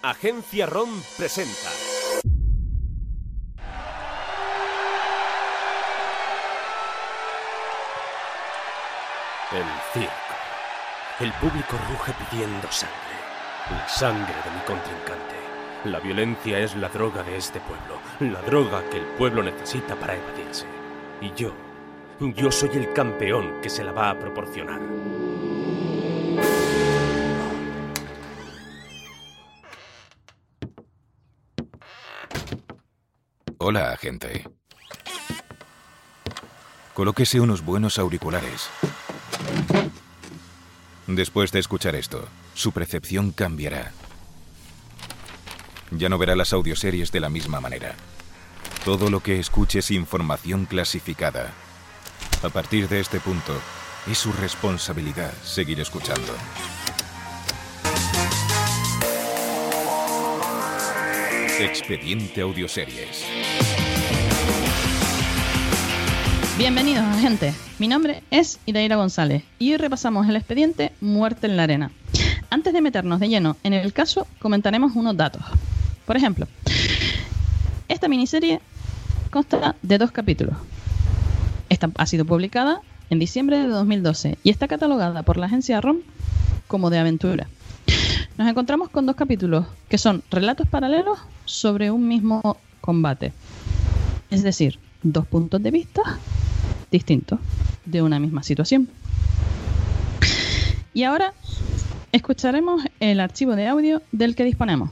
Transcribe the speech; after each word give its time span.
Agencia 0.00 0.64
ROM 0.64 0.90
presenta. 1.16 1.70
El 9.50 9.64
circo. 9.92 10.12
El 11.18 11.32
público 11.32 11.76
ruge 11.90 12.12
pidiendo 12.30 12.70
sangre. 12.70 12.94
La 13.70 13.88
sangre 13.88 14.34
de 14.44 14.50
mi 14.52 14.60
contrincante. 14.60 15.34
La 15.86 15.98
violencia 15.98 16.60
es 16.60 16.76
la 16.76 16.88
droga 16.90 17.24
de 17.24 17.36
este 17.36 17.58
pueblo. 17.58 17.98
La 18.20 18.40
droga 18.42 18.88
que 18.90 18.98
el 18.98 19.06
pueblo 19.16 19.42
necesita 19.42 19.96
para 19.96 20.14
evadirse. 20.14 20.66
Y 21.20 21.32
yo, 21.32 21.52
yo 22.20 22.52
soy 22.52 22.70
el 22.74 22.92
campeón 22.92 23.60
que 23.60 23.68
se 23.68 23.82
la 23.82 23.90
va 23.90 24.10
a 24.10 24.18
proporcionar. 24.18 24.80
Hola, 33.60 33.90
agente. 33.90 34.44
Colóquese 36.94 37.40
unos 37.40 37.64
buenos 37.64 37.98
auriculares. 37.98 38.70
Después 41.08 41.50
de 41.50 41.58
escuchar 41.58 41.96
esto, 41.96 42.28
su 42.54 42.70
percepción 42.70 43.32
cambiará. 43.32 43.90
Ya 45.90 46.08
no 46.08 46.18
verá 46.18 46.36
las 46.36 46.52
audioseries 46.52 47.10
de 47.10 47.18
la 47.18 47.30
misma 47.30 47.60
manera. 47.60 47.96
Todo 48.84 49.10
lo 49.10 49.20
que 49.24 49.40
escuche 49.40 49.80
es 49.80 49.90
información 49.90 50.64
clasificada. 50.66 51.52
A 52.44 52.50
partir 52.50 52.88
de 52.88 53.00
este 53.00 53.18
punto, 53.18 53.60
es 54.08 54.18
su 54.18 54.32
responsabilidad 54.32 55.32
seguir 55.42 55.80
escuchando. 55.80 56.32
Expediente 61.60 62.40
Audioseries. 62.40 63.47
Bienvenidos, 66.58 67.04
gente. 67.20 67.54
Mi 67.78 67.86
nombre 67.86 68.24
es 68.32 68.58
Idaira 68.66 68.96
González 68.96 69.44
y 69.60 69.70
hoy 69.70 69.76
repasamos 69.76 70.28
el 70.28 70.34
expediente 70.34 70.90
Muerte 71.00 71.46
en 71.46 71.56
la 71.56 71.62
Arena. 71.62 71.92
Antes 72.50 72.72
de 72.72 72.80
meternos 72.80 73.20
de 73.20 73.28
lleno 73.28 73.56
en 73.62 73.74
el 73.74 73.92
caso, 73.92 74.26
comentaremos 74.40 74.96
unos 74.96 75.16
datos. 75.16 75.40
Por 76.04 76.16
ejemplo, 76.16 76.48
esta 77.86 78.08
miniserie 78.08 78.60
consta 79.30 79.76
de 79.82 79.98
dos 79.98 80.10
capítulos. 80.10 80.56
Esta 81.68 81.92
ha 81.96 82.06
sido 82.06 82.24
publicada 82.24 82.80
en 83.08 83.20
diciembre 83.20 83.58
de 83.58 83.68
2012 83.68 84.38
y 84.42 84.50
está 84.50 84.66
catalogada 84.66 85.22
por 85.22 85.36
la 85.36 85.46
agencia 85.46 85.80
ROM 85.80 85.98
como 86.66 86.90
de 86.90 86.98
aventura. 86.98 87.46
Nos 88.36 88.48
encontramos 88.48 88.88
con 88.88 89.06
dos 89.06 89.14
capítulos 89.14 89.64
que 89.88 89.96
son 89.96 90.24
relatos 90.28 90.66
paralelos 90.66 91.20
sobre 91.44 91.92
un 91.92 92.08
mismo 92.08 92.56
combate. 92.80 93.32
Es 94.28 94.42
decir, 94.42 94.80
dos 95.02 95.26
puntos 95.26 95.62
de 95.62 95.70
vista 95.70 96.02
distintos 96.90 97.38
de 97.84 98.02
una 98.02 98.18
misma 98.18 98.42
situación. 98.42 98.88
Y 100.94 101.04
ahora 101.04 101.32
escucharemos 102.12 102.82
el 103.00 103.20
archivo 103.20 103.54
de 103.54 103.68
audio 103.68 104.02
del 104.12 104.34
que 104.34 104.44
disponemos. 104.44 104.90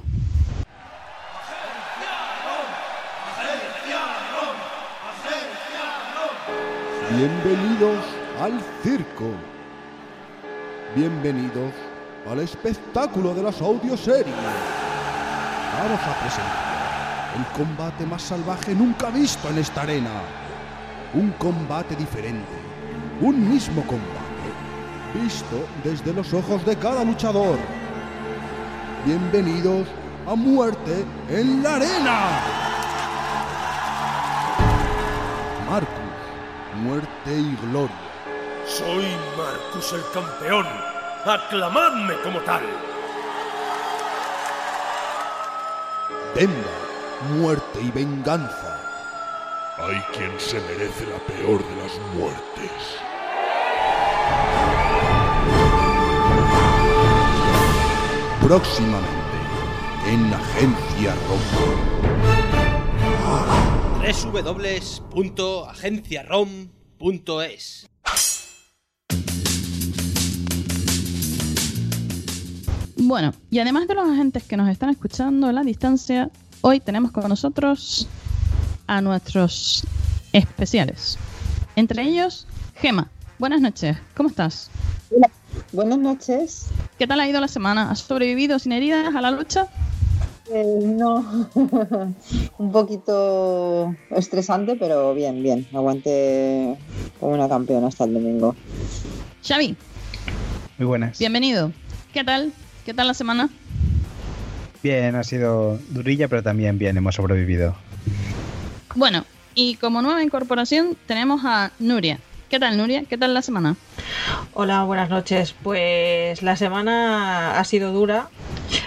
Bienvenidos 7.16 8.04
al 8.40 8.60
circo. 8.82 9.30
Bienvenidos 10.94 11.72
al 12.30 12.40
espectáculo 12.40 13.34
de 13.34 13.42
las 13.42 13.60
audioseries. 13.60 14.34
Vamos 15.78 16.00
a 16.00 16.20
presentar 16.20 16.75
el 17.36 17.44
combate 17.52 18.06
más 18.06 18.22
salvaje 18.22 18.74
nunca 18.74 19.10
visto 19.10 19.48
en 19.50 19.58
esta 19.58 19.82
arena. 19.82 20.10
Un 21.12 21.30
combate 21.32 21.94
diferente. 21.94 22.56
Un 23.20 23.48
mismo 23.50 23.82
combate. 23.86 24.16
Visto 25.14 25.68
desde 25.84 26.12
los 26.12 26.32
ojos 26.32 26.64
de 26.64 26.76
cada 26.76 27.04
luchador. 27.04 27.58
Bienvenidos 29.04 29.86
a 30.26 30.34
Muerte 30.34 31.04
en 31.28 31.62
la 31.62 31.76
Arena. 31.76 32.20
Marcus, 35.70 35.88
muerte 36.82 37.38
y 37.38 37.56
gloria. 37.66 37.96
Soy 38.66 39.06
Marcus 39.36 39.92
el 39.92 40.02
campeón. 40.12 40.66
Aclamadme 41.24 42.14
como 42.22 42.40
tal. 42.40 42.62
Demba, 46.34 46.85
muerte 47.38 47.80
y 47.82 47.90
venganza. 47.90 48.78
Hay 49.78 49.98
quien 50.14 50.38
se 50.38 50.60
merece 50.60 51.06
la 51.06 51.18
peor 51.26 51.66
de 51.66 51.76
las 51.76 51.98
muertes. 52.14 52.70
Próximamente 58.42 59.16
en 60.06 60.32
Agencia 60.32 61.14
www.agenciarom.es 65.12 67.86
Bueno, 72.98 73.32
y 73.50 73.58
además 73.58 73.88
de 73.88 73.94
los 73.94 74.08
agentes 74.08 74.44
que 74.44 74.56
nos 74.56 74.68
están 74.68 74.90
escuchando 74.90 75.48
a 75.48 75.52
la 75.52 75.62
distancia, 75.62 76.30
hoy 76.60 76.80
tenemos 76.80 77.12
con 77.12 77.28
nosotros 77.28 78.08
a 78.86 79.00
nuestros 79.00 79.84
especiales. 80.32 81.18
Entre 81.76 82.02
ellos, 82.02 82.46
Gema. 82.76 83.10
Buenas 83.38 83.60
noches, 83.60 83.96
¿cómo 84.16 84.28
estás? 84.30 84.70
Buenas 85.72 85.98
noches. 85.98 86.66
¿Qué 86.98 87.06
tal 87.06 87.20
ha 87.20 87.28
ido 87.28 87.40
la 87.40 87.48
semana? 87.48 87.90
¿Has 87.90 88.00
sobrevivido 88.00 88.58
sin 88.58 88.72
heridas 88.72 89.14
a 89.14 89.20
la 89.20 89.30
lucha? 89.30 89.66
Eh, 90.52 90.64
no, 90.84 91.48
un 92.58 92.72
poquito 92.72 93.94
estresante, 94.10 94.76
pero 94.76 95.12
bien, 95.14 95.42
bien. 95.42 95.66
Aguante 95.74 96.78
como 97.18 97.32
una 97.32 97.48
campeona 97.48 97.88
hasta 97.88 98.04
el 98.04 98.14
domingo. 98.14 98.54
Xavi, 99.46 99.76
Muy 100.78 100.86
buenas. 100.86 101.18
bienvenido. 101.18 101.72
¿Qué 102.12 102.22
tal? 102.22 102.52
¿Qué 102.84 102.94
tal 102.94 103.08
la 103.08 103.14
semana? 103.14 103.48
Bien, 104.86 105.16
ha 105.16 105.24
sido 105.24 105.80
durilla, 105.88 106.28
pero 106.28 106.44
también 106.44 106.78
bien, 106.78 106.96
hemos 106.96 107.16
sobrevivido. 107.16 107.74
Bueno, 108.94 109.24
y 109.52 109.74
como 109.74 110.00
nueva 110.00 110.22
incorporación 110.22 110.96
tenemos 111.08 111.40
a 111.44 111.72
Nuria. 111.80 112.20
¿Qué 112.48 112.60
tal, 112.60 112.76
Nuria? 112.76 113.02
¿Qué 113.02 113.18
tal 113.18 113.34
la 113.34 113.42
semana? 113.42 113.74
Hola, 114.54 114.84
buenas 114.84 115.10
noches. 115.10 115.56
Pues 115.64 116.40
la 116.44 116.56
semana 116.56 117.58
ha 117.58 117.64
sido 117.64 117.92
dura, 117.92 118.28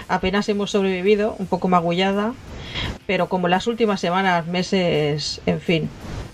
apenas 0.08 0.48
hemos 0.48 0.70
sobrevivido, 0.70 1.36
un 1.38 1.46
poco 1.46 1.68
magullada, 1.68 2.32
pero 3.06 3.28
como 3.28 3.48
las 3.48 3.66
últimas 3.66 4.00
semanas, 4.00 4.46
meses, 4.46 5.42
en 5.44 5.60
fin, 5.60 5.90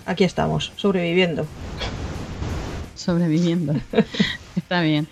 aquí 0.07 0.23
estamos, 0.23 0.75
sobreviviendo. 0.77 1.45
Sobreviviendo. 2.95 3.75
Está 4.57 4.81
bien. 4.83 5.09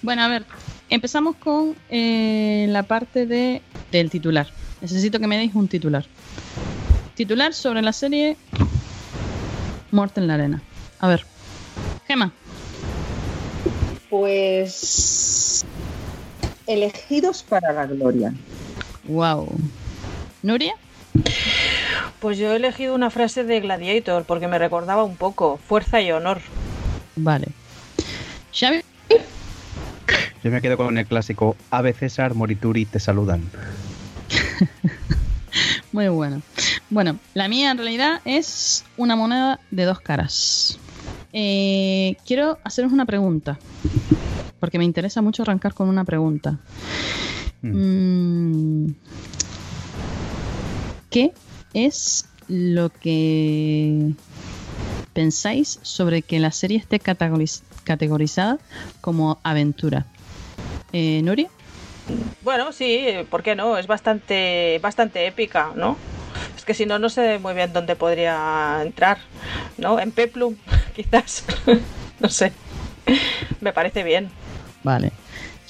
Bueno, 0.00 0.22
a 0.22 0.28
ver, 0.28 0.46
empezamos 0.92 1.36
con 1.36 1.74
eh, 1.88 2.66
la 2.68 2.82
parte 2.82 3.26
de, 3.26 3.62
del 3.90 4.10
titular. 4.10 4.48
Necesito 4.82 5.18
que 5.18 5.26
me 5.26 5.38
deis 5.38 5.54
un 5.54 5.66
titular. 5.66 6.04
Titular 7.14 7.54
sobre 7.54 7.82
la 7.82 7.92
serie 7.92 8.36
Muerte 9.90 10.20
en 10.20 10.26
la 10.26 10.34
Arena. 10.34 10.62
A 11.00 11.08
ver. 11.08 11.24
Gema. 12.06 12.32
Pues 14.10 15.64
elegidos 16.66 17.42
para 17.42 17.72
la 17.72 17.86
gloria. 17.86 18.34
Wow. 19.04 19.48
Nuria. 20.42 20.74
Pues 22.20 22.36
yo 22.36 22.52
he 22.52 22.56
elegido 22.56 22.94
una 22.94 23.10
frase 23.10 23.44
de 23.44 23.60
Gladiator 23.60 24.24
porque 24.24 24.48
me 24.48 24.58
recordaba 24.58 25.04
un 25.04 25.16
poco, 25.16 25.56
fuerza 25.56 26.00
y 26.02 26.12
honor. 26.12 26.40
Vale. 27.16 27.48
Xavi. 28.52 28.82
Yo 30.42 30.50
me 30.50 30.60
quedo 30.60 30.76
con 30.76 30.98
el 30.98 31.06
clásico 31.06 31.56
Ave 31.70 31.92
César, 31.92 32.34
Morituri 32.34 32.84
te 32.84 32.98
saludan. 32.98 33.42
Muy 35.92 36.08
bueno. 36.08 36.42
Bueno, 36.90 37.18
la 37.34 37.48
mía 37.48 37.70
en 37.70 37.78
realidad 37.78 38.20
es 38.24 38.84
una 38.96 39.14
moneda 39.14 39.60
de 39.70 39.84
dos 39.84 40.00
caras. 40.00 40.78
Eh, 41.32 42.16
quiero 42.26 42.58
haceros 42.64 42.92
una 42.92 43.06
pregunta, 43.06 43.58
porque 44.60 44.78
me 44.78 44.84
interesa 44.84 45.22
mucho 45.22 45.42
arrancar 45.42 45.74
con 45.74 45.88
una 45.88 46.04
pregunta. 46.04 46.58
Mm, 47.62 48.86
¿Qué 51.10 51.32
es 51.72 52.26
lo 52.48 52.90
que 52.90 54.12
pensáis 55.12 55.78
sobre 55.82 56.22
que 56.22 56.40
la 56.40 56.50
serie 56.50 56.78
esté 56.78 57.00
categoriz- 57.00 57.62
categorizada 57.84 58.58
como 59.00 59.38
aventura? 59.44 60.06
Eh, 60.92 61.22
¿Nuria? 61.22 61.48
Bueno, 62.42 62.72
sí, 62.72 63.06
¿por 63.30 63.42
qué 63.42 63.54
no? 63.54 63.78
Es 63.78 63.86
bastante, 63.86 64.78
bastante 64.82 65.26
épica, 65.26 65.72
¿no? 65.76 65.98
Es 66.56 66.64
que 66.64 66.74
si 66.74 66.86
no, 66.86 66.98
no 66.98 67.08
sé 67.08 67.38
muy 67.38 67.54
bien 67.54 67.72
dónde 67.72 67.96
podría 67.96 68.80
entrar, 68.82 69.18
¿no? 69.78 69.98
En 70.00 70.12
Peplum, 70.12 70.56
quizás. 70.94 71.44
no 72.20 72.28
sé. 72.28 72.52
Me 73.60 73.72
parece 73.72 74.02
bien. 74.02 74.28
Vale. 74.82 75.12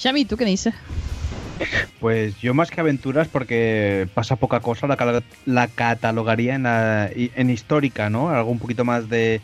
Xavi, 0.01 0.25
¿tú 0.25 0.35
qué 0.37 0.45
dices? 0.45 0.73
Pues 1.99 2.35
yo 2.41 2.53
más 2.53 2.69
que 2.71 2.81
aventuras, 2.81 3.27
porque 3.29 4.07
pasa 4.13 4.35
poca 4.35 4.59
cosa, 4.59 4.87
la, 4.87 5.67
catalogaría 5.67 6.55
en, 6.55 6.63
la- 6.63 7.09
en 7.13 7.49
histórica, 7.49 8.09
¿no? 8.09 8.29
Algo 8.29 8.51
un 8.51 8.59
poquito 8.59 8.83
más 8.83 9.07
de... 9.07 9.41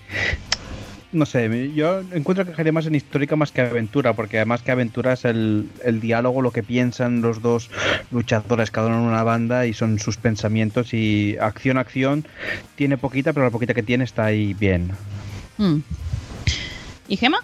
No 1.12 1.26
sé, 1.26 1.74
yo 1.74 2.02
encuentro 2.02 2.46
que 2.46 2.54
sería 2.54 2.72
más 2.72 2.86
en 2.86 2.94
histórica 2.94 3.36
más 3.36 3.52
que 3.52 3.62
aventura, 3.62 4.16
porque 4.16 4.38
además 4.38 4.62
que 4.62 4.72
aventura 4.72 5.14
es 5.14 5.26
el, 5.26 5.68
el 5.84 6.00
diálogo, 6.02 6.42
lo 6.44 6.52
que 6.52 6.62
piensan 6.62 7.22
los 7.22 7.42
dos 7.42 7.70
luchadores, 8.12 8.70
cada 8.70 8.88
uno 8.88 8.98
en 8.98 9.08
una 9.08 9.24
banda, 9.24 9.66
y 9.66 9.74
son 9.74 9.98
sus 9.98 10.18
pensamientos, 10.18 10.94
y 10.94 11.36
acción, 11.38 11.78
acción, 11.80 12.28
tiene 12.76 12.98
poquita, 12.98 13.34
pero 13.34 13.46
la 13.46 13.52
poquita 13.52 13.74
que 13.74 13.82
tiene 13.82 14.04
está 14.04 14.26
ahí 14.26 14.54
bien. 14.54 14.92
Hmm. 15.58 15.80
¿Y 17.08 17.18
Gema? 17.18 17.40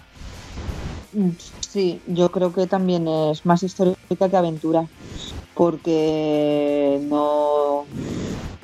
Mm, 1.12 1.30
Sí, 1.60 2.00
yo 2.06 2.30
creo 2.30 2.52
que 2.52 2.66
también 2.66 3.06
es 3.08 3.44
más 3.44 3.62
histórica 3.62 4.30
que 4.30 4.36
aventura, 4.36 4.88
porque 5.54 6.98
no, 7.02 7.84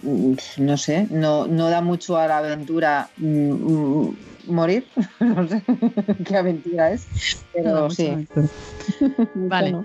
mm, 0.02 0.34
no 0.58 0.76
sé, 0.76 1.08
no, 1.10 1.46
no 1.46 1.68
da 1.68 1.82
mucho 1.82 2.16
a 2.16 2.26
la 2.26 2.38
aventura 2.38 3.10
mm, 3.16 3.52
mm, 3.52 4.16
morir, 4.46 4.86
no 5.20 5.46
sé 5.48 5.62
qué 6.26 6.36
aventura 6.36 6.92
es, 6.92 7.08
pero 7.52 7.82
mucha 7.84 7.94
sí. 7.94 8.06
aventura. 8.08 8.46
Vale. 9.34 9.70
Bueno, 9.72 9.84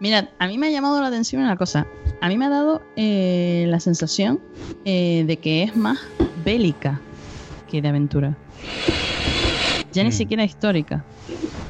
Mirad, 0.00 0.28
a 0.38 0.46
mí 0.48 0.58
me 0.58 0.66
ha 0.66 0.70
llamado 0.70 1.00
la 1.00 1.06
atención 1.08 1.42
una 1.42 1.56
cosa. 1.56 1.86
A 2.20 2.28
mí 2.28 2.36
me 2.36 2.46
ha 2.46 2.48
dado 2.50 2.82
eh, 2.96 3.64
la 3.68 3.80
sensación 3.80 4.40
eh, 4.84 5.24
de 5.26 5.38
que 5.38 5.62
es 5.62 5.76
más 5.76 5.98
bélica 6.36 7.00
que 7.68 7.80
de 7.80 7.88
aventura. 7.88 8.36
Ya 9.92 10.02
ni 10.02 10.08
Mm. 10.10 10.12
siquiera 10.12 10.44
histórica. 10.44 11.04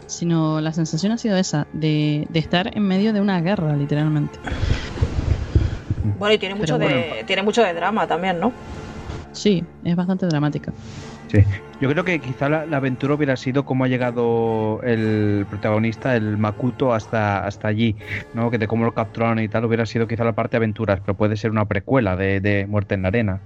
Sino 0.06 0.60
la 0.60 0.72
sensación 0.72 1.12
ha 1.12 1.18
sido 1.18 1.36
esa, 1.36 1.66
de, 1.72 2.26
de 2.28 2.38
estar 2.38 2.76
en 2.76 2.82
medio 2.84 3.12
de 3.12 3.20
una 3.20 3.40
guerra, 3.40 3.76
literalmente. 3.76 4.38
Bueno, 6.18 6.34
y 6.34 6.38
tiene 6.38 6.54
mucho, 6.54 6.78
Pero 6.78 6.88
de, 6.90 7.24
tiene 7.26 7.42
mucho 7.42 7.62
de 7.62 7.74
drama 7.74 8.06
también, 8.06 8.38
¿no? 8.40 8.52
Sí, 9.32 9.64
es 9.84 9.96
bastante 9.96 10.26
dramática. 10.26 10.72
Sí. 11.34 11.44
Yo 11.80 11.88
creo 11.90 12.04
que 12.04 12.20
quizá 12.20 12.48
la, 12.48 12.64
la 12.66 12.76
aventura 12.76 13.14
hubiera 13.14 13.36
sido 13.36 13.64
cómo 13.64 13.82
ha 13.84 13.88
llegado 13.88 14.80
el 14.84 15.44
protagonista, 15.50 16.14
el 16.14 16.38
Makuto, 16.38 16.94
hasta, 16.94 17.44
hasta 17.44 17.66
allí, 17.68 17.96
¿no? 18.34 18.50
Que 18.50 18.58
de 18.58 18.68
cómo 18.68 18.84
lo 18.84 18.94
capturaron 18.94 19.40
y 19.40 19.48
tal, 19.48 19.64
hubiera 19.64 19.84
sido 19.84 20.06
quizá 20.06 20.22
la 20.24 20.32
parte 20.34 20.52
de 20.52 20.58
aventuras, 20.58 21.00
pero 21.00 21.16
puede 21.16 21.36
ser 21.36 21.50
una 21.50 21.64
precuela 21.64 22.14
de, 22.16 22.40
de 22.40 22.66
Muerte 22.66 22.94
en 22.94 23.02
la 23.02 23.08
Arena. 23.08 23.40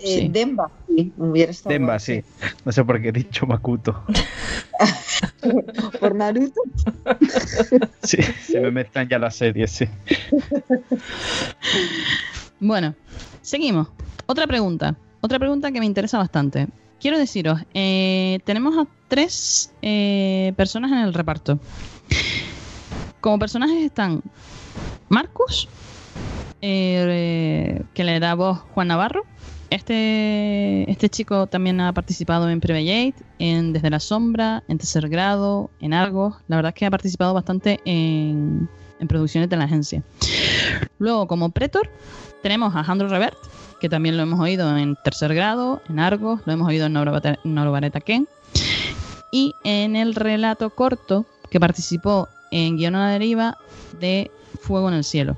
eh, 0.00 0.18
Sí. 0.20 0.28
Demba, 0.28 0.70
sí, 0.88 1.12
hubiera 1.16 1.50
estado 1.52 1.72
Demba, 1.72 1.86
guay, 1.94 2.00
sí. 2.00 2.24
No 2.64 2.72
sé 2.72 2.84
por 2.84 3.00
qué 3.00 3.08
he 3.08 3.12
dicho 3.12 3.46
Makuto. 3.46 4.04
Por 6.00 6.14
Naruto. 6.14 6.60
Sí, 8.02 8.18
se 8.22 8.60
me 8.60 8.70
mezclan 8.70 9.08
ya 9.08 9.18
las 9.18 9.34
series, 9.36 9.70
sí. 9.70 9.86
Bueno, 12.60 12.94
seguimos. 13.42 13.88
Otra 14.26 14.46
pregunta. 14.46 14.94
Otra 15.20 15.38
pregunta 15.38 15.70
que 15.72 15.80
me 15.80 15.86
interesa 15.86 16.18
bastante. 16.18 16.68
Quiero 17.00 17.16
deciros, 17.16 17.60
eh, 17.74 18.40
tenemos 18.44 18.76
a 18.76 18.86
tres 19.06 19.72
eh, 19.82 20.52
personas 20.56 20.90
en 20.90 20.98
el 20.98 21.14
reparto. 21.14 21.60
Como 23.20 23.38
personajes 23.38 23.84
están 23.84 24.22
Marcus, 25.08 25.68
eh, 26.60 27.82
que 27.94 28.04
le 28.04 28.18
da 28.18 28.34
voz 28.34 28.58
Juan 28.74 28.88
Navarro. 28.88 29.24
Este, 29.70 30.90
este 30.90 31.08
chico 31.08 31.46
también 31.46 31.80
ha 31.80 31.92
participado 31.92 32.48
en 32.50 32.58
Prevellate, 32.58 33.14
en 33.38 33.72
Desde 33.72 33.90
la 33.90 34.00
Sombra, 34.00 34.64
en 34.66 34.78
Tercer 34.78 35.08
Grado, 35.08 35.70
en 35.80 35.92
Argos. 35.92 36.34
La 36.48 36.56
verdad 36.56 36.70
es 36.70 36.74
que 36.74 36.86
ha 36.86 36.90
participado 36.90 37.32
bastante 37.32 37.78
en, 37.84 38.68
en 38.98 39.08
producciones 39.08 39.48
de 39.50 39.56
la 39.56 39.64
agencia. 39.64 40.02
Luego, 40.98 41.28
como 41.28 41.50
Pretor, 41.50 41.90
tenemos 42.42 42.74
a 42.74 42.82
Jandro 42.82 43.08
Revert, 43.08 43.36
que 43.80 43.88
también 43.88 44.16
lo 44.16 44.22
hemos 44.22 44.40
oído 44.40 44.76
en 44.76 44.96
Tercer 44.96 45.34
Grado, 45.34 45.82
en 45.88 45.98
Argos, 45.98 46.40
lo 46.44 46.52
hemos 46.52 46.68
oído 46.68 46.86
en 46.86 46.92
Norobareta 47.44 48.00
Ken. 48.00 48.28
Y 49.30 49.54
en 49.64 49.96
el 49.96 50.14
relato 50.14 50.70
corto 50.70 51.26
que 51.50 51.60
participó 51.60 52.28
en 52.50 52.76
Guión 52.76 52.94
a 52.94 53.06
la 53.06 53.12
Deriva 53.12 53.56
de 54.00 54.30
Fuego 54.60 54.88
en 54.88 54.94
el 54.94 55.04
Cielo. 55.04 55.36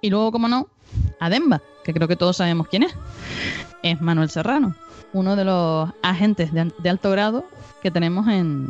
Y 0.00 0.10
luego, 0.10 0.32
como 0.32 0.48
no, 0.48 0.68
a 1.20 1.30
Demba, 1.30 1.62
que 1.84 1.92
creo 1.92 2.08
que 2.08 2.16
todos 2.16 2.36
sabemos 2.36 2.68
quién 2.68 2.84
es. 2.84 2.94
Es 3.82 4.00
Manuel 4.00 4.30
Serrano, 4.30 4.74
uno 5.12 5.36
de 5.36 5.44
los 5.44 5.90
agentes 6.02 6.52
de, 6.52 6.72
de 6.78 6.90
alto 6.90 7.10
grado 7.10 7.44
que 7.82 7.90
tenemos 7.90 8.26
en, 8.28 8.68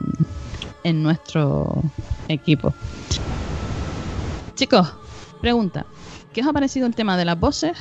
en 0.84 1.02
nuestro 1.02 1.82
equipo. 2.28 2.74
Chicos, 4.54 4.92
pregunta. 5.40 5.86
¿Qué 6.32 6.42
os 6.42 6.46
ha 6.46 6.52
parecido 6.52 6.86
el 6.86 6.94
tema 6.94 7.16
de 7.16 7.24
las 7.24 7.38
voces, 7.38 7.78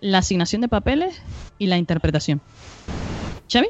la 0.00 0.18
asignación 0.18 0.60
de 0.62 0.68
papeles 0.68 1.22
y 1.58 1.66
la 1.66 1.78
interpretación? 1.78 2.42
¿Xavi? 3.50 3.68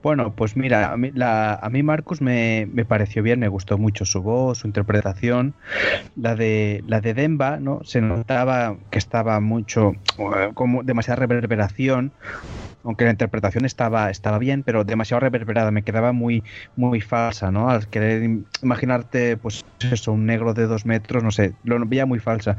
Bueno, 0.00 0.34
pues 0.34 0.56
mira, 0.56 0.92
a 0.92 0.96
mí, 0.96 1.10
la- 1.12 1.54
a 1.54 1.68
mí 1.70 1.82
Marcus 1.82 2.20
me, 2.20 2.66
me 2.72 2.84
pareció 2.84 3.22
bien, 3.22 3.40
me 3.40 3.48
gustó 3.48 3.76
mucho 3.78 4.04
su 4.04 4.22
voz, 4.22 4.58
su 4.58 4.66
interpretación. 4.66 5.54
La 6.14 6.34
de, 6.34 6.82
la 6.86 7.00
de 7.00 7.14
Demba, 7.14 7.58
¿no? 7.58 7.80
Se 7.84 8.00
notaba 8.00 8.78
que 8.90 8.98
estaba 8.98 9.40
mucho, 9.40 9.92
eh, 10.18 10.50
como 10.54 10.82
demasiada 10.84 11.16
reverberación, 11.20 12.14
aunque 12.84 13.04
la 13.04 13.10
interpretación 13.10 13.64
estaba, 13.64 14.08
estaba 14.10 14.38
bien, 14.38 14.62
pero 14.62 14.84
demasiado 14.84 15.20
reverberada, 15.20 15.72
me 15.72 15.82
quedaba 15.82 16.12
muy, 16.12 16.44
muy 16.76 17.00
falsa, 17.00 17.50
¿no? 17.50 17.68
Al 17.68 17.88
querer 17.88 18.22
im- 18.22 18.44
imaginarte, 18.62 19.36
pues 19.36 19.60
eso, 19.80 20.12
un 20.12 20.26
negro 20.26 20.54
de 20.54 20.66
dos 20.66 20.86
metros, 20.86 21.22
no 21.24 21.32
sé, 21.32 21.56
lo 21.64 21.78
veía 21.86 22.06
muy 22.06 22.20
falsa. 22.20 22.56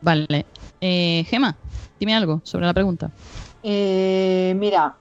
Vale. 0.00 0.46
Eh, 0.80 1.24
Gema, 1.28 1.56
dime 1.98 2.14
algo 2.14 2.40
sobre 2.44 2.66
la 2.66 2.74
pregunta. 2.74 3.10
Eh, 3.62 4.54
mira, 4.56 4.96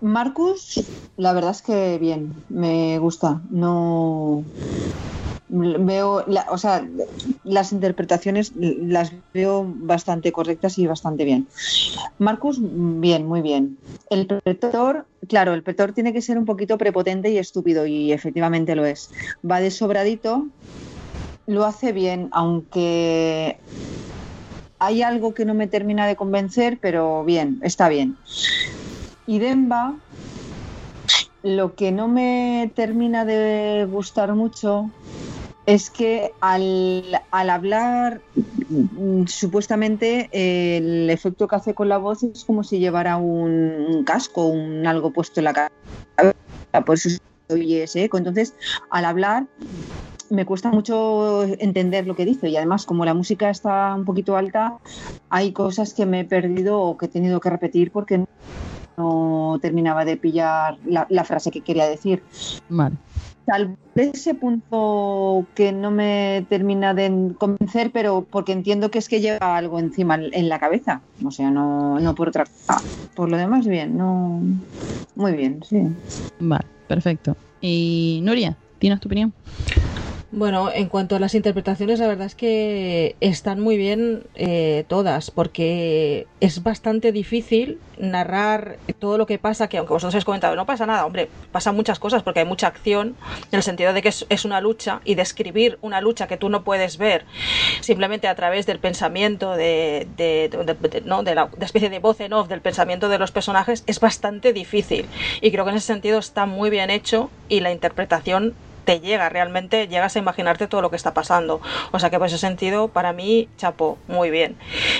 Marcus, 0.00 0.82
la 1.16 1.32
verdad 1.32 1.50
es 1.50 1.62
que 1.62 1.98
bien, 1.98 2.32
me 2.48 2.98
gusta. 2.98 3.40
No 3.50 4.44
veo, 5.50 6.24
o 6.50 6.58
sea, 6.58 6.86
las 7.44 7.72
interpretaciones 7.72 8.52
las 8.56 9.12
veo 9.34 9.64
bastante 9.66 10.32
correctas 10.32 10.78
y 10.78 10.86
bastante 10.86 11.24
bien. 11.24 11.48
Marcus, 12.18 12.58
bien, 12.60 13.26
muy 13.26 13.42
bien. 13.42 13.76
El 14.10 14.26
pretor, 14.26 15.06
claro, 15.28 15.54
el 15.54 15.62
pretor 15.62 15.92
tiene 15.92 16.12
que 16.12 16.22
ser 16.22 16.38
un 16.38 16.44
poquito 16.44 16.78
prepotente 16.78 17.30
y 17.30 17.38
estúpido 17.38 17.86
y 17.86 18.12
efectivamente 18.12 18.74
lo 18.74 18.84
es. 18.84 19.10
Va 19.48 19.60
de 19.60 19.70
sobradito, 19.70 20.46
lo 21.46 21.64
hace 21.64 21.92
bien, 21.92 22.28
aunque 22.32 23.58
hay 24.80 25.02
algo 25.02 25.34
que 25.34 25.44
no 25.44 25.54
me 25.54 25.68
termina 25.68 26.06
de 26.06 26.16
convencer, 26.16 26.78
pero 26.80 27.22
bien, 27.24 27.60
está 27.62 27.88
bien. 27.88 28.16
Y 29.26 29.38
Demba, 29.38 29.94
lo 31.42 31.74
que 31.74 31.92
no 31.92 32.08
me 32.08 32.72
termina 32.74 33.24
de 33.24 33.86
gustar 33.88 34.34
mucho 34.34 34.90
es 35.66 35.90
que 35.90 36.32
al, 36.40 37.04
al 37.30 37.50
hablar, 37.50 38.22
mm, 38.68 39.26
supuestamente 39.26 40.30
el 40.32 41.10
efecto 41.10 41.46
que 41.46 41.56
hace 41.56 41.74
con 41.74 41.90
la 41.90 41.98
voz 41.98 42.22
es 42.22 42.44
como 42.44 42.64
si 42.64 42.78
llevara 42.78 43.18
un, 43.18 44.02
casco, 44.04 44.46
un 44.46 44.86
algo 44.86 45.12
puesto 45.12 45.40
en 45.40 45.44
la 45.44 45.52
cabeza. 45.52 46.84
Por 46.86 46.94
eso 46.94 47.10
se 47.10 47.18
oye 47.50 47.82
ese 47.82 48.04
eco. 48.04 48.16
Entonces, 48.16 48.54
al 48.90 49.04
hablar, 49.04 49.46
me 50.30 50.46
cuesta 50.46 50.70
mucho 50.70 51.42
entender 51.44 52.06
lo 52.06 52.14
que 52.16 52.24
dice 52.24 52.48
y 52.48 52.56
además 52.56 52.86
como 52.86 53.04
la 53.04 53.14
música 53.14 53.50
está 53.50 53.94
un 53.94 54.04
poquito 54.04 54.36
alta, 54.36 54.78
hay 55.28 55.52
cosas 55.52 55.94
que 55.94 56.06
me 56.06 56.20
he 56.20 56.24
perdido 56.24 56.80
o 56.80 56.96
que 56.96 57.06
he 57.06 57.08
tenido 57.08 57.40
que 57.40 57.50
repetir 57.50 57.90
porque 57.90 58.24
no 58.96 59.58
terminaba 59.60 60.04
de 60.04 60.16
pillar 60.16 60.78
la, 60.86 61.06
la 61.08 61.24
frase 61.24 61.50
que 61.50 61.62
quería 61.62 61.86
decir. 61.88 62.22
Vale. 62.68 62.96
tal 63.46 63.76
vez 63.94 64.10
ese 64.14 64.34
punto 64.34 65.44
que 65.54 65.72
no 65.72 65.90
me 65.90 66.46
termina 66.48 66.94
de 66.94 67.32
convencer, 67.36 67.90
pero 67.92 68.24
porque 68.30 68.52
entiendo 68.52 68.90
que 68.90 68.98
es 68.98 69.08
que 69.08 69.20
lleva 69.20 69.56
algo 69.56 69.78
encima 69.78 70.14
en 70.14 70.48
la 70.48 70.58
cabeza. 70.60 71.00
O 71.24 71.30
sea, 71.30 71.50
no, 71.50 71.98
no 71.98 72.14
por 72.14 72.28
otra 72.28 72.44
cosa. 72.44 72.80
Por 73.14 73.28
lo 73.28 73.36
demás, 73.36 73.66
bien, 73.66 73.96
no. 73.96 74.40
Muy 75.16 75.32
bien, 75.32 75.60
sí. 75.68 75.82
Vale, 76.38 76.64
perfecto. 76.86 77.36
Y 77.60 78.20
Nuria, 78.22 78.56
¿tienes 78.78 79.00
tu 79.00 79.08
opinión? 79.08 79.32
Bueno, 80.32 80.70
en 80.72 80.88
cuanto 80.88 81.16
a 81.16 81.18
las 81.18 81.34
interpretaciones, 81.34 81.98
la 81.98 82.06
verdad 82.06 82.26
es 82.26 82.36
que 82.36 83.16
están 83.20 83.58
muy 83.58 83.76
bien 83.76 84.22
eh, 84.36 84.84
todas, 84.86 85.32
porque 85.32 86.28
es 86.38 86.62
bastante 86.62 87.10
difícil 87.10 87.80
narrar 87.98 88.78
todo 89.00 89.18
lo 89.18 89.26
que 89.26 89.38
pasa, 89.38 89.68
que 89.68 89.78
aunque 89.78 89.92
vosotros 89.92 90.14
habéis 90.14 90.24
comentado, 90.24 90.54
no 90.54 90.66
pasa 90.66 90.86
nada, 90.86 91.04
hombre, 91.04 91.28
pasan 91.50 91.74
muchas 91.74 91.98
cosas 91.98 92.22
porque 92.22 92.40
hay 92.40 92.46
mucha 92.46 92.68
acción, 92.68 93.16
en 93.50 93.56
el 93.56 93.64
sentido 93.64 93.92
de 93.92 94.02
que 94.02 94.08
es, 94.08 94.44
una 94.44 94.60
lucha 94.60 95.00
y 95.04 95.16
describir 95.16 95.80
una 95.82 96.00
lucha 96.00 96.28
que 96.28 96.36
tú 96.36 96.48
no 96.48 96.62
puedes 96.62 96.96
ver 96.96 97.24
simplemente 97.80 98.28
a 98.28 98.36
través 98.36 98.66
del 98.66 98.78
pensamiento, 98.78 99.56
de, 99.56 100.06
de, 100.16 101.02
¿no? 101.06 101.24
de 101.24 101.34
la 101.34 101.50
especie 101.60 101.90
de 101.90 101.98
voz 101.98 102.20
en 102.20 102.34
off 102.34 102.48
del 102.48 102.60
pensamiento 102.60 103.08
de 103.08 103.18
los 103.18 103.32
personajes, 103.32 103.82
es 103.88 103.98
bastante 103.98 104.52
difícil. 104.52 105.06
Y 105.40 105.50
creo 105.50 105.64
que 105.64 105.72
en 105.72 105.76
ese 105.78 105.88
sentido 105.88 106.20
está 106.20 106.46
muy 106.46 106.70
bien 106.70 106.88
hecho 106.88 107.30
y 107.48 107.58
la 107.58 107.72
interpretación 107.72 108.54
te 108.84 109.00
llega 109.00 109.28
realmente, 109.28 109.88
llegas 109.88 110.16
a 110.16 110.18
imaginarte 110.18 110.66
todo 110.66 110.82
lo 110.82 110.90
que 110.90 110.96
está 110.96 111.14
pasando. 111.14 111.60
O 111.92 111.98
sea 111.98 112.10
que 112.10 112.18
por 112.18 112.26
ese 112.26 112.38
sentido, 112.38 112.88
para 112.88 113.12
mí, 113.12 113.48
chapo, 113.56 113.98
muy 114.08 114.30
bien. 114.30 114.56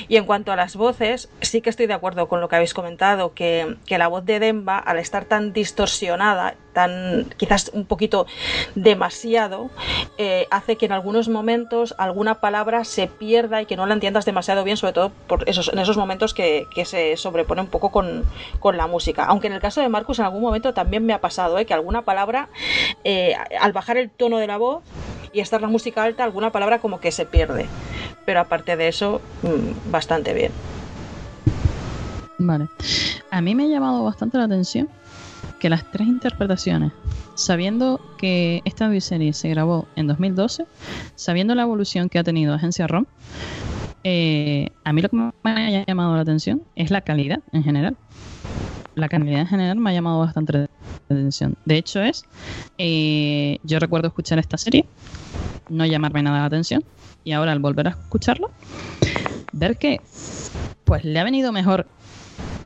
Y 0.08 0.16
en 0.16 0.24
cuanto 0.24 0.52
a 0.52 0.56
las 0.56 0.76
voces, 0.76 1.28
sí 1.40 1.60
que 1.60 1.70
estoy 1.70 1.86
de 1.86 1.94
acuerdo 1.94 2.28
con 2.28 2.40
lo 2.40 2.48
que 2.48 2.56
habéis 2.56 2.74
comentado, 2.74 3.34
que, 3.34 3.76
que 3.86 3.98
la 3.98 4.08
voz 4.08 4.24
de 4.24 4.40
Demba, 4.40 4.78
al 4.78 4.98
estar 4.98 5.24
tan 5.24 5.52
distorsionada, 5.52 6.54
tan 6.72 7.26
quizás 7.36 7.70
un 7.74 7.84
poquito 7.84 8.26
demasiado, 8.74 9.70
eh, 10.18 10.46
hace 10.50 10.76
que 10.76 10.86
en 10.86 10.92
algunos 10.92 11.28
momentos 11.28 11.94
alguna 11.98 12.40
palabra 12.40 12.84
se 12.84 13.06
pierda 13.06 13.62
y 13.62 13.66
que 13.66 13.76
no 13.76 13.86
la 13.86 13.94
entiendas 13.94 14.24
demasiado 14.24 14.64
bien, 14.64 14.76
sobre 14.76 14.92
todo 14.92 15.12
por 15.26 15.48
esos, 15.48 15.72
en 15.72 15.78
esos 15.78 15.96
momentos 15.96 16.34
que, 16.34 16.66
se 16.84 17.16
sobrepone 17.16 17.60
un 17.60 17.66
poco 17.66 17.90
con, 17.90 18.24
la 18.72 18.86
música. 18.86 19.24
Aunque 19.24 19.48
en 19.48 19.52
el 19.52 19.60
caso 19.60 19.80
de 19.80 19.88
Marcus 19.88 20.18
en 20.18 20.24
algún 20.24 20.42
momento 20.42 20.72
también 20.72 21.04
me 21.04 21.12
ha 21.12 21.20
pasado, 21.20 21.58
eh, 21.58 21.66
que 21.66 21.74
alguna 21.74 22.02
palabra, 22.02 22.48
eh, 23.04 23.34
al 23.60 23.72
bajar 23.72 23.96
el 23.96 24.10
tono 24.10 24.38
de 24.38 24.46
la 24.46 24.56
voz 24.56 24.82
y 25.32 25.40
estar 25.40 25.60
la 25.60 25.68
música 25.68 26.02
alta, 26.02 26.24
alguna 26.24 26.50
palabra 26.50 26.78
como 26.78 27.00
que 27.00 27.12
se 27.12 27.26
pierde. 27.26 27.66
Pero 28.24 28.40
aparte 28.40 28.76
de 28.76 28.88
eso, 28.88 29.20
mm, 29.42 29.90
bastante 29.90 30.32
bien. 30.32 30.52
Vale. 32.38 32.68
A 33.30 33.40
mí 33.40 33.54
me 33.54 33.64
ha 33.64 33.66
llamado 33.66 34.02
bastante 34.04 34.38
la 34.38 34.44
atención 34.44 34.88
que 35.60 35.70
las 35.70 35.88
tres 35.92 36.08
interpretaciones, 36.08 36.90
sabiendo 37.36 38.00
que 38.18 38.62
esta 38.64 38.90
serie 39.00 39.32
se 39.32 39.50
grabó 39.50 39.86
en 39.94 40.08
2012, 40.08 40.64
sabiendo 41.14 41.54
la 41.54 41.62
evolución 41.62 42.08
que 42.08 42.18
ha 42.18 42.24
tenido 42.24 42.54
Agencia 42.54 42.88
ROM, 42.88 43.04
eh, 44.02 44.70
a 44.82 44.92
mí 44.92 45.02
lo 45.02 45.10
que 45.10 45.16
me 45.16 45.30
ha 45.44 45.84
llamado 45.86 46.16
la 46.16 46.22
atención 46.22 46.62
es 46.74 46.90
la 46.90 47.02
calidad 47.02 47.40
en 47.52 47.62
general. 47.62 47.96
La 48.94 49.08
calidad 49.08 49.40
en 49.40 49.46
general 49.46 49.76
me 49.76 49.90
ha 49.90 49.92
llamado 49.92 50.18
bastante 50.18 50.52
la 50.54 50.68
atención. 51.10 51.54
De 51.66 51.76
hecho 51.76 52.00
es, 52.02 52.24
eh, 52.78 53.58
yo 53.62 53.78
recuerdo 53.78 54.08
escuchar 54.08 54.38
esta 54.38 54.56
serie, 54.56 54.86
no 55.68 55.84
llamarme 55.84 56.22
nada 56.22 56.40
la 56.40 56.46
atención, 56.46 56.82
y 57.22 57.32
ahora 57.32 57.52
al 57.52 57.58
volver 57.58 57.86
a 57.88 57.90
escucharlo, 57.90 58.50
ver 59.52 59.76
que 59.76 60.00
pues 60.84 61.04
le 61.04 61.18
ha 61.20 61.24
venido 61.24 61.52
mejor 61.52 61.86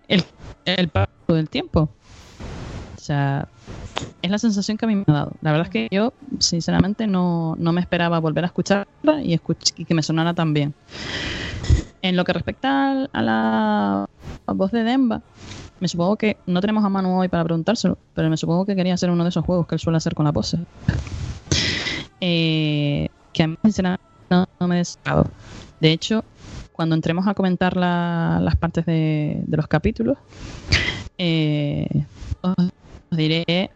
el 0.06 0.88
paso 0.88 1.10
del 1.26 1.50
tiempo. 1.50 1.90
Sea, 3.04 3.46
es 4.22 4.30
la 4.30 4.38
sensación 4.38 4.78
que 4.78 4.86
a 4.86 4.88
mí 4.88 4.94
me 4.96 5.04
ha 5.08 5.12
dado. 5.12 5.32
La 5.42 5.52
verdad 5.52 5.66
es 5.66 5.70
que 5.70 5.88
yo, 5.94 6.14
sinceramente, 6.38 7.06
no, 7.06 7.54
me 7.58 7.82
esperaba 7.82 8.18
volver 8.18 8.44
a 8.44 8.46
escucharla 8.46 9.22
y, 9.22 9.38
que 9.38 9.94
me 9.94 10.02
sonara 10.02 10.32
tan 10.32 10.54
bien. 10.54 10.72
En 12.00 12.16
lo 12.16 12.24
que 12.24 12.32
respecta 12.32 13.04
a 13.12 13.22
la 13.22 14.06
voz 14.46 14.72
de 14.72 14.84
Demba, 14.84 15.20
me 15.80 15.88
supongo 15.88 16.16
que 16.16 16.38
no 16.46 16.62
tenemos 16.62 16.82
a 16.82 16.88
mano 16.88 17.18
hoy 17.18 17.28
para 17.28 17.44
preguntárselo, 17.44 17.98
pero 18.14 18.30
me 18.30 18.38
supongo 18.38 18.64
que 18.64 18.74
quería 18.74 18.94
hacer 18.94 19.10
uno 19.10 19.22
de 19.22 19.28
esos 19.28 19.44
juegos 19.44 19.66
que 19.66 19.74
él 19.74 19.80
suele 19.80 19.98
hacer 19.98 20.14
con 20.14 20.24
la 20.24 20.32
pose. 20.32 20.56
Eh, 22.22 23.10
que 23.34 23.42
a 23.42 23.48
mí, 23.48 23.58
sinceramente, 23.64 24.02
no, 24.30 24.46
me 24.66 24.76
desagrado. 24.76 25.26
De 25.78 25.92
hecho, 25.92 26.24
cuando 26.72 26.94
entremos 26.94 27.26
a 27.26 27.34
comentar 27.34 27.76
las 27.76 28.56
partes 28.56 28.86
de, 28.86 29.42
de 29.46 29.56
los 29.58 29.68
capítulos, 29.68 30.16
eh, 31.18 32.06
diré 33.16 33.70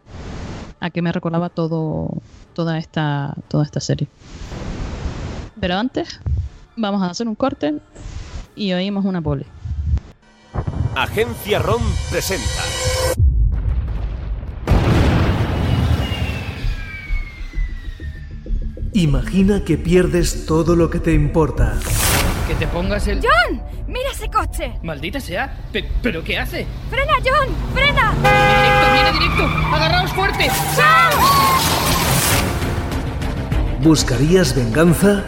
a 0.80 0.90
qué 0.90 1.02
me 1.02 1.12
recordaba 1.12 1.49
todo, 1.49 2.11
toda, 2.54 2.78
esta, 2.78 3.35
toda 3.49 3.64
esta 3.64 3.80
serie. 3.80 4.09
Pero 5.61 5.76
antes, 5.76 6.21
vamos 6.76 7.02
a 7.02 7.11
hacer 7.11 7.26
un 7.28 7.35
corte 7.35 7.75
y 8.54 8.73
oímos 8.73 9.04
una 9.04 9.21
poli. 9.21 9.45
Agencia 10.95 11.59
ROM 11.59 11.83
presenta. 12.11 12.62
Imagina 18.95 19.64
que 19.64 19.78
pierdes 19.78 20.47
todo 20.47 20.75
lo 20.75 20.90
que 20.90 20.99
te 20.99 21.12
importa. 21.12 21.78
Que 22.49 22.54
te 22.54 22.66
pongas 22.66 23.07
el... 23.07 23.21
¡John! 23.21 23.62
¡Mira 23.87 24.11
ese 24.11 24.28
coche! 24.28 24.73
Maldita 24.83 25.21
sea. 25.21 25.57
¿Pero 26.02 26.25
qué 26.25 26.38
hace? 26.38 26.66
¡Frena, 26.90 27.12
John! 27.23 27.54
¡Frena! 27.75 28.98
¡Agarraos 29.45 30.12
fuerte! 30.12 30.49
¿Buscarías 33.83 34.54
venganza? 34.57 35.25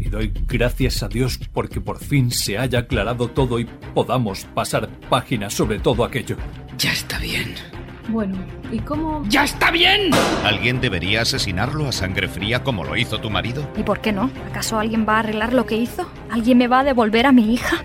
Y 0.00 0.08
doy 0.08 0.32
gracias 0.46 1.02
a 1.02 1.08
Dios 1.08 1.38
porque 1.52 1.80
por 1.80 1.98
fin 1.98 2.30
se 2.30 2.58
haya 2.58 2.80
aclarado 2.80 3.28
todo 3.28 3.60
y 3.60 3.66
podamos 3.94 4.44
pasar 4.54 4.88
páginas 5.08 5.54
sobre 5.54 5.78
todo 5.78 6.04
aquello. 6.04 6.36
Ya 6.78 6.92
está 6.92 7.18
bien. 7.18 7.54
Bueno, 8.08 8.36
¿y 8.70 8.78
cómo...? 8.78 9.24
¡Ya 9.28 9.44
está 9.44 9.70
bien! 9.70 10.10
¿Alguien 10.44 10.80
debería 10.80 11.22
asesinarlo 11.22 11.88
a 11.88 11.92
sangre 11.92 12.28
fría 12.28 12.62
como 12.62 12.84
lo 12.84 12.96
hizo 12.96 13.18
tu 13.18 13.30
marido? 13.30 13.68
¿Y 13.76 13.82
por 13.82 14.00
qué 14.00 14.12
no? 14.12 14.30
¿Acaso 14.50 14.78
alguien 14.78 15.06
va 15.08 15.16
a 15.16 15.18
arreglar 15.20 15.52
lo 15.52 15.66
que 15.66 15.76
hizo? 15.76 16.08
¿Alguien 16.30 16.58
me 16.58 16.68
va 16.68 16.80
a 16.80 16.84
devolver 16.84 17.26
a 17.26 17.32
mi 17.32 17.52
hija? 17.52 17.76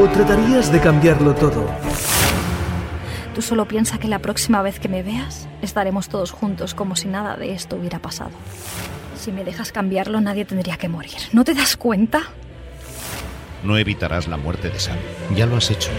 ¿O 0.00 0.06
tratarías 0.08 0.70
de 0.70 0.80
cambiarlo 0.80 1.34
todo? 1.34 1.68
Tú 3.36 3.42
solo 3.42 3.68
piensa 3.68 3.98
que 3.98 4.08
la 4.08 4.20
próxima 4.20 4.62
vez 4.62 4.80
que 4.80 4.88
me 4.88 5.02
veas, 5.02 5.46
estaremos 5.60 6.08
todos 6.08 6.30
juntos 6.30 6.72
como 6.72 6.96
si 6.96 7.06
nada 7.06 7.36
de 7.36 7.52
esto 7.52 7.76
hubiera 7.76 7.98
pasado. 7.98 8.30
Si 9.14 9.30
me 9.30 9.44
dejas 9.44 9.72
cambiarlo, 9.72 10.22
nadie 10.22 10.46
tendría 10.46 10.78
que 10.78 10.88
morir. 10.88 11.18
¿No 11.34 11.44
te 11.44 11.52
das 11.52 11.76
cuenta? 11.76 12.22
No 13.62 13.76
evitarás 13.76 14.26
la 14.26 14.38
muerte 14.38 14.70
de 14.70 14.80
Sam. 14.80 14.96
Ya 15.34 15.44
lo 15.44 15.58
has 15.58 15.70
hecho. 15.70 15.90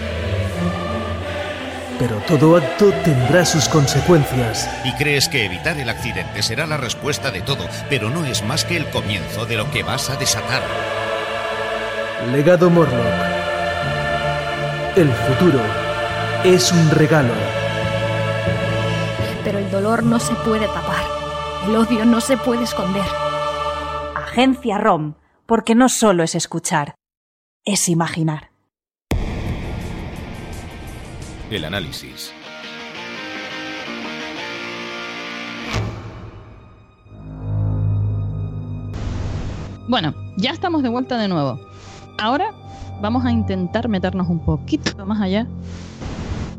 Pero 2.00 2.16
todo 2.28 2.58
acto 2.58 2.92
tendrá 3.06 3.46
sus 3.46 3.70
consecuencias. 3.70 4.68
Y 4.84 4.94
crees 4.94 5.30
que 5.30 5.46
evitar 5.46 5.78
el 5.78 5.90
accidente 5.90 6.42
será 6.42 6.66
la 6.66 6.78
respuesta 6.78 7.30
de 7.30 7.42
todo, 7.42 7.68
pero 7.88 8.10
no 8.10 8.26
es 8.26 8.44
más 8.44 8.66
que 8.66 8.78
el 8.78 8.90
comienzo 8.90 9.46
de 9.46 9.58
lo 9.58 9.70
que 9.70 9.84
vas 9.84 10.10
a 10.10 10.16
desatar. 10.16 10.64
Legado 12.32 12.72
Morlock. 12.72 13.06
El 14.96 15.12
futuro 15.12 15.87
es 16.44 16.72
un 16.72 16.92
regalo. 16.92 17.34
Pero 19.44 19.60
el 19.60 19.72
dolor 19.72 20.04
no 20.04 20.20
se 20.20 20.34
puede 20.36 20.68
tapar. 20.68 21.04
El 21.66 21.76
odio 21.76 22.06
no 22.06 22.22
se 22.22 22.38
puede 22.38 22.64
esconder. 22.64 23.06
Agencia 24.16 24.78
ROM, 24.78 25.16
porque 25.46 25.76
no 25.76 25.90
solo 25.90 26.24
es 26.24 26.36
escuchar, 26.36 26.96
es 27.66 27.90
imaginar. 27.90 28.52
El 31.50 31.66
análisis. 31.66 32.34
Bueno, 39.88 40.14
ya 40.38 40.52
estamos 40.52 40.84
de 40.84 40.90
vuelta 40.90 41.18
de 41.18 41.30
nuevo. 41.30 41.60
Ahora 42.20 42.52
vamos 43.02 43.26
a 43.26 43.32
intentar 43.32 43.88
meternos 43.88 44.28
un 44.28 44.44
poquito 44.44 45.06
más 45.06 45.22
allá 45.22 45.48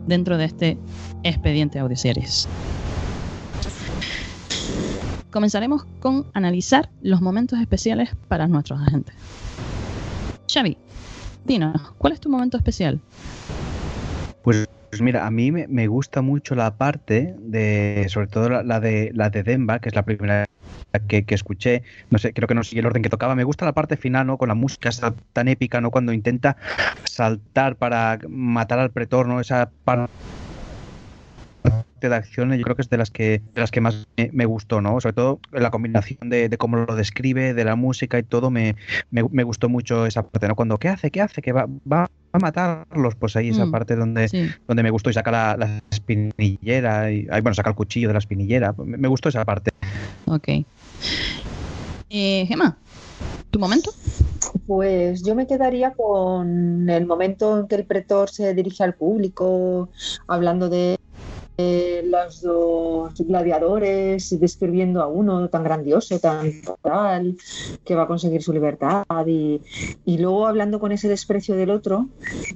dentro 0.09 0.37
de 0.39 0.47
este 0.47 0.79
expediente 1.23 1.79
audioseries. 1.79 2.49
Comenzaremos 5.31 5.85
con 6.01 6.27
analizar 6.33 6.89
los 7.03 7.21
momentos 7.21 7.61
especiales 7.61 8.11
para 8.27 8.49
nuestros 8.49 8.81
agentes. 8.81 9.15
Xavi, 10.53 10.77
dinos, 11.45 11.93
¿cuál 11.99 12.15
es 12.15 12.21
tu 12.21 12.31
momento 12.31 12.57
especial? 12.57 12.99
Pues 14.43 14.67
pues 14.91 15.03
mira, 15.03 15.27
a 15.27 15.31
mí 15.31 15.53
me, 15.53 15.87
gusta 15.87 16.23
mucho 16.23 16.55
la 16.55 16.77
parte 16.77 17.35
de, 17.39 18.07
sobre 18.09 18.27
todo 18.27 18.49
la, 18.49 18.81
de 18.81 19.11
la 19.15 19.29
de 19.29 19.43
Demba, 19.43 19.81
que 19.81 19.91
es 19.91 19.95
la 19.95 20.03
primera 20.03 20.47
que, 21.09 21.25
escuché. 21.29 21.83
No 22.11 22.19
sé, 22.19 22.33
creo 22.33 22.49
que 22.49 22.55
no 22.55 22.65
sigue 22.65 22.81
el 22.81 22.87
orden 22.87 23.03
que 23.03 23.11
tocaba. 23.11 23.35
Me 23.35 23.45
gusta 23.45 23.65
la 23.65 23.73
parte 23.73 23.97
final, 23.97 24.27
¿no? 24.27 24.39
Con 24.39 24.49
la 24.49 24.55
música 24.55 24.91
tan 25.33 25.49
épica, 25.49 25.81
¿no? 25.81 25.91
Cuando 25.91 26.13
intenta 26.13 26.57
saltar 27.05 27.77
para 27.77 28.19
matar 28.29 28.79
al 28.79 28.91
pretor, 28.91 29.27
¿no? 29.27 29.41
Esa 29.41 29.71
parte 29.85 30.11
de 32.01 32.15
acción 32.15 32.55
yo 32.57 32.63
creo 32.63 32.77
que 32.77 32.83
es 32.83 32.91
de 32.91 32.97
las 32.97 33.11
que 33.11 33.43
de 33.55 33.61
las 33.61 33.71
que 33.71 33.81
más 33.81 34.07
me, 34.17 34.31
me 34.33 34.47
gustó, 34.47 34.81
¿no? 34.81 35.01
Sobre 35.01 35.15
todo 35.15 35.41
la 35.53 35.71
combinación 35.71 36.31
de, 36.31 36.49
de, 36.49 36.57
cómo 36.57 36.77
lo 36.77 36.95
describe, 36.95 37.55
de 37.55 37.65
la 37.65 37.77
música 37.77 38.19
y 38.19 38.23
todo, 38.23 38.51
me, 38.51 38.77
me, 39.11 39.25
me, 39.31 39.43
gustó 39.43 39.69
mucho 39.69 40.07
esa 40.07 40.23
parte, 40.23 40.47
¿no? 40.49 40.55
Cuando, 40.55 40.79
¿qué 40.79 40.89
hace? 40.89 41.11
¿Qué 41.11 41.21
hace? 41.21 41.43
Que 41.43 41.53
va, 41.53 41.67
va 41.91 42.09
a 42.33 42.39
matarlos, 42.39 43.15
pues 43.17 43.37
ahí 43.37 43.49
esa 43.49 43.67
Mm, 43.67 43.71
parte 43.71 43.97
donde, 43.97 44.29
sí. 44.29 44.49
donde 44.67 44.83
me 44.83 44.91
gustó 44.91 45.11
y 45.11 45.15
saca 45.15 45.31
la, 45.31 45.57
la 45.57 45.81
espinillera, 45.91 47.11
y, 47.11 47.27
bueno, 47.27 47.55
saca 47.55 47.71
el 47.71 47.77
cuchillo 47.77 48.09
de 48.09 48.15
la 48.15 48.19
espinillera, 48.19 48.75
me, 48.79 48.97
me 48.97 49.09
gustó 49.09 49.29
esa 49.29 49.45
parte. 49.45 49.71
Ok. 50.31 50.49
Eh, 52.11 52.47
Gemma, 52.47 52.79
¿tu 53.51 53.59
momento? 53.59 53.91
Pues 54.67 55.23
yo 55.23 55.35
me 55.35 55.47
quedaría 55.47 55.93
con 55.93 56.89
el 56.89 57.07
momento 57.07 57.59
en 57.61 57.69
que 57.69 57.77
el 57.77 57.87
pretor 57.87 58.31
se 58.31 58.55
dirige 58.55 58.85
al 58.85 58.95
público, 58.95 59.89
hablando 60.27 60.69
de 60.69 60.97
los 62.05 62.41
dos 62.41 63.15
gladiadores, 63.19 64.31
y 64.31 64.37
describiendo 64.39 65.03
a 65.03 65.09
uno 65.09 65.49
tan 65.49 65.65
grandioso, 65.65 66.19
tan 66.21 66.53
tal, 66.83 67.37
que 67.85 67.95
va 67.97 68.05
a 68.05 68.07
conseguir 68.07 68.43
su 68.43 68.53
libertad, 68.53 69.05
y, 69.27 69.61
y 70.05 70.19
luego 70.19 70.47
hablando 70.47 70.79
con 70.79 70.93
ese 70.93 71.09
desprecio 71.09 71.57
del 71.57 71.71
otro, 71.71 72.07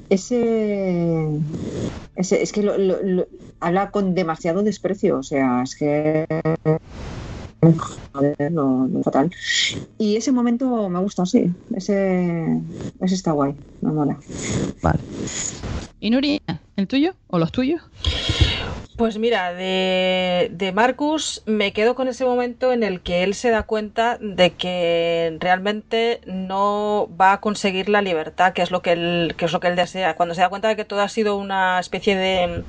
ese, 0.08 1.26
ese 2.14 2.42
es 2.42 2.52
que 2.52 2.62
lo- 2.62 2.78
lo- 2.78 3.02
lo- 3.02 3.26
habla 3.60 3.90
con 3.90 4.14
demasiado 4.14 4.62
desprecio, 4.62 5.18
o 5.18 5.22
sea, 5.24 5.62
es 5.64 5.74
que 5.74 6.24
joder, 8.12 8.52
no, 8.52 8.88
no, 8.88 9.02
fatal. 9.02 9.30
Y 9.98 10.16
ese 10.16 10.32
momento 10.32 10.88
me 10.88 10.98
gusta, 11.00 11.24
sí. 11.26 11.50
Ese, 11.74 12.60
ese 13.00 13.14
está 13.14 13.32
guay, 13.32 13.54
me 13.80 13.92
mola. 13.92 14.18
Vale. 14.82 14.98
¿Y 16.00 16.10
Nuria, 16.10 16.40
el 16.76 16.88
tuyo 16.88 17.14
o 17.28 17.38
los 17.38 17.52
tuyos? 17.52 17.80
Pues 18.96 19.18
mira, 19.18 19.54
de, 19.54 20.48
de 20.52 20.70
Marcus 20.70 21.42
me 21.46 21.72
quedo 21.72 21.94
con 21.94 22.08
ese 22.08 22.26
momento 22.26 22.72
en 22.72 22.82
el 22.82 23.00
que 23.00 23.22
él 23.22 23.34
se 23.34 23.48
da 23.48 23.62
cuenta 23.62 24.18
de 24.20 24.50
que 24.50 25.36
realmente 25.40 26.20
no 26.26 27.08
va 27.18 27.32
a 27.32 27.40
conseguir 27.40 27.88
la 27.88 28.02
libertad, 28.02 28.52
que 28.52 28.60
es 28.60 28.70
lo 28.70 28.82
que 28.82 28.92
él, 28.92 29.34
que 29.38 29.46
es 29.46 29.52
lo 29.52 29.60
que 29.60 29.68
él 29.68 29.76
desea. 29.76 30.14
Cuando 30.14 30.34
se 30.34 30.42
da 30.42 30.50
cuenta 30.50 30.68
de 30.68 30.76
que 30.76 30.84
todo 30.84 31.00
ha 31.00 31.08
sido 31.08 31.36
una 31.36 31.80
especie 31.80 32.16
de, 32.16 32.64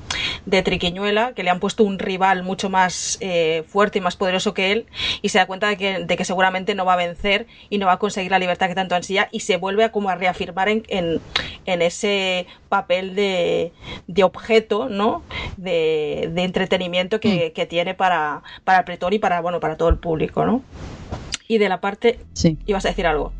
de 0.46 0.62
triquiñuela, 0.62 1.34
que 1.34 1.42
le 1.42 1.50
han 1.50 1.60
puesto 1.60 1.84
un 1.84 1.98
rival 1.98 2.42
mucho 2.42 2.70
más 2.70 3.18
eh, 3.20 3.62
fuerte 3.68 3.98
y 3.98 4.00
más 4.00 4.16
poderoso 4.16 4.54
que 4.54 4.72
él, 4.72 4.86
y 5.20 5.28
se 5.28 5.38
da 5.38 5.46
cuenta 5.46 5.68
de 5.68 5.76
que, 5.76 5.98
de 6.04 6.16
que 6.16 6.24
seguramente 6.24 6.74
no 6.74 6.86
va 6.86 6.94
a 6.94 6.96
vencer 6.96 7.46
y 7.68 7.76
no 7.76 7.86
va 7.86 7.92
a 7.92 7.98
conseguir 7.98 8.30
la 8.30 8.38
libertad 8.38 8.68
que 8.68 8.74
tanto 8.74 8.94
ansía, 8.94 9.28
y 9.30 9.40
se 9.40 9.58
vuelve 9.58 9.84
a 9.84 9.92
como 9.92 10.08
a 10.08 10.14
reafirmar 10.14 10.70
en, 10.70 10.84
en, 10.88 11.20
en 11.66 11.82
ese 11.82 12.46
papel 12.70 13.14
de, 13.14 13.72
de 14.06 14.24
objeto, 14.24 14.88
¿no? 14.88 15.22
De, 15.58 16.13
de 16.30 16.42
entretenimiento 16.42 17.20
que, 17.20 17.52
que 17.52 17.66
tiene 17.66 17.94
para, 17.94 18.42
para 18.64 18.78
el 18.78 18.84
pretor 18.84 19.14
y 19.14 19.18
para, 19.18 19.40
bueno, 19.40 19.60
para 19.60 19.76
todo 19.76 19.88
el 19.88 19.96
público, 19.96 20.44
¿no? 20.44 20.62
Y 21.48 21.58
de 21.58 21.68
la 21.68 21.80
parte... 21.80 22.18
Sí. 22.32 22.58
Ibas 22.66 22.84
a 22.86 22.88
decir 22.88 23.06
algo. 23.06 23.32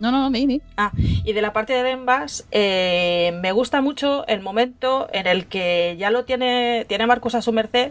No, 0.00 0.10
no, 0.10 0.30
di, 0.30 0.46
di. 0.46 0.62
Ah, 0.78 0.92
y 0.96 1.34
de 1.34 1.42
la 1.42 1.52
parte 1.52 1.74
de 1.74 1.82
Dembas, 1.82 2.46
eh, 2.52 3.38
me 3.42 3.52
gusta 3.52 3.82
mucho 3.82 4.26
el 4.28 4.40
momento 4.40 5.08
en 5.12 5.26
el 5.26 5.44
que 5.44 5.96
ya 5.98 6.10
lo 6.10 6.24
tiene, 6.24 6.86
tiene 6.88 7.06
Marcos 7.06 7.34
a 7.34 7.42
su 7.42 7.52
merced 7.52 7.90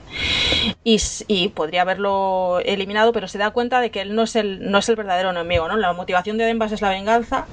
y, 0.84 0.98
y 1.28 1.50
podría 1.50 1.84
haberlo 1.84 2.62
eliminado, 2.66 3.14
pero 3.14 3.28
se 3.28 3.38
da 3.38 3.52
cuenta 3.52 3.80
de 3.80 3.92
que 3.92 4.02
él 4.02 4.16
no 4.16 4.24
es 4.24 4.36
el, 4.36 4.72
no 4.72 4.80
es 4.80 4.90
el 4.90 4.96
verdadero 4.96 5.30
enemigo, 5.30 5.68
¿no? 5.68 5.78
La 5.78 5.94
motivación 5.94 6.40
de 6.40 6.46
Dembas 6.46 6.72
es 6.72 6.82
la 6.82 6.90
venganza. 6.90 7.46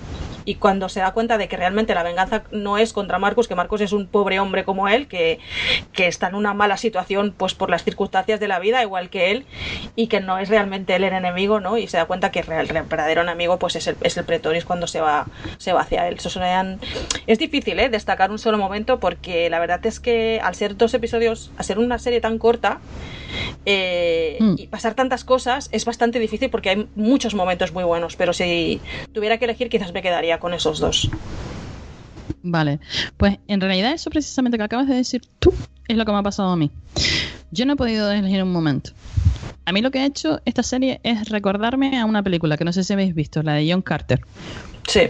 Y 0.47 0.55
cuando 0.55 0.89
se 0.89 1.01
da 1.01 1.13
cuenta 1.13 1.37
de 1.37 1.49
que 1.49 1.57
realmente 1.59 1.95
la 1.95 2.03
venganza 2.03 2.45
no 2.53 2.79
es 2.79 2.95
contra 2.95 3.19
Marcos, 3.19 3.49
que 3.49 3.55
Marcos 3.55 3.83
es 3.83 3.93
un 3.93 4.07
pobre 4.07 4.41
hombre 4.41 4.65
como 4.65 4.89
él, 4.89 5.09
que, 5.09 5.39
que 5.93 6.07
está 6.07 6.29
en 6.29 6.37
una 6.37 6.55
mala 6.55 6.79
situación 6.79 7.35
pues 7.37 7.53
por 7.53 7.69
las 7.69 7.85
circunstancias 7.85 8.41
de 8.41 8.49
la 8.49 8.59
vida, 8.59 8.81
igual 8.81 9.11
que 9.11 9.33
él, 9.33 9.45
y 9.97 10.09
que 10.09 10.21
no 10.21 10.39
es 10.39 10.51
realmente 10.51 10.95
él 10.95 11.05
el 11.05 11.15
enemigo, 11.15 11.59
¿no? 11.59 11.79
Y 11.79 11.89
se 11.89 11.97
da 11.97 12.05
cuenta 12.05 12.31
que 12.31 12.41
el 12.41 12.47
verdadero 12.47 13.23
enemigo 13.23 13.59
pues 13.59 13.77
es 13.77 13.87
el, 13.87 13.97
es 14.03 14.17
el 14.17 14.25
pretor 14.25 14.55
y 14.55 14.59
es 14.59 14.65
cuando 14.65 14.87
se 14.87 15.01
va, 15.01 15.27
se 15.57 15.73
va 15.73 15.81
hacia 15.81 16.07
él. 16.07 16.19
Es 17.27 17.39
difícil, 17.39 17.81
¿eh? 17.81 17.89
Destacar 17.89 18.31
un 18.31 18.39
solo 18.39 18.59
momento 18.59 19.01
porque 19.01 19.49
la 19.49 19.59
verdad 19.59 19.85
es 19.87 19.99
que 19.99 20.39
al 20.43 20.55
ser 20.55 20.77
dos 20.77 20.93
episodios, 20.95 21.51
al 21.57 21.65
ser 21.65 21.79
una 21.79 21.99
serie 21.99 22.21
tan 22.21 22.39
corta, 22.39 22.79
eh, 23.65 24.39
y 24.57 24.67
pasar 24.69 24.95
tantas 24.95 25.25
cosas 25.25 25.69
es 25.73 25.85
bastante 25.85 26.19
difícil 26.19 26.51
porque 26.51 26.71
hay 26.71 26.89
muchos 26.95 27.35
momentos 27.35 27.73
muy 27.73 27.85
buenos, 27.85 28.17
pero 28.17 28.33
si 28.33 28.81
tuviera 29.13 29.39
que 29.39 29.47
elegir 29.47 29.69
quizás 29.69 29.93
me 29.93 30.03
quedaría 30.03 30.39
con 30.39 30.55
esos 30.55 30.79
dos. 30.79 31.11
Vale, 32.43 32.81
pues 33.17 33.39
en 33.49 33.61
realidad 33.61 33.93
eso 33.93 34.11
precisamente 34.11 34.59
que 34.59 34.65
acabas 34.65 34.89
de 34.89 34.95
decir 34.95 35.23
tú 35.39 35.53
es 35.89 35.97
lo 35.97 36.05
que 36.05 36.13
me 36.13 36.19
ha 36.19 36.23
pasado 36.23 36.51
a 36.51 36.57
mí. 36.57 36.71
Yo 37.51 37.67
no 37.67 37.75
he 37.75 37.77
podido 37.77 38.11
elegir 38.11 38.43
un 38.43 38.53
momento. 38.53 38.91
A 39.65 39.73
mí 39.73 39.81
lo 39.81 39.91
que 39.91 39.99
ha 40.01 40.07
hecho 40.07 40.41
esta 40.45 40.63
serie 40.63 41.01
es 41.03 41.29
recordarme 41.29 41.99
a 41.99 42.05
una 42.05 42.23
película 42.23 42.57
que 42.57 42.65
no 42.65 42.73
sé 42.73 42.85
si 42.85 42.93
habéis 42.93 43.15
visto, 43.15 43.43
la 43.43 43.55
de 43.55 43.71
John 43.71 43.83
Carter. 43.83 44.21
Sí. 44.87 45.03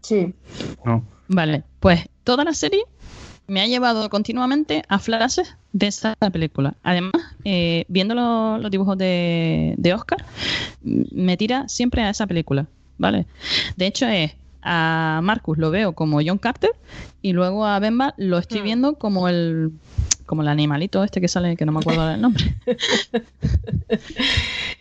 Sí. 0.00 0.34
No. 0.84 1.04
Vale, 1.28 1.62
pues 1.80 2.08
toda 2.24 2.44
la 2.44 2.54
serie 2.54 2.82
me 3.46 3.60
ha 3.60 3.66
llevado 3.66 4.08
continuamente 4.10 4.82
a 4.88 4.98
flashes 4.98 5.56
de 5.72 5.86
esa 5.88 6.14
película. 6.32 6.74
Además, 6.82 7.12
eh, 7.44 7.84
viendo 7.88 8.14
lo- 8.14 8.58
los 8.58 8.70
dibujos 8.70 8.96
de, 8.98 9.74
de 9.76 9.94
Oscar, 9.94 10.24
me 10.82 11.36
tira 11.36 11.68
siempre 11.68 12.02
a 12.02 12.10
esa 12.10 12.26
película, 12.26 12.66
¿vale? 12.98 13.26
De 13.76 13.86
hecho, 13.86 14.06
es 14.06 14.32
a 14.62 15.20
Marcus 15.22 15.58
lo 15.58 15.70
veo 15.70 15.92
como 15.94 16.20
John 16.24 16.38
Carter 16.38 16.70
y 17.22 17.32
luego 17.32 17.66
a 17.66 17.78
Bemba 17.78 18.14
lo 18.16 18.38
estoy 18.38 18.62
viendo 18.62 18.94
como 18.94 19.28
el 19.28 19.70
como 20.26 20.42
el 20.42 20.48
animalito 20.48 21.02
este 21.02 21.20
que 21.20 21.26
sale, 21.28 21.56
que 21.56 21.66
no 21.66 21.72
me 21.72 21.80
acuerdo 21.80 22.06
del 22.06 22.20
nombre. 22.20 22.54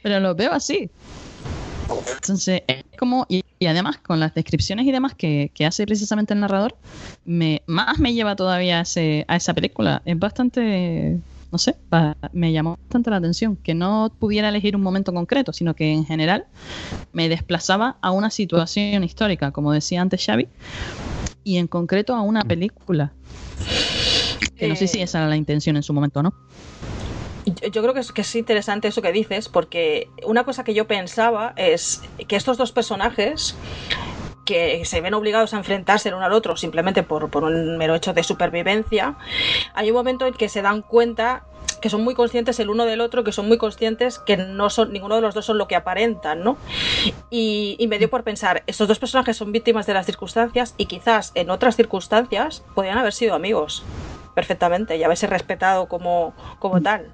Pero 0.03 0.19
lo 0.19 0.35
veo 0.35 0.51
así. 0.51 0.89
Entonces, 2.21 2.61
es 2.67 2.83
como, 2.99 3.25
y, 3.29 3.43
y 3.57 3.65
además 3.65 3.97
con 3.97 4.19
las 4.19 4.33
descripciones 4.35 4.85
y 4.85 4.91
demás 4.91 5.15
que, 5.15 5.49
que 5.53 5.65
hace 5.65 5.85
precisamente 5.85 6.33
el 6.35 6.41
narrador, 6.41 6.75
me, 7.25 7.63
más 7.65 7.97
me 7.97 8.13
lleva 8.13 8.35
todavía 8.35 8.79
a, 8.79 8.81
ese- 8.81 9.25
a 9.27 9.37
esa 9.37 9.53
película. 9.55 10.03
Es 10.05 10.19
bastante, 10.19 11.17
no 11.51 11.57
sé, 11.57 11.75
pa- 11.89 12.15
me 12.31 12.51
llamó 12.51 12.77
bastante 12.77 13.09
la 13.09 13.17
atención 13.17 13.55
que 13.55 13.73
no 13.73 14.11
pudiera 14.19 14.49
elegir 14.49 14.75
un 14.75 14.81
momento 14.81 15.13
concreto, 15.13 15.51
sino 15.53 15.73
que 15.75 15.91
en 15.91 16.05
general 16.05 16.45
me 17.13 17.27
desplazaba 17.29 17.97
a 18.01 18.11
una 18.11 18.29
situación 18.29 19.03
histórica, 19.03 19.51
como 19.51 19.71
decía 19.71 20.01
antes 20.01 20.23
Xavi, 20.25 20.47
y 21.43 21.57
en 21.57 21.67
concreto 21.67 22.13
a 22.15 22.21
una 22.21 22.43
película. 22.43 23.11
Que 24.57 24.67
no 24.67 24.75
sé 24.75 24.87
si 24.87 25.01
esa 25.01 25.19
era 25.19 25.27
la 25.27 25.37
intención 25.37 25.75
en 25.77 25.83
su 25.83 25.93
momento 25.93 26.19
o 26.19 26.23
no. 26.23 26.33
Yo, 27.45 27.67
yo 27.69 27.81
creo 27.81 27.93
que 27.93 28.01
es, 28.01 28.11
que 28.11 28.21
es 28.21 28.35
interesante 28.35 28.89
eso 28.89 29.01
que 29.01 29.11
dices, 29.11 29.47
porque 29.49 30.07
una 30.25 30.43
cosa 30.43 30.63
que 30.63 30.73
yo 30.73 30.85
pensaba 30.85 31.53
es 31.55 32.01
que 32.27 32.35
estos 32.35 32.57
dos 32.57 32.71
personajes 32.71 33.55
que 34.49 34.83
se 34.83 34.99
ven 34.99 35.13
obligados 35.13 35.53
a 35.53 35.57
enfrentarse 35.57 36.09
el 36.09 36.15
uno 36.15 36.25
al 36.25 36.33
otro 36.33 36.57
simplemente 36.57 37.03
por, 37.03 37.29
por 37.29 37.43
un 37.43 37.77
mero 37.77 37.93
hecho 37.93 38.13
de 38.13 38.23
supervivencia, 38.23 39.13
hay 39.75 39.91
un 39.91 39.95
momento 39.95 40.25
en 40.25 40.33
que 40.33 40.49
se 40.49 40.63
dan 40.63 40.81
cuenta 40.81 41.43
que 41.83 41.91
son 41.91 42.03
muy 42.03 42.15
conscientes 42.15 42.59
el 42.59 42.71
uno 42.71 42.85
del 42.85 42.99
otro, 42.99 43.23
que 43.23 43.31
son 43.31 43.47
muy 43.47 43.59
conscientes 43.59 44.17
que 44.17 44.37
no 44.37 44.71
son 44.71 44.91
ninguno 44.91 45.13
de 45.13 45.21
los 45.21 45.35
dos 45.35 45.45
son 45.45 45.59
lo 45.59 45.67
que 45.67 45.75
aparentan, 45.75 46.43
¿no? 46.43 46.57
Y, 47.29 47.75
y 47.77 47.87
me 47.87 47.99
dio 47.99 48.09
por 48.09 48.23
pensar, 48.23 48.63
estos 48.65 48.87
dos 48.87 48.97
personajes 48.97 49.37
son 49.37 49.51
víctimas 49.51 49.85
de 49.85 49.93
las 49.93 50.07
circunstancias 50.07 50.73
y 50.77 50.87
quizás 50.87 51.31
en 51.35 51.51
otras 51.51 51.75
circunstancias 51.75 52.63
podrían 52.73 52.97
haber 52.97 53.13
sido 53.13 53.35
amigos 53.35 53.83
perfectamente 54.39 54.95
y 54.95 55.03
haberse 55.03 55.27
respetado 55.27 55.87
como, 55.87 56.33
como 56.59 56.81
tal. 56.81 57.07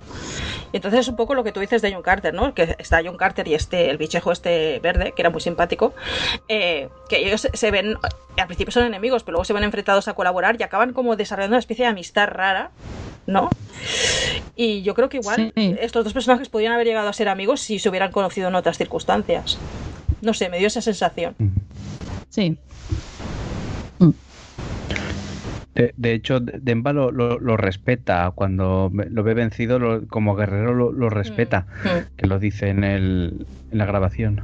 Y 0.71 0.77
entonces 0.77 0.99
es 1.01 1.07
un 1.07 1.15
poco 1.15 1.33
lo 1.33 1.43
que 1.43 1.51
tú 1.51 1.59
dices 1.59 1.81
de 1.81 1.91
John 1.91 2.03
Carter, 2.03 2.33
¿no? 2.33 2.53
Que 2.53 2.75
está 2.77 3.01
John 3.03 3.17
Carter 3.17 3.47
y 3.47 3.55
este, 3.55 3.89
el 3.89 3.97
bichejo 3.97 4.31
este 4.31 4.79
verde, 4.79 5.13
que 5.15 5.21
era 5.21 5.29
muy 5.31 5.41
simpático, 5.41 5.93
eh, 6.47 6.89
que 7.09 7.25
ellos 7.25 7.47
se- 7.51 7.71
ven, 7.71 7.95
al 8.37 8.45
principio 8.47 8.71
son 8.71 8.83
enemigos, 8.85 9.23
pero 9.23 9.33
luego 9.33 9.45
se 9.45 9.53
ven 9.53 9.63
enfrentados 9.63 10.07
a 10.07 10.13
colaborar 10.13 10.57
y 10.59 10.63
acaban 10.63 10.93
como 10.93 11.15
desarrollando 11.15 11.55
una 11.55 11.59
especie 11.59 11.85
de 11.85 11.91
amistad 11.91 12.27
rara, 12.27 12.69
¿no? 13.25 13.49
Y 14.55 14.83
yo 14.83 14.93
creo 14.93 15.09
que 15.09 15.17
igual 15.17 15.51
estos 15.79 16.03
dos 16.03 16.13
personajes 16.13 16.49
podrían 16.49 16.73
haber 16.73 16.85
llegado 16.87 17.07
a 17.09 17.13
ser 17.13 17.27
amigos 17.29 17.61
si 17.61 17.79
se 17.79 17.89
hubieran 17.89 18.11
conocido 18.11 18.47
en 18.49 18.55
otras 18.55 18.77
circunstancias. 18.77 19.57
No 20.21 20.33
sé, 20.33 20.49
me 20.49 20.57
dio 20.59 20.67
esa 20.67 20.81
sensación. 20.81 21.35
Sí. 22.29 22.57
De, 25.75 25.93
de 25.97 26.13
hecho, 26.13 26.39
Demba 26.39 26.93
lo, 26.93 27.11
lo- 27.11 27.37
lo 27.39 27.57
respeta. 27.57 28.31
Cuando 28.33 28.89
lo 28.93 29.23
ve 29.23 29.33
vencido, 29.33 29.77
lo- 29.77 30.07
como 30.07 30.35
guerrero 30.35 30.73
lo, 30.73 30.91
lo 30.91 31.09
respeta. 31.09 31.67
Mm. 31.83 32.15
Que 32.17 32.27
lo 32.27 32.39
dice 32.39 32.69
en, 32.69 32.83
el, 32.83 33.45
en 33.71 33.77
la 33.77 33.85
grabación. 33.85 34.41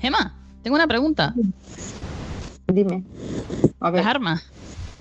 Gemma, 0.00 0.34
tengo 0.62 0.76
una 0.76 0.86
pregunta. 0.86 1.34
Dime. 2.66 3.02
A 3.80 3.90
ver. 3.90 4.02
Las 4.04 4.10
armas. 4.14 4.46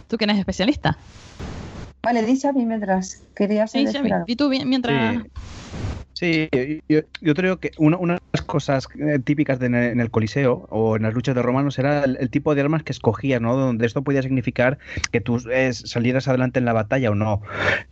Tú 0.08 0.18
que 0.18 0.26
eres 0.26 0.38
especialista. 0.38 0.98
Vale, 2.04 2.24
di 2.24 2.40
Xavi 2.40 2.66
mientras. 2.66 3.22
Querías 3.36 3.72
Sí, 3.72 3.86
decir 3.86 4.00
Xavi. 4.02 4.12
algo. 4.12 4.26
Y 4.28 4.36
tú 4.36 4.50
bien- 4.50 4.68
mientras... 4.70 5.16
Sí, 5.24 5.30
yo, 6.22 7.00
yo 7.22 7.34
creo 7.34 7.60
que 7.60 7.72
una, 7.78 7.98
una 7.98 8.16
de 8.16 8.22
las 8.34 8.42
cosas 8.44 8.88
eh, 9.00 9.20
típicas 9.24 9.60
de, 9.60 9.68
en 9.68 10.00
el 10.00 10.10
Coliseo 10.10 10.68
o 10.70 10.96
en 10.96 11.04
las 11.04 11.14
luchas 11.14 11.36
de 11.36 11.42
romanos 11.42 11.78
era 11.78 12.04
el, 12.04 12.18
el 12.20 12.30
tipo 12.30 12.56
de 12.56 12.62
armas 12.62 12.84
que 12.84 12.92
escogías, 12.92 13.42
¿no? 13.42 13.56
Donde 13.56 13.86
esto 13.86 14.04
podía 14.04 14.22
significar 14.22 14.78
que 15.12 15.22
tú 15.22 15.42
eh, 15.52 15.74
salieras 15.74 16.28
adelante 16.28 16.60
en 16.60 16.66
la 16.66 16.74
batalla 16.74 17.12
o 17.12 17.16
no. 17.16 17.42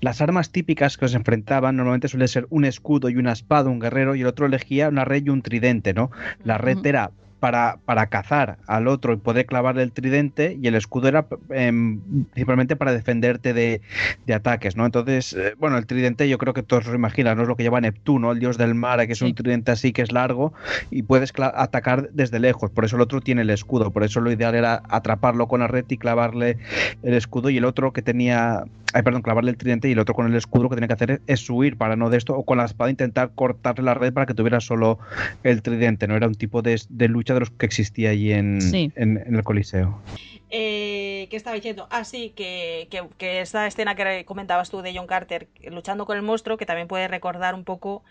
Las 0.01 0.21
armas 0.21 0.51
típicas 0.51 0.97
que 0.97 1.05
os 1.05 1.13
enfrentaban 1.13 1.75
normalmente 1.75 2.07
suele 2.07 2.27
ser 2.27 2.47
un 2.49 2.65
escudo 2.65 3.09
y 3.09 3.17
una 3.17 3.33
espada, 3.33 3.69
un 3.69 3.79
guerrero, 3.79 4.15
y 4.15 4.21
el 4.21 4.27
otro 4.27 4.45
elegía 4.45 4.89
una 4.89 5.05
red 5.05 5.25
y 5.25 5.29
un 5.29 5.41
tridente, 5.41 5.93
¿no? 5.93 6.11
La 6.43 6.57
red 6.57 6.77
era 6.85 7.11
para, 7.45 7.77
para 7.85 8.07
cazar 8.07 8.57
al 8.65 8.87
otro 8.87 9.13
y 9.13 9.17
poder 9.17 9.45
clavarle 9.45 9.83
el 9.83 9.91
tridente 9.91 10.57
y 10.59 10.65
el 10.65 10.73
escudo 10.73 11.09
era 11.09 11.27
em, 11.51 11.99
principalmente 12.33 12.75
para 12.75 12.91
defenderte 12.91 13.53
de, 13.53 13.81
de 14.25 14.33
ataques, 14.33 14.75
¿no? 14.75 14.83
Entonces, 14.83 15.33
eh, 15.33 15.53
bueno, 15.59 15.77
el 15.77 15.85
tridente 15.85 16.27
yo 16.27 16.39
creo 16.39 16.55
que 16.55 16.63
todos 16.63 16.87
os 16.87 16.95
imaginan, 16.95 17.37
¿no? 17.37 17.43
Es 17.43 17.47
lo 17.47 17.55
que 17.55 17.61
lleva 17.61 17.79
Neptuno, 17.81 18.31
el 18.31 18.39
dios 18.39 18.57
del 18.57 18.73
mar, 18.73 19.05
que 19.05 19.13
es 19.13 19.21
un 19.21 19.35
tridente 19.35 19.71
así 19.71 19.93
que 19.93 20.01
es 20.01 20.11
largo 20.11 20.55
y 20.89 21.03
puedes 21.03 21.33
atacar 21.37 22.09
desde 22.13 22.39
lejos, 22.39 22.71
por 22.71 22.83
eso 22.83 22.95
el 22.95 23.03
otro 23.03 23.21
tiene 23.21 23.43
el 23.43 23.51
escudo, 23.51 23.91
por 23.91 24.03
eso 24.03 24.21
lo 24.21 24.31
ideal 24.31 24.55
era 24.55 24.81
atraparlo 24.89 25.47
con 25.47 25.59
la 25.59 25.67
red 25.67 25.85
y 25.87 25.97
clavarle 25.97 26.57
el 27.03 27.13
escudo 27.13 27.51
y 27.51 27.57
el 27.57 27.65
otro 27.65 27.93
que 27.93 28.01
tenía, 28.01 28.63
ay, 28.93 29.03
perdón, 29.03 29.21
clavarle 29.21 29.51
el 29.51 29.57
tridente 29.57 29.87
y 29.87 29.91
el 29.91 29.99
otro 29.99 30.15
con 30.15 30.25
el 30.25 30.33
escudo 30.33 30.63
lo 30.63 30.69
que 30.69 30.77
tenía 30.77 30.87
que 30.87 30.93
hacer 30.95 31.21
es 31.27 31.47
huir 31.47 31.77
para 31.77 31.95
no 31.95 32.09
de 32.09 32.17
esto 32.17 32.35
o 32.35 32.43
con 32.43 32.57
la 32.57 32.65
espada 32.65 32.89
intentar 32.89 33.29
cortarle 33.35 33.85
la 33.85 33.93
red 33.93 34.13
para 34.13 34.25
que 34.25 34.33
tuviera 34.33 34.59
solo 34.61 34.97
el 35.43 35.61
tridente, 35.61 36.07
no 36.07 36.15
era 36.15 36.25
un 36.25 36.33
tipo 36.33 36.63
de, 36.63 36.81
de 36.89 37.07
lucha 37.07 37.34
de 37.35 37.41
los 37.41 37.51
que 37.51 37.65
existía 37.65 38.09
allí 38.09 38.31
en, 38.33 38.61
Sí. 38.61 38.91
en, 38.95 39.17
en 39.25 39.35
el 39.35 39.43
Coliseo. 39.43 40.01
Eh, 40.49 41.27
¿Qué 41.29 41.37
estaba 41.37 41.55
diciendo? 41.55 41.87
Ah, 41.91 42.03
sí, 42.03 42.31
que, 42.35 42.87
que, 42.89 43.03
que 43.17 43.41
esta 43.41 43.67
escena 43.67 43.95
que 43.95 44.25
comentabas 44.25 44.69
tú 44.69 44.81
de 44.81 44.95
John 44.95 45.07
Carter 45.07 45.47
luchando 45.69 46.05
con 46.05 46.15
el 46.17 46.23
monstruo, 46.23 46.57
que 46.57 46.65
también 46.65 46.87
puede 46.87 47.07
recordar 47.07 47.55
un 47.55 47.63
poco 47.63 48.03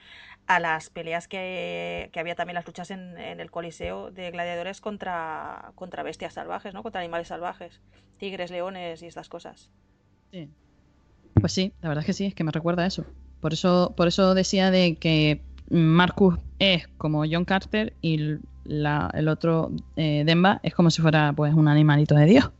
a 0.46 0.60
las 0.60 0.90
peleas 0.90 1.26
que, 1.26 2.10
que 2.12 2.20
había 2.20 2.34
también 2.34 2.54
las 2.54 2.66
luchas 2.66 2.90
en, 2.90 3.16
en 3.18 3.40
el 3.40 3.50
Coliseo 3.50 4.10
de 4.10 4.30
gladiadores 4.30 4.80
contra, 4.82 5.72
contra 5.74 6.02
bestias 6.02 6.34
salvajes, 6.34 6.74
¿no? 6.74 6.82
Contra 6.82 7.00
animales 7.00 7.28
salvajes, 7.28 7.80
tigres, 8.18 8.50
leones 8.50 9.02
y 9.02 9.06
estas 9.06 9.28
cosas. 9.30 9.70
Sí. 10.30 10.50
Pues 11.40 11.52
sí, 11.52 11.72
la 11.80 11.88
verdad 11.88 12.02
es 12.02 12.06
que 12.06 12.12
sí, 12.12 12.26
es 12.26 12.34
que 12.34 12.44
me 12.44 12.52
recuerda 12.52 12.82
a 12.84 12.86
eso. 12.86 13.06
Por 13.40 13.52
eso, 13.54 13.94
por 13.96 14.06
eso 14.08 14.34
decía 14.34 14.70
de 14.70 14.96
que 14.96 15.40
Marcus 15.70 16.38
es 16.58 16.88
como 16.98 17.24
John 17.30 17.44
Carter 17.46 17.94
y 18.02 18.36
la- 18.64 19.10
el 19.14 19.28
otro 19.28 19.70
eh, 19.96 20.24
Demba 20.26 20.60
es 20.62 20.74
como 20.74 20.90
si 20.90 21.00
fuera 21.02 21.32
pues 21.34 21.54
un 21.54 21.68
animalito 21.68 22.14
de 22.14 22.26
Dios. 22.26 22.50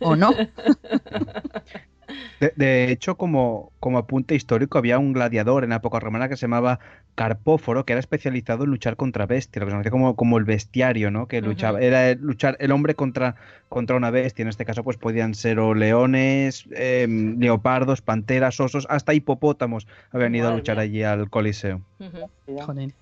¿O 0.00 0.14
no? 0.16 0.30
De, 2.38 2.52
de 2.54 2.92
hecho, 2.92 3.16
como, 3.16 3.72
como 3.80 3.98
apunte 3.98 4.34
histórico, 4.34 4.78
había 4.78 4.98
un 4.98 5.12
gladiador 5.12 5.64
en 5.64 5.70
la 5.70 5.76
época 5.76 5.98
romana 5.98 6.28
que 6.28 6.36
se 6.36 6.42
llamaba 6.42 6.78
Carpóforo, 7.14 7.84
que 7.84 7.94
era 7.94 8.00
especializado 8.00 8.64
en 8.64 8.70
luchar 8.70 8.96
contra 8.96 9.26
bestias, 9.26 9.60
lo 9.60 9.66
que 9.66 9.70
se 9.70 9.74
conocía 9.74 9.90
como, 9.90 10.14
como 10.16 10.38
el 10.38 10.44
bestiario, 10.44 11.10
¿no? 11.10 11.26
Que 11.28 11.40
luchaba, 11.40 11.80
era 11.80 12.10
el 12.10 12.20
luchar 12.20 12.56
el 12.60 12.70
hombre 12.72 12.94
contra, 12.94 13.34
contra 13.70 13.96
una 13.96 14.10
bestia. 14.10 14.42
En 14.42 14.48
este 14.48 14.64
caso, 14.66 14.84
pues 14.84 14.98
podían 14.98 15.34
ser 15.34 15.58
o 15.58 15.74
leones, 15.74 16.64
em, 16.72 17.38
leopardos, 17.40 18.02
panteras, 18.02 18.60
osos, 18.60 18.86
hasta 18.90 19.14
hipopótamos 19.14 19.88
habían 20.12 20.34
ido 20.34 20.48
a 20.48 20.54
luchar 20.54 20.76
mía. 20.76 20.82
allí 20.84 21.02
al 21.02 21.28
Coliseo. 21.30 21.80
Joder. 22.66 22.92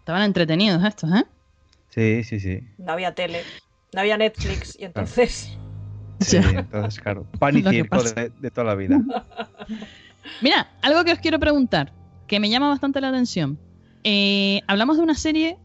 Estaban 0.00 0.22
entretenidos 0.22 0.82
estos, 0.82 1.12
¿eh? 1.12 1.24
Sí, 1.90 2.24
sí, 2.24 2.40
sí. 2.40 2.60
No 2.78 2.92
había 2.92 3.14
tele, 3.14 3.42
no 3.92 4.00
había 4.00 4.16
Netflix 4.16 4.76
y 4.78 4.84
entonces... 4.84 5.56
Sí, 6.20 6.36
entonces, 6.36 7.00
claro, 7.00 7.26
pan 7.38 7.56
y 7.56 7.62
circo 7.62 8.02
de 8.02 8.50
toda 8.50 8.66
la 8.66 8.74
vida. 8.74 9.00
Mira, 10.42 10.70
algo 10.82 11.04
que 11.04 11.12
os 11.12 11.18
quiero 11.18 11.38
preguntar, 11.38 11.92
que 12.26 12.40
me 12.40 12.50
llama 12.50 12.68
bastante 12.68 13.00
la 13.00 13.08
atención. 13.08 13.58
Eh, 14.04 14.60
hablamos 14.66 14.98
de 14.98 15.02
una 15.02 15.14
serie, 15.14 15.58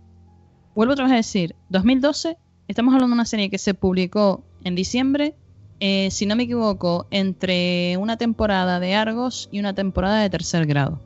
vuelvo 0.73 0.93
otra 0.93 1.05
vez 1.05 1.13
a 1.13 1.17
decir, 1.17 1.55
2012, 1.69 2.37
estamos 2.67 2.93
hablando 2.93 3.13
de 3.13 3.15
una 3.15 3.25
serie 3.25 3.49
que 3.49 3.57
se 3.57 3.73
publicó 3.73 4.45
en 4.63 4.75
diciembre, 4.75 5.35
eh, 5.79 6.09
si 6.09 6.25
no 6.25 6.35
me 6.35 6.43
equivoco, 6.43 7.07
entre 7.11 7.97
una 7.97 8.17
temporada 8.17 8.79
de 8.79 8.95
Argos 8.95 9.49
y 9.51 9.59
una 9.59 9.75
temporada 9.75 10.21
de 10.21 10.29
tercer 10.29 10.65
grado. 10.65 11.01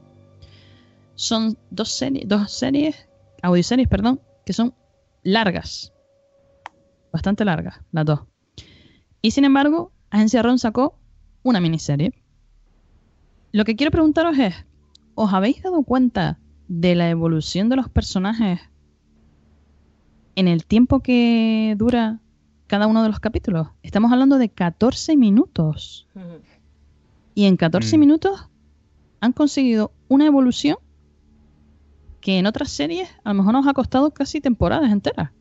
Son 1.15 1.57
dos 1.69 1.91
series, 1.91 2.27
dos 2.27 2.51
series, 2.51 3.07
audioseries, 3.41 3.87
perdón, 3.87 4.21
que 4.45 4.53
son 4.53 4.73
largas. 5.23 5.93
Bastante 7.11 7.45
largas, 7.45 7.81
las 7.91 8.05
dos. 8.05 8.21
Y 9.21 9.31
sin 9.31 9.45
embargo, 9.45 9.91
Agencia 10.09 10.41
Ron 10.41 10.59
sacó 10.59 10.97
una 11.43 11.59
miniserie. 11.59 12.13
Lo 13.51 13.65
que 13.65 13.75
quiero 13.75 13.91
preguntaros 13.91 14.37
es, 14.37 14.53
¿os 15.15 15.33
habéis 15.33 15.61
dado 15.63 15.83
cuenta 15.83 16.39
de 16.67 16.95
la 16.95 17.09
evolución 17.09 17.67
de 17.69 17.75
los 17.77 17.89
personajes 17.89 18.61
en 20.35 20.47
el 20.47 20.65
tiempo 20.65 20.99
que 21.01 21.75
dura 21.77 22.19
cada 22.67 22.87
uno 22.87 23.01
de 23.03 23.09
los 23.09 23.19
capítulos? 23.19 23.69
Estamos 23.83 24.11
hablando 24.11 24.37
de 24.37 24.49
14 24.49 25.17
minutos. 25.17 26.07
Y 27.35 27.45
en 27.45 27.57
14 27.57 27.97
Mm. 27.97 27.99
minutos 27.99 28.49
han 29.21 29.33
conseguido 29.33 29.91
una 30.07 30.25
evolución 30.25 30.77
que 32.21 32.37
en 32.37 32.45
otras 32.45 32.71
series 32.71 33.09
a 33.23 33.29
lo 33.29 33.35
mejor 33.35 33.53
nos 33.53 33.67
ha 33.67 33.73
costado 33.73 34.11
casi 34.11 34.41
temporadas 34.41 34.91
enteras. 34.91 35.31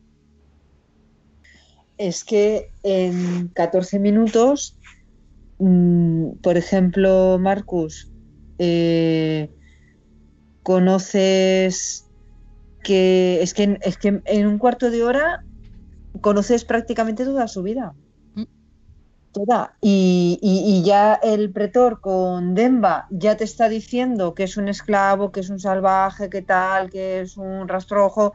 Es 1.97 2.25
que 2.25 2.71
en 2.85 3.49
14 3.49 3.99
minutos, 3.99 4.77
mm, 5.59 6.33
por 6.43 6.57
ejemplo, 6.57 7.39
Marcus, 7.41 8.13
eh, 8.59 9.51
conoces 10.63 12.07
que 12.85 13.43
es 13.43 13.55
que, 13.55 13.79
es 13.83 13.99
que 13.99 14.23
en 14.25 14.47
un 14.47 14.59
cuarto 14.59 14.91
de 14.91 15.03
hora 15.03 15.45
conoces 16.21 16.65
prácticamente 16.65 17.25
toda 17.25 17.49
su 17.49 17.63
vida. 17.63 17.95
Toda. 19.33 19.77
Y, 19.81 20.39
y- 20.43 20.79
y 20.79 20.83
ya 20.83 21.15
el 21.15 21.53
pretor 21.53 22.01
con 22.01 22.55
Demba 22.55 23.07
ya 23.11 23.37
te 23.37 23.45
está 23.45 23.69
diciendo 23.69 24.35
que 24.35 24.45
es 24.45 24.57
un 24.57 24.69
esclavo, 24.69 25.31
que 25.33 25.41
es 25.41 25.51
un 25.51 25.61
salvaje, 25.61 26.29
que 26.31 26.43
tal, 26.43 26.91
que 26.91 27.21
es 27.21 27.37
un 27.37 27.69
rastrojo. 27.69 28.33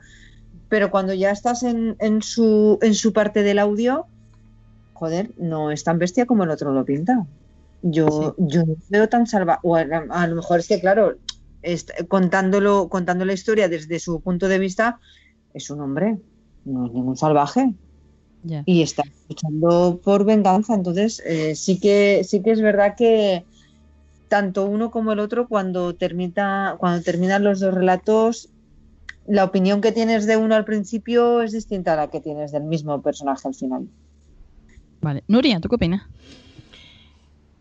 Pero 0.69 0.91
cuando 0.91 1.13
ya 1.13 1.31
estás 1.31 1.63
en, 1.63 1.95
en 1.99 2.21
su, 2.21 2.77
en 2.81 2.93
su 2.95 3.11
parte 3.11 3.43
del 3.43 3.59
audio, 3.59 4.05
joder, 4.93 5.33
no 5.37 5.71
es 5.71 5.83
tan 5.83 5.99
bestia 5.99 6.25
como 6.25 6.43
el 6.43 6.51
otro 6.51 6.71
lo 6.71 6.85
pinta. 6.85 7.25
Yo, 7.81 8.35
yo 8.37 8.63
no 8.65 8.75
veo 8.89 9.09
tan 9.09 9.27
salvaje. 9.27 9.59
O 9.63 9.75
a, 9.75 9.81
a 9.81 10.27
lo 10.27 10.35
mejor 10.35 10.59
es 10.59 10.67
que, 10.67 10.79
claro, 10.79 11.15
contándolo, 12.07 12.87
contando 12.89 13.25
la 13.25 13.33
historia 13.33 13.67
desde 13.67 13.99
su 13.99 14.21
punto 14.21 14.47
de 14.47 14.59
vista, 14.59 14.99
es 15.53 15.69
un 15.69 15.81
hombre, 15.81 16.17
no 16.65 16.85
es 16.85 16.93
ningún 16.93 17.17
salvaje. 17.17 17.73
Y 18.65 18.81
está 18.81 19.03
luchando 19.29 19.99
por 20.03 20.25
venganza. 20.25 20.73
Entonces, 20.75 21.21
eh, 21.25 21.55
sí 21.55 21.79
que, 21.79 22.23
sí 22.23 22.41
que 22.41 22.51
es 22.51 22.61
verdad 22.61 22.95
que 22.97 23.43
tanto 24.27 24.65
uno 24.65 24.91
como 24.91 25.11
el 25.11 25.19
otro, 25.19 25.47
cuando 25.47 25.93
termina, 25.93 26.75
cuando 26.79 27.03
terminan 27.03 27.43
los 27.43 27.59
dos 27.59 27.73
relatos, 27.73 28.49
la 29.27 29.43
opinión 29.43 29.81
que 29.81 29.91
tienes 29.91 30.25
de 30.25 30.37
uno 30.37 30.55
al 30.55 30.65
principio 30.65 31.41
es 31.41 31.51
distinta 31.51 31.93
a 31.93 31.95
la 31.95 32.07
que 32.09 32.19
tienes 32.19 32.51
del 32.51 32.63
mismo 32.63 33.01
personaje 33.01 33.47
al 33.47 33.55
final. 33.55 33.87
Vale. 35.01 35.23
Nuria, 35.27 35.59
¿tú 35.59 35.69
qué 35.69 35.75
opinas? 35.75 36.03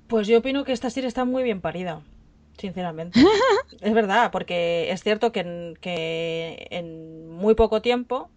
Pues 0.08 0.26
yo 0.26 0.38
opino 0.38 0.64
que 0.64 0.72
esta 0.72 0.90
serie 0.90 1.08
está 1.08 1.24
muy 1.24 1.42
bien 1.42 1.60
parida, 1.60 2.00
sinceramente. 2.58 3.20
es 3.80 3.94
verdad, 3.94 4.30
porque 4.30 4.90
es 4.90 5.02
cierto 5.02 5.32
que 5.32 5.40
en, 5.40 5.78
que 5.80 6.66
en 6.70 7.30
muy 7.30 7.54
poco 7.54 7.82
tiempo 7.82 8.28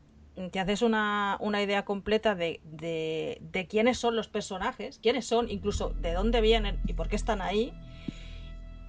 te 0.52 0.60
haces 0.60 0.82
una, 0.82 1.38
una 1.40 1.62
idea 1.62 1.86
completa 1.86 2.36
de, 2.36 2.60
de, 2.64 3.38
de 3.42 3.68
quiénes 3.68 3.98
son 3.98 4.16
los 4.16 4.28
personajes, 4.28 5.00
quiénes 5.02 5.26
son, 5.26 5.50
incluso 5.50 5.92
de 6.02 6.14
dónde 6.14 6.42
vienen 6.42 6.80
y 6.86 6.94
por 6.94 7.08
qué 7.08 7.16
están 7.16 7.42
ahí. 7.42 7.74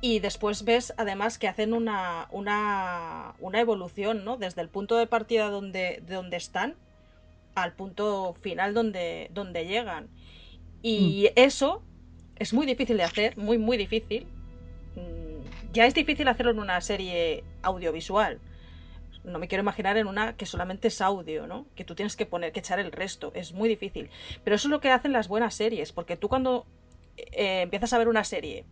Y 0.01 0.19
después 0.21 0.65
ves 0.65 0.93
además 0.99 1.39
que 1.39 1.49
hacen 1.49 1.73
una, 1.73 2.29
una, 2.31 3.35
una 3.41 3.61
evolución, 3.61 4.25
¿no? 4.25 4.37
Desde 4.37 4.61
el 4.61 4.69
punto 4.69 4.97
de 4.97 5.07
partida 5.07 5.49
donde, 5.49 6.03
de 6.07 6.15
donde 6.15 6.37
están 6.37 6.75
al 7.55 7.73
punto 7.75 8.35
final 8.43 8.75
donde, 8.75 9.31
donde 9.33 9.67
llegan. 9.67 10.09
Y 10.83 11.31
eso 11.37 11.83
es 12.37 12.53
muy 12.53 12.67
difícil 12.67 12.97
de 12.99 13.05
hacer, 13.05 13.37
muy, 13.39 13.59
muy 13.59 13.77
difícil. 13.77 14.27
Mm, 14.95 15.73
Ya 15.73 15.87
es 15.87 15.95
difícil 15.95 16.29
hacerlo 16.29 16.53
en 16.53 16.59
una 16.61 16.81
serie 16.81 17.45
audiovisual. 17.63 18.39
No 19.27 19.39
me 19.39 19.49
quiero 19.49 19.63
imaginar 19.63 19.97
en 19.97 20.07
una 20.07 20.37
que 20.37 20.47
solamente 20.47 20.89
es 20.89 21.01
audio, 21.01 21.47
¿no? 21.47 21.67
Que 21.75 21.85
tú 21.85 21.95
tienes 21.95 22.17
que 22.17 22.27
poner, 22.27 22.53
que 22.53 22.61
echar 22.61 22.79
el 22.79 22.93
resto. 22.93 23.33
Es 23.35 23.53
muy 23.53 23.69
difícil. 23.69 24.09
Pero 24.45 24.57
eso 24.57 24.69
es 24.69 24.71
lo 24.71 24.81
que 24.81 24.91
hacen 24.91 25.13
las 25.13 25.29
buenas 25.29 25.55
series, 25.55 25.93
porque 25.93 26.17
tú 26.17 26.29
cuando 26.29 26.65
eh, 27.17 27.63
empiezas 27.63 27.93
a 27.93 27.99
ver 27.99 28.09
una 28.09 28.25
serie 28.25 28.65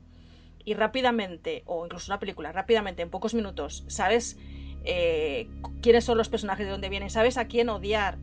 y 0.65 0.75
rápidamente, 0.75 1.63
o 1.67 1.85
incluso 1.85 2.11
una 2.11 2.21
película, 2.21 2.53
rápidamente, 2.53 3.03
en 3.03 3.11
pocos 3.11 3.35
minutos, 3.35 3.85
sabes 3.89 4.39
eh, 4.85 5.49
quiénes 5.83 6.05
son 6.05 6.17
los 6.19 6.29
personajes, 6.29 6.65
de 6.65 6.73
dónde 6.73 6.89
vienen, 6.89 7.11
sabes 7.11 7.37
a 7.37 7.47
quién 7.47 7.69
odiar 7.69 8.19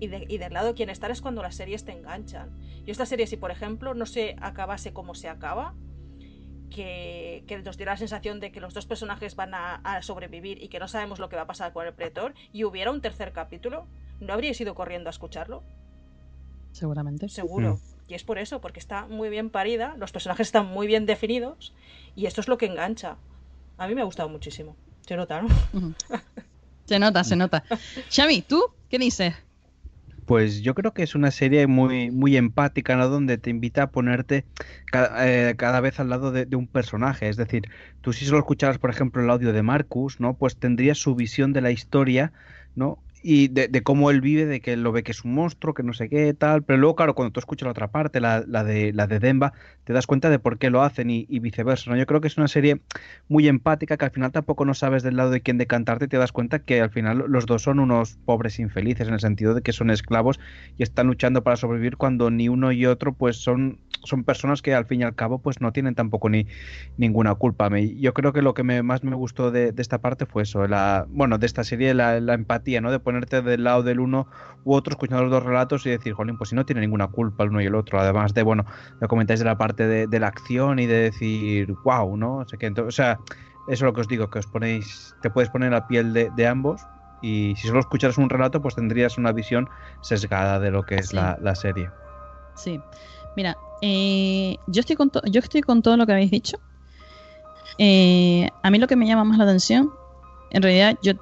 y, 0.00 0.08
de- 0.08 0.26
y 0.28 0.38
del 0.38 0.52
lado 0.54 0.68
de 0.68 0.74
quién 0.74 0.90
estar 0.90 1.10
es 1.10 1.20
cuando 1.20 1.42
las 1.42 1.54
series 1.56 1.84
te 1.84 1.92
enganchan. 1.92 2.50
Yo 2.86 2.92
esta 2.92 3.06
serie, 3.06 3.26
si 3.26 3.36
por 3.36 3.50
ejemplo 3.50 3.94
no 3.94 4.06
se 4.06 4.34
acabase 4.40 4.92
como 4.92 5.14
se 5.14 5.28
acaba, 5.28 5.74
que, 6.68 7.44
que 7.46 7.58
nos 7.58 7.76
dio 7.76 7.86
la 7.86 7.96
sensación 7.96 8.40
de 8.40 8.52
que 8.52 8.60
los 8.60 8.74
dos 8.74 8.86
personajes 8.86 9.36
van 9.36 9.54
a, 9.54 9.76
a 9.76 10.02
sobrevivir 10.02 10.62
y 10.62 10.68
que 10.68 10.78
no 10.78 10.88
sabemos 10.88 11.18
lo 11.18 11.28
que 11.28 11.36
va 11.36 11.42
a 11.42 11.46
pasar 11.46 11.72
con 11.72 11.86
el 11.86 11.94
pretor 11.94 12.34
y 12.52 12.64
hubiera 12.64 12.90
un 12.90 13.00
tercer 13.00 13.32
capítulo, 13.32 13.86
¿no 14.20 14.32
habríais 14.32 14.60
ido 14.60 14.74
corriendo 14.74 15.08
a 15.08 15.12
escucharlo? 15.12 15.62
Seguramente. 16.72 17.28
Seguro. 17.28 17.78
Y 18.08 18.14
es 18.14 18.22
por 18.22 18.38
eso, 18.38 18.60
porque 18.60 18.78
está 18.78 19.06
muy 19.06 19.28
bien 19.28 19.50
parida, 19.50 19.94
los 19.96 20.12
personajes 20.12 20.48
están 20.48 20.66
muy 20.66 20.86
bien 20.86 21.06
definidos 21.06 21.74
y 22.14 22.26
esto 22.26 22.40
es 22.40 22.48
lo 22.48 22.58
que 22.58 22.66
engancha. 22.66 23.16
A 23.78 23.88
mí 23.88 23.94
me 23.94 24.02
ha 24.02 24.04
gustado 24.04 24.28
muchísimo. 24.28 24.76
Se 25.00 25.16
nota, 25.16 25.42
¿no? 25.42 25.48
Se 26.84 26.98
nota, 26.98 27.24
se 27.24 27.36
nota. 27.36 27.64
Xavi, 28.10 28.42
¿tú 28.42 28.62
qué 28.88 28.98
dices? 28.98 29.34
Pues 30.26 30.62
yo 30.62 30.74
creo 30.74 30.92
que 30.92 31.02
es 31.04 31.14
una 31.14 31.30
serie 31.30 31.66
muy, 31.68 32.10
muy 32.10 32.36
empática, 32.36 32.96
¿no? 32.96 33.08
Donde 33.08 33.38
te 33.38 33.50
invita 33.50 33.84
a 33.84 33.90
ponerte 33.92 34.44
cada, 34.86 35.50
eh, 35.50 35.56
cada 35.56 35.80
vez 35.80 36.00
al 36.00 36.10
lado 36.10 36.32
de, 36.32 36.46
de, 36.46 36.56
un 36.56 36.68
personaje. 36.68 37.28
Es 37.28 37.36
decir, 37.36 37.64
tú 38.00 38.12
si 38.12 38.26
solo 38.26 38.38
escucharas, 38.40 38.78
por 38.78 38.90
ejemplo, 38.90 39.22
el 39.22 39.30
audio 39.30 39.52
de 39.52 39.62
Marcus, 39.62 40.20
¿no? 40.20 40.36
Pues 40.36 40.58
tendrías 40.58 40.98
su 40.98 41.14
visión 41.14 41.52
de 41.52 41.60
la 41.62 41.70
historia, 41.70 42.32
¿no? 42.74 43.05
Y 43.22 43.48
de, 43.48 43.68
de, 43.68 43.82
cómo 43.82 44.10
él 44.10 44.20
vive, 44.20 44.46
de 44.46 44.60
que 44.60 44.74
él 44.74 44.82
lo 44.82 44.92
ve 44.92 45.02
que 45.02 45.12
es 45.12 45.24
un 45.24 45.34
monstruo, 45.34 45.74
que 45.74 45.82
no 45.82 45.92
sé 45.92 46.08
qué, 46.08 46.32
tal. 46.34 46.62
Pero 46.62 46.78
luego, 46.78 46.96
claro, 46.96 47.14
cuando 47.14 47.32
tú 47.32 47.40
escuchas 47.40 47.66
la 47.66 47.70
otra 47.72 47.88
parte, 47.88 48.20
la, 48.20 48.44
la 48.46 48.64
de, 48.64 48.92
la 48.92 49.06
de 49.06 49.18
Demba, 49.18 49.52
te 49.84 49.92
das 49.92 50.06
cuenta 50.06 50.30
de 50.30 50.38
por 50.38 50.58
qué 50.58 50.70
lo 50.70 50.82
hacen 50.82 51.10
y, 51.10 51.26
y, 51.28 51.38
viceversa. 51.38 51.90
¿no? 51.90 51.96
Yo 51.96 52.06
creo 52.06 52.20
que 52.20 52.28
es 52.28 52.36
una 52.36 52.48
serie 52.48 52.80
muy 53.28 53.48
empática, 53.48 53.96
que 53.96 54.04
al 54.04 54.10
final 54.10 54.32
tampoco 54.32 54.64
no 54.64 54.74
sabes 54.74 55.02
del 55.02 55.16
lado 55.16 55.30
de 55.30 55.40
quién 55.40 55.58
decantarte 55.58 56.06
y 56.06 56.08
te 56.08 56.18
das 56.18 56.32
cuenta 56.32 56.60
que 56.60 56.80
al 56.80 56.90
final 56.90 57.24
los 57.28 57.46
dos 57.46 57.62
son 57.62 57.80
unos 57.80 58.18
pobres 58.24 58.58
infelices, 58.58 59.08
en 59.08 59.14
el 59.14 59.20
sentido 59.20 59.54
de 59.54 59.62
que 59.62 59.72
son 59.72 59.90
esclavos 59.90 60.38
y 60.76 60.82
están 60.82 61.06
luchando 61.06 61.42
para 61.42 61.56
sobrevivir 61.56 61.96
cuando 61.96 62.30
ni 62.30 62.48
uno 62.48 62.72
y 62.72 62.86
otro 62.86 63.12
pues 63.12 63.36
son, 63.36 63.78
son 64.04 64.24
personas 64.24 64.62
que 64.62 64.74
al 64.74 64.86
fin 64.86 65.00
y 65.00 65.04
al 65.04 65.14
cabo 65.14 65.38
pues 65.38 65.60
no 65.60 65.72
tienen 65.72 65.94
tampoco 65.94 66.28
ni 66.28 66.46
ninguna 66.96 67.34
culpa. 67.34 67.68
Yo 67.78 68.14
creo 68.14 68.32
que 68.32 68.42
lo 68.42 68.54
que 68.54 68.62
me, 68.62 68.82
más 68.82 69.02
me 69.02 69.14
gustó 69.16 69.50
de, 69.50 69.72
de, 69.72 69.82
esta 69.82 69.98
parte 69.98 70.26
fue 70.26 70.44
eso, 70.44 70.66
la, 70.66 71.06
bueno, 71.08 71.38
de 71.38 71.46
esta 71.46 71.64
serie, 71.64 71.94
la, 71.94 72.20
la 72.20 72.34
empatía, 72.34 72.80
¿no? 72.80 72.90
De 72.90 72.98
poner 73.00 73.16
ponerte 73.16 73.42
del 73.42 73.64
lado 73.64 73.82
del 73.82 74.00
uno 74.00 74.26
u 74.64 74.74
otro, 74.74 74.92
escuchando 74.92 75.24
los 75.24 75.32
dos 75.32 75.42
relatos 75.42 75.86
y 75.86 75.90
decir, 75.90 76.12
jolín, 76.12 76.36
pues 76.36 76.50
si 76.50 76.56
no 76.56 76.66
tiene 76.66 76.80
ninguna 76.80 77.08
culpa 77.08 77.44
el 77.44 77.50
uno 77.50 77.62
y 77.62 77.66
el 77.66 77.74
otro. 77.74 77.98
Además 77.98 78.34
de, 78.34 78.42
bueno, 78.42 78.64
me 79.00 79.08
comentáis 79.08 79.40
de 79.40 79.46
la 79.46 79.56
parte 79.56 79.86
de, 79.86 80.06
de 80.06 80.20
la 80.20 80.28
acción 80.28 80.78
y 80.78 80.86
de 80.86 80.96
decir, 80.96 81.74
wow, 81.84 82.16
¿no? 82.16 82.38
O 82.38 82.48
sea, 82.48 82.58
que, 82.58 82.66
entonces, 82.66 82.94
o 82.94 82.96
sea, 82.96 83.18
eso 83.68 83.72
es 83.72 83.82
lo 83.82 83.92
que 83.92 84.02
os 84.02 84.08
digo, 84.08 84.28
que 84.30 84.38
os 84.38 84.46
ponéis, 84.46 85.14
te 85.22 85.30
puedes 85.30 85.50
poner 85.50 85.74
a 85.74 85.88
piel 85.88 86.12
de, 86.12 86.30
de 86.36 86.46
ambos 86.46 86.82
y 87.22 87.54
si 87.56 87.68
solo 87.68 87.80
escucharas 87.80 88.18
un 88.18 88.30
relato, 88.30 88.60
pues 88.60 88.74
tendrías 88.74 89.18
una 89.18 89.32
visión 89.32 89.68
sesgada 90.02 90.60
de 90.60 90.70
lo 90.70 90.84
que 90.84 90.96
es 90.96 91.08
sí. 91.08 91.16
la, 91.16 91.38
la, 91.40 91.54
serie. 91.54 91.90
Sí. 92.54 92.80
Mira, 93.36 93.56
eh, 93.82 94.56
yo, 94.66 94.80
estoy 94.80 94.96
con 94.96 95.10
yo 95.30 95.40
estoy 95.40 95.60
con 95.60 95.82
todo 95.82 95.96
lo 95.96 96.06
que 96.06 96.12
habéis 96.12 96.30
dicho. 96.30 96.58
Eh, 97.78 98.48
a 98.62 98.70
mí 98.70 98.78
lo 98.78 98.86
que 98.86 98.96
me 98.96 99.06
llama 99.06 99.24
más 99.24 99.38
la 99.38 99.44
atención, 99.44 99.90
en 100.50 100.62
realidad 100.62 100.98
yo 101.02 101.12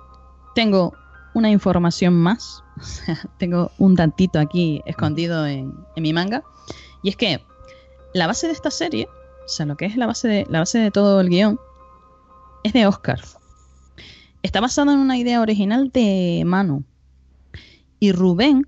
tengo 0.55 0.95
una 1.35 1.51
información 1.51 2.15
más. 2.15 2.63
Tengo 3.39 3.71
un 3.79 3.97
tantito 3.97 4.39
aquí 4.39 4.83
escondido 4.87 5.47
en, 5.47 5.75
mi 5.97 6.13
manga. 6.13 6.43
Y 7.03 7.11
es 7.11 7.17
que 7.17 7.41
la 8.15 8.27
base 8.27 8.47
de 8.47 8.53
esta 8.53 8.71
serie, 8.71 9.09
o 9.45 9.49
sea, 9.49 9.67
lo 9.67 9.77
que 9.77 9.87
es 9.87 9.97
la 9.97 10.07
base 10.07 10.29
de, 10.29 10.47
la 10.49 10.61
base 10.61 10.79
de 10.79 10.91
todo 10.91 11.21
el 11.21 11.29
guion, 11.29 11.59
es 12.63 12.73
de 12.73 12.87
Oscar. 12.87 13.21
Está 14.43 14.61
basado 14.61 14.93
en 14.93 14.99
una 14.99 15.19
idea 15.19 15.41
original 15.41 15.91
de 15.91 16.43
Manu. 16.47 16.85
Y 17.99 18.13
Rubén 18.13 18.67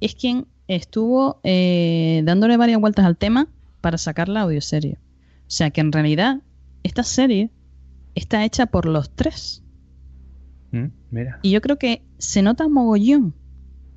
es 0.00 0.14
quien 0.14 0.46
estuvo 0.76 1.40
eh, 1.42 2.22
dándole 2.24 2.56
varias 2.56 2.80
vueltas 2.80 3.04
al 3.04 3.16
tema 3.16 3.48
para 3.80 3.98
sacar 3.98 4.28
la 4.28 4.42
audioserie. 4.42 4.98
O 5.40 5.50
sea 5.50 5.70
que 5.70 5.80
en 5.80 5.90
realidad 5.90 6.40
esta 6.84 7.02
serie 7.02 7.50
está 8.14 8.44
hecha 8.44 8.66
por 8.66 8.86
los 8.86 9.10
tres. 9.10 9.64
Mm, 10.70 10.86
mira. 11.10 11.40
Y 11.42 11.50
yo 11.50 11.60
creo 11.60 11.76
que 11.76 12.02
se 12.18 12.42
nota 12.42 12.68
mogollón 12.68 13.34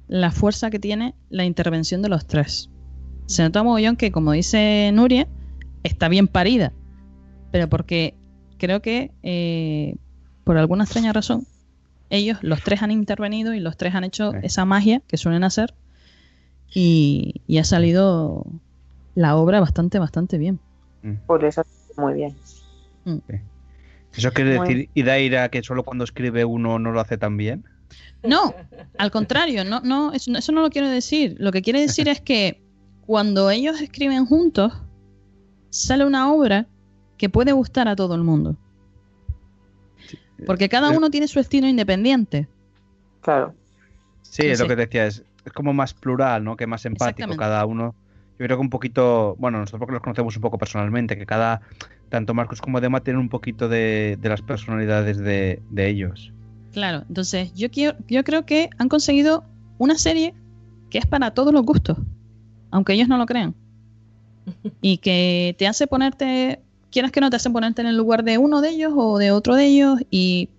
la 0.07 0.31
fuerza 0.31 0.71
que 0.71 0.79
tiene 0.79 1.13
la 1.29 1.45
intervención 1.45 2.01
de 2.01 2.09
los 2.09 2.25
tres. 2.25 2.71
Se 3.27 3.43
nota 3.43 3.62
mogollón 3.62 3.95
que, 3.95 4.12
como 4.12 4.31
dice 4.31 4.89
Nuria, 4.93 5.27
está 5.83 6.09
bien 6.09 6.27
parida. 6.27 6.73
Pero 7.51 7.69
porque 7.69 8.15
creo 8.57 8.81
que, 8.81 9.12
eh, 9.21 9.95
por 10.43 10.57
alguna 10.57 10.86
extraña 10.86 11.13
razón, 11.13 11.45
ellos, 12.09 12.39
los 12.41 12.63
tres 12.63 12.81
han 12.81 12.89
intervenido 12.89 13.53
y 13.53 13.59
los 13.59 13.77
tres 13.77 13.93
han 13.93 14.03
hecho 14.03 14.31
sí. 14.31 14.38
esa 14.41 14.65
magia 14.65 15.03
que 15.07 15.17
suelen 15.17 15.43
hacer. 15.43 15.75
Y, 16.73 17.41
y, 17.45 17.59
ha 17.59 17.63
salido 17.63 18.45
la 19.15 19.36
obra 19.36 19.59
bastante, 19.59 19.99
bastante 19.99 20.38
bien. 20.38 20.59
Por 21.27 21.45
eso, 21.45 21.63
muy 21.97 22.13
bien. 22.13 22.36
Mm. 23.05 23.17
Sí. 23.29 23.36
¿Eso 24.15 24.31
quiere 24.31 24.59
decir, 24.59 24.89
Idaira, 24.93 25.49
que 25.49 25.63
solo 25.63 25.83
cuando 25.83 26.03
escribe 26.03 26.45
uno 26.45 26.79
no 26.79 26.91
lo 26.91 26.99
hace 26.99 27.17
tan 27.17 27.36
bien? 27.36 27.63
No, 28.23 28.53
al 28.97 29.12
contrario, 29.12 29.65
no, 29.65 29.81
no, 29.81 30.13
eso, 30.13 30.31
eso 30.36 30.51
no 30.51 30.62
lo 30.62 30.69
quiero 30.69 30.88
decir. 30.88 31.36
Lo 31.39 31.51
que 31.51 31.62
quiere 31.62 31.81
decir 31.81 32.07
es 32.07 32.21
que 32.21 32.62
cuando 33.05 33.49
ellos 33.49 33.81
escriben 33.81 34.25
juntos, 34.25 34.73
sale 35.69 36.05
una 36.05 36.31
obra 36.31 36.67
que 37.17 37.29
puede 37.29 37.51
gustar 37.51 37.88
a 37.88 37.95
todo 37.95 38.15
el 38.15 38.23
mundo. 38.23 38.55
Porque 40.45 40.69
cada 40.69 40.89
uno 40.89 41.09
tiene 41.09 41.27
su 41.27 41.39
estilo 41.39 41.67
independiente. 41.67 42.47
Claro. 43.21 43.53
Sí, 44.21 44.47
es 44.47 44.59
lo 44.59 44.67
que 44.67 44.75
decía, 44.75 45.05
es, 45.05 45.23
es 45.45 45.51
como 45.53 45.73
más 45.73 45.93
plural, 45.93 46.43
¿no? 46.43 46.56
Que 46.56 46.67
más 46.67 46.86
empático 46.86 47.36
cada 47.36 47.65
uno. 47.65 47.95
Yo 48.39 48.45
creo 48.45 48.58
que 48.58 48.62
un 48.62 48.69
poquito, 48.69 49.36
bueno, 49.38 49.60
nosotros 49.60 49.79
porque 49.79 49.93
los 49.93 50.01
conocemos 50.01 50.36
un 50.36 50.41
poco 50.41 50.58
personalmente, 50.58 51.17
que 51.17 51.25
cada, 51.25 51.62
tanto 52.10 52.34
Marcos 52.34 52.62
como 52.62 52.82
Dema 52.82 53.01
tienen 53.01 53.21
un 53.21 53.29
poquito 53.29 53.69
de, 53.69 54.17
de 54.19 54.29
las 54.29 54.41
personalidades 54.41 55.17
de, 55.17 55.62
de, 55.69 55.88
ellos. 55.88 56.32
Claro, 56.71 57.03
entonces 57.08 57.53
yo, 57.53 57.69
quiero, 57.69 57.97
yo 58.08 58.23
creo 58.23 58.45
que 58.45 58.69
han 58.79 58.89
conseguido 58.89 59.43
una 59.77 59.97
serie 59.97 60.34
que 60.89 60.97
es 60.97 61.06
para 61.06 61.32
todos 61.32 61.53
los 61.53 61.63
gustos, 61.63 61.97
aunque 62.71 62.93
ellos 62.93 63.08
no 63.08 63.17
lo 63.17 63.25
crean. 63.25 63.56
Y 64.82 64.97
que 64.97 65.56
te 65.58 65.67
hace 65.67 65.88
ponerte, 65.88 66.60
quieras 66.91 67.12
que 67.12 67.21
no, 67.21 67.29
te 67.29 67.36
hace 67.36 67.49
ponerte 67.49 67.82
en 67.82 67.88
el 67.88 67.97
lugar 67.97 68.23
de 68.23 68.38
uno 68.38 68.62
de 68.62 68.69
ellos 68.69 68.93
o 68.95 69.17
de 69.17 69.32
otro 69.32 69.56
de 69.56 69.65
ellos 69.65 69.99
y, 70.10 70.49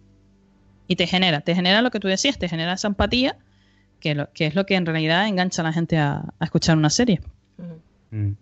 y 0.87 0.97
te 0.97 1.07
genera, 1.07 1.41
te 1.41 1.55
genera 1.55 1.83
lo 1.83 1.91
que 1.91 2.01
tú 2.01 2.09
decías, 2.09 2.39
te 2.39 2.49
genera 2.49 2.75
esa 2.75 2.89
empatía, 2.89 3.37
que, 4.05 4.15
lo, 4.15 4.31
que 4.35 4.45
es 4.45 4.55
lo 4.55 4.67
que 4.67 4.75
en 4.75 4.85
realidad 4.85 5.27
engancha 5.27 5.63
a 5.63 5.65
la 5.65 5.73
gente 5.73 5.97
a, 5.97 6.17
a 6.39 6.45
escuchar 6.45 6.77
una 6.77 6.91
serie. 6.91 7.23
Mm. 8.11 8.33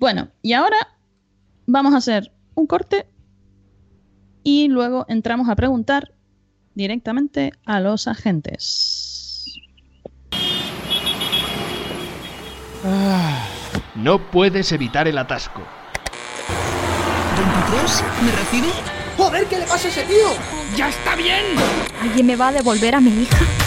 Bueno, 0.00 0.30
y 0.42 0.52
ahora 0.54 0.78
vamos 1.66 1.94
a 1.94 1.98
hacer 1.98 2.32
un 2.56 2.66
corte 2.66 3.06
y 4.42 4.66
luego 4.66 5.06
entramos 5.08 5.48
a 5.48 5.54
preguntar 5.54 6.12
directamente 6.74 7.52
a 7.66 7.78
los 7.78 8.08
agentes. 8.08 9.46
Ah, 12.84 13.46
no 13.94 14.28
puedes 14.32 14.72
evitar 14.72 15.06
el 15.06 15.18
atasco. 15.18 15.62
¿23? 17.70 18.24
¿Me 18.24 18.32
recibe? 18.32 18.68
¡Joder, 19.16 19.46
qué 19.46 19.60
le 19.60 19.66
pasa 19.66 19.86
a 19.86 19.90
ese 19.92 20.02
tío! 20.02 20.30
¡Ya 20.76 20.88
está 20.88 21.14
bien! 21.14 21.44
¿Alguien 22.00 22.26
me 22.26 22.34
va 22.34 22.48
a 22.48 22.52
devolver 22.52 22.96
a 22.96 23.00
mi 23.00 23.10
hija? 23.10 23.61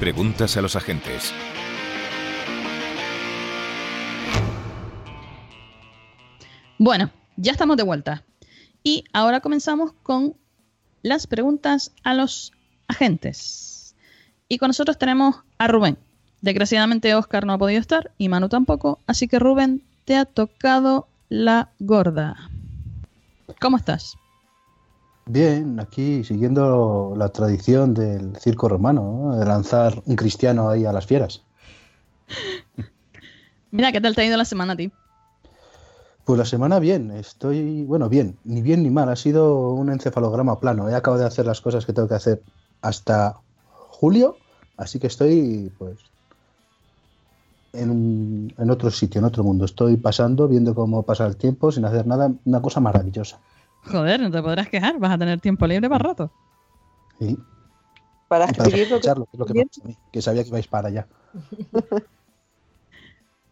Preguntas 0.00 0.56
a 0.56 0.62
los 0.62 0.76
agentes. 0.76 1.34
Bueno, 6.78 7.10
ya 7.36 7.52
estamos 7.52 7.76
de 7.76 7.82
vuelta. 7.82 8.24
Y 8.82 9.04
ahora 9.12 9.40
comenzamos 9.40 9.92
con 10.02 10.38
las 11.06 11.28
preguntas 11.28 11.92
a 12.02 12.14
los 12.14 12.52
agentes. 12.88 13.94
Y 14.48 14.58
con 14.58 14.68
nosotros 14.68 14.98
tenemos 14.98 15.36
a 15.56 15.68
Rubén. 15.68 15.98
Desgraciadamente 16.40 17.14
Oscar 17.14 17.46
no 17.46 17.52
ha 17.52 17.58
podido 17.58 17.80
estar 17.80 18.10
y 18.18 18.28
Manu 18.28 18.48
tampoco, 18.48 18.98
así 19.06 19.28
que 19.28 19.38
Rubén, 19.38 19.82
te 20.04 20.16
ha 20.16 20.24
tocado 20.24 21.06
la 21.28 21.70
gorda. 21.78 22.50
¿Cómo 23.60 23.76
estás? 23.76 24.16
Bien, 25.26 25.78
aquí 25.80 26.24
siguiendo 26.24 27.14
la 27.16 27.28
tradición 27.28 27.94
del 27.94 28.36
circo 28.36 28.68
romano, 28.68 29.30
¿no? 29.30 29.36
de 29.38 29.46
lanzar 29.46 30.02
un 30.06 30.16
cristiano 30.16 30.68
ahí 30.68 30.84
a 30.84 30.92
las 30.92 31.06
fieras. 31.06 31.42
Mira, 33.70 33.92
¿qué 33.92 34.00
tal 34.00 34.14
te 34.14 34.22
ha 34.22 34.26
ido 34.26 34.36
la 34.36 34.44
semana 34.44 34.72
a 34.72 34.76
ti? 34.76 34.90
Pues 36.26 36.38
la 36.38 36.44
semana 36.44 36.80
bien, 36.80 37.12
estoy, 37.12 37.84
bueno, 37.84 38.08
bien, 38.08 38.36
ni 38.44 38.60
bien 38.60 38.82
ni 38.82 38.90
mal, 38.90 39.08
ha 39.08 39.14
sido 39.16 39.70
un 39.70 39.90
encefalograma 39.90 40.58
plano. 40.58 40.88
He 40.88 40.94
acabado 40.96 41.20
de 41.22 41.28
hacer 41.28 41.46
las 41.46 41.60
cosas 41.60 41.86
que 41.86 41.92
tengo 41.92 42.08
que 42.08 42.14
hacer 42.16 42.42
hasta 42.82 43.36
julio, 43.70 44.36
así 44.76 44.98
que 44.98 45.06
estoy, 45.06 45.70
pues, 45.78 46.00
en, 47.72 47.90
un- 47.90 48.54
en 48.58 48.70
otro 48.70 48.90
sitio, 48.90 49.20
en 49.20 49.24
otro 49.26 49.44
mundo. 49.44 49.64
Estoy 49.64 49.96
pasando, 49.98 50.48
viendo 50.48 50.74
cómo 50.74 51.04
pasa 51.04 51.26
el 51.26 51.36
tiempo 51.36 51.70
sin 51.70 51.84
hacer 51.84 52.06
nada, 52.08 52.32
una 52.44 52.60
cosa 52.60 52.80
maravillosa. 52.80 53.38
Joder, 53.84 54.20
no 54.20 54.30
te 54.30 54.42
podrás 54.42 54.68
quejar, 54.68 54.98
vas 54.98 55.12
a 55.12 55.18
tener 55.18 55.40
tiempo 55.40 55.64
libre 55.68 55.88
para 55.88 56.02
rato. 56.08 56.30
Y, 57.20 57.38
Para 58.26 58.46
escribir 58.46 58.72
lo 58.90 59.00
que 59.00 59.06
escucharlo, 59.08 59.26
que 59.26 59.30
es 59.34 59.38
lo 59.38 59.46
que 59.46 59.54
me 59.54 59.64
pasa 59.66 59.80
a 59.84 59.88
mí, 59.88 59.96
que 60.10 60.22
sabía 60.22 60.42
que 60.42 60.48
ibais 60.48 60.66
para 60.66 60.88
allá. 60.88 61.06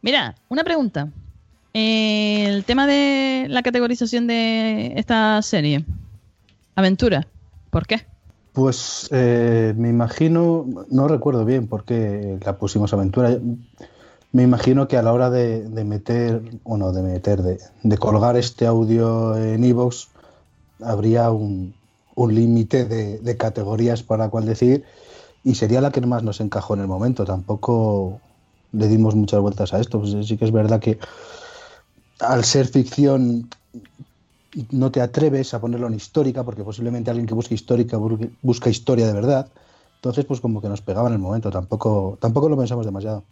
Mira, 0.03 0.35
una 0.49 0.65
pregunta. 0.65 1.09
El 1.75 2.65
tema 2.65 2.87
de 2.87 3.47
la 3.49 3.65
categorización 3.65 4.29
de 4.29 4.93
esta 4.97 5.43
serie. 5.43 5.85
Aventura. 6.77 7.27
¿Por 7.71 7.89
qué? 7.89 8.07
Pues 8.53 9.09
eh, 9.11 9.75
me 9.77 9.89
imagino, 9.89 10.65
no 10.89 11.09
recuerdo 11.09 11.45
bien 11.45 11.67
por 11.67 11.85
qué 11.85 12.39
la 12.45 12.59
pusimos 12.59 12.93
aventura. 12.93 13.37
Me 14.31 14.45
imagino 14.45 14.87
que 14.87 14.97
a 14.97 15.03
la 15.03 15.13
hora 15.13 15.31
de, 15.31 15.69
meter, 15.85 16.43
o 16.63 16.77
no, 16.77 16.93
de 16.93 17.03
meter, 17.03 17.43
de, 17.43 17.59
de 17.83 17.99
colgar 17.99 18.37
este 18.37 18.67
audio 18.67 19.37
en 19.37 19.65
iVoox, 19.65 20.07
habría 20.81 21.33
un, 21.33 21.75
límite 22.17 22.85
de, 22.85 23.37
categorías 23.37 24.05
para 24.05 24.29
cual 24.29 24.47
decir, 24.47 24.85
y 25.43 25.57
sería 25.57 25.81
la 25.81 25.91
que 25.91 26.01
más 26.03 26.23
nos 26.23 26.41
encajó 26.41 26.75
en 26.75 26.83
el 26.83 26.87
momento. 26.87 27.25
Tampoco 27.25 28.21
le 28.71 28.87
dimos 28.87 29.17
muchas 29.17 29.41
vueltas 29.41 29.75
a 29.75 29.81
esto. 29.81 29.99
Pues 29.99 30.15
sí 30.27 30.37
que 30.37 30.45
es 30.45 30.53
verdad 30.53 30.79
que 30.79 31.01
al 32.21 32.45
ser 32.45 32.67
ficción 32.67 33.49
no 34.71 34.91
te 34.91 35.01
atreves 35.01 35.53
a 35.55 35.61
ponerlo 35.61 35.89
en 35.89 35.95
histórica, 35.95 36.45
porque 36.45 36.63
posiblemente 36.63 37.11
alguien 37.11 37.27
que 37.27 37.35
busque 37.35 37.55
histórica 37.55 37.99
busca 38.43 38.71
historia 38.71 39.07
de 39.07 39.13
verdad. 39.13 39.49
Entonces, 39.97 40.25
pues 40.25 40.41
como 40.41 40.61
que 40.61 40.69
nos 40.69 40.83
pegaba 40.83 41.09
en 41.09 41.15
el 41.15 41.19
momento, 41.19 41.51
tampoco, 41.51 42.19
tampoco 42.21 42.49
lo 42.49 42.57
pensamos 42.57 42.87
demasiado. 42.87 43.25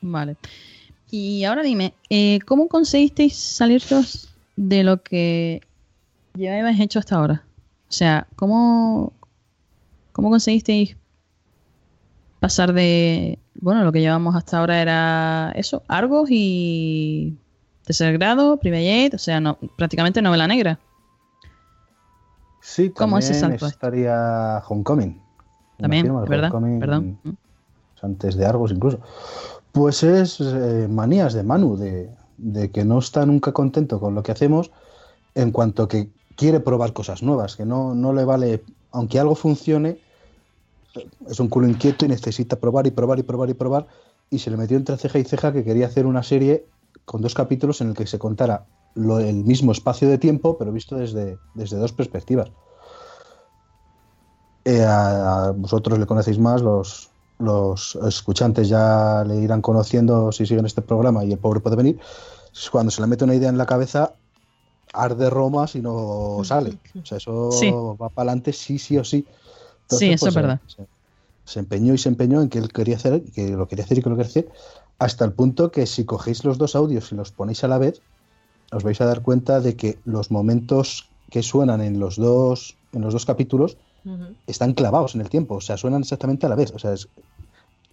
Vale. 0.00 0.36
Y 1.10 1.44
ahora 1.44 1.62
dime, 1.62 1.94
eh, 2.08 2.38
¿cómo 2.46 2.68
conseguisteis 2.68 3.34
saliros 3.36 4.28
de 4.56 4.84
lo 4.84 5.02
que 5.02 5.62
llevabais 6.36 6.78
hecho 6.78 7.00
hasta 7.00 7.16
ahora? 7.16 7.44
O 7.88 7.92
sea, 7.92 8.28
¿cómo, 8.36 9.12
cómo 10.12 10.30
conseguisteis 10.30 10.96
pasar 12.38 12.72
de... 12.72 13.38
Bueno, 13.54 13.82
lo 13.82 13.90
que 13.90 14.00
llevamos 14.00 14.36
hasta 14.36 14.58
ahora 14.58 14.80
era 14.80 15.52
eso, 15.56 15.82
Argos 15.88 16.30
y 16.30 17.36
tercer 17.90 18.18
grado, 18.18 18.56
Private, 18.56 19.10
o 19.14 19.18
sea, 19.18 19.40
no, 19.40 19.58
prácticamente 19.76 20.22
novela 20.22 20.46
negra. 20.46 20.78
Sí, 22.60 22.90
¿Cómo 22.90 23.18
es 23.18 23.30
ese 23.30 23.40
también 23.40 23.64
estaría 23.64 24.62
Homecoming. 24.68 25.20
También, 25.78 26.06
el 26.06 26.28
¿verdad? 26.28 26.54
Homecoming, 26.54 26.78
Perdón. 26.78 27.18
Antes 28.00 28.36
de 28.36 28.46
Argos 28.46 28.70
incluso. 28.70 29.00
Pues 29.72 30.02
es 30.04 30.40
eh, 30.40 30.86
manías 30.88 31.34
de 31.34 31.42
Manu, 31.42 31.76
de, 31.76 32.10
de 32.38 32.70
que 32.70 32.84
no 32.84 33.00
está 33.00 33.26
nunca 33.26 33.52
contento 33.52 33.98
con 33.98 34.14
lo 34.14 34.22
que 34.22 34.32
hacemos 34.32 34.70
en 35.34 35.50
cuanto 35.50 35.88
que 35.88 36.10
quiere 36.36 36.60
probar 36.60 36.92
cosas 36.92 37.22
nuevas, 37.22 37.56
que 37.56 37.66
no, 37.66 37.94
no 37.94 38.12
le 38.12 38.24
vale, 38.24 38.62
aunque 38.92 39.18
algo 39.18 39.34
funcione, 39.34 39.98
es 41.28 41.40
un 41.40 41.48
culo 41.48 41.66
inquieto 41.66 42.04
y 42.04 42.08
necesita 42.08 42.56
probar 42.56 42.86
y 42.86 42.92
probar 42.92 43.18
y 43.18 43.22
probar 43.24 43.50
y 43.50 43.54
probar. 43.54 43.86
Y 44.30 44.38
se 44.38 44.50
le 44.50 44.56
metió 44.56 44.76
entre 44.76 44.96
ceja 44.96 45.18
y 45.18 45.24
ceja 45.24 45.52
que 45.52 45.64
quería 45.64 45.86
hacer 45.86 46.06
una 46.06 46.22
serie 46.22 46.66
con 47.04 47.20
dos 47.22 47.34
capítulos 47.34 47.80
en 47.80 47.88
el 47.88 47.94
que 47.94 48.06
se 48.06 48.18
contara 48.18 48.64
lo- 48.94 49.18
el 49.20 49.44
mismo 49.44 49.72
espacio 49.72 50.08
de 50.08 50.18
tiempo, 50.18 50.56
pero 50.58 50.72
visto 50.72 50.96
desde, 50.96 51.38
desde 51.54 51.76
dos 51.78 51.92
perspectivas. 51.92 52.50
Eh, 54.64 54.82
a, 54.84 55.46
a 55.46 55.50
vosotros 55.52 55.98
le 55.98 56.06
conocéis 56.06 56.38
más, 56.38 56.60
los, 56.62 57.10
los 57.38 57.96
escuchantes 58.06 58.68
ya 58.68 59.24
le 59.26 59.36
irán 59.36 59.62
conociendo 59.62 60.30
si 60.32 60.44
siguen 60.46 60.66
este 60.66 60.82
programa 60.82 61.24
y 61.24 61.32
el 61.32 61.38
pobre 61.38 61.60
puede 61.60 61.76
venir. 61.76 61.98
Cuando 62.70 62.90
se 62.90 63.00
le 63.00 63.06
mete 63.06 63.24
una 63.24 63.34
idea 63.34 63.48
en 63.48 63.58
la 63.58 63.66
cabeza, 63.66 64.14
arde 64.92 65.30
Roma 65.30 65.66
si 65.66 65.80
no 65.80 66.40
sale. 66.44 66.78
O 67.00 67.06
sea, 67.06 67.18
eso 67.18 67.50
Sí. 67.52 67.70
va 67.70 68.08
para 68.10 68.30
adelante 68.32 68.52
sí, 68.52 68.78
sí 68.78 68.98
o 68.98 69.04
sí. 69.04 69.26
Sí, 69.88 70.10
eso 70.10 70.28
es 70.28 70.34
se- 70.34 70.40
verdad. 70.40 70.60
Se, 70.66 70.86
se 71.44 71.58
empeñó 71.60 71.94
y 71.94 71.98
se 71.98 72.08
empeñó 72.08 72.42
en 72.42 72.48
que 72.48 72.58
él 72.58 72.72
quería 72.72 72.96
hacer, 72.96 73.22
que 73.32 73.48
lo 73.50 73.66
quería 73.66 73.84
hacer 73.84 73.98
y 73.98 74.02
que 74.02 74.10
lo 74.10 74.16
quería 74.16 74.28
hacer, 74.30 74.48
hasta 75.00 75.24
el 75.24 75.32
punto 75.32 75.72
que 75.72 75.86
si 75.86 76.04
cogéis 76.04 76.44
los 76.44 76.58
dos 76.58 76.76
audios 76.76 77.10
y 77.10 77.16
los 77.16 77.32
ponéis 77.32 77.64
a 77.64 77.68
la 77.68 77.78
vez, 77.78 78.02
os 78.70 78.84
vais 78.84 79.00
a 79.00 79.06
dar 79.06 79.22
cuenta 79.22 79.60
de 79.60 79.74
que 79.74 79.98
los 80.04 80.30
momentos 80.30 81.08
que 81.30 81.42
suenan 81.42 81.80
en 81.80 81.98
los 81.98 82.16
dos, 82.16 82.76
en 82.92 83.00
los 83.00 83.12
dos 83.12 83.24
capítulos 83.26 83.76
están 84.46 84.74
clavados 84.74 85.14
en 85.14 85.22
el 85.22 85.28
tiempo, 85.30 85.56
o 85.56 85.60
sea, 85.60 85.76
suenan 85.76 86.02
exactamente 86.02 86.46
a 86.46 86.48
la 86.48 86.54
vez. 86.54 86.72
O 86.74 86.78
sea, 86.78 86.92
es, 86.92 87.08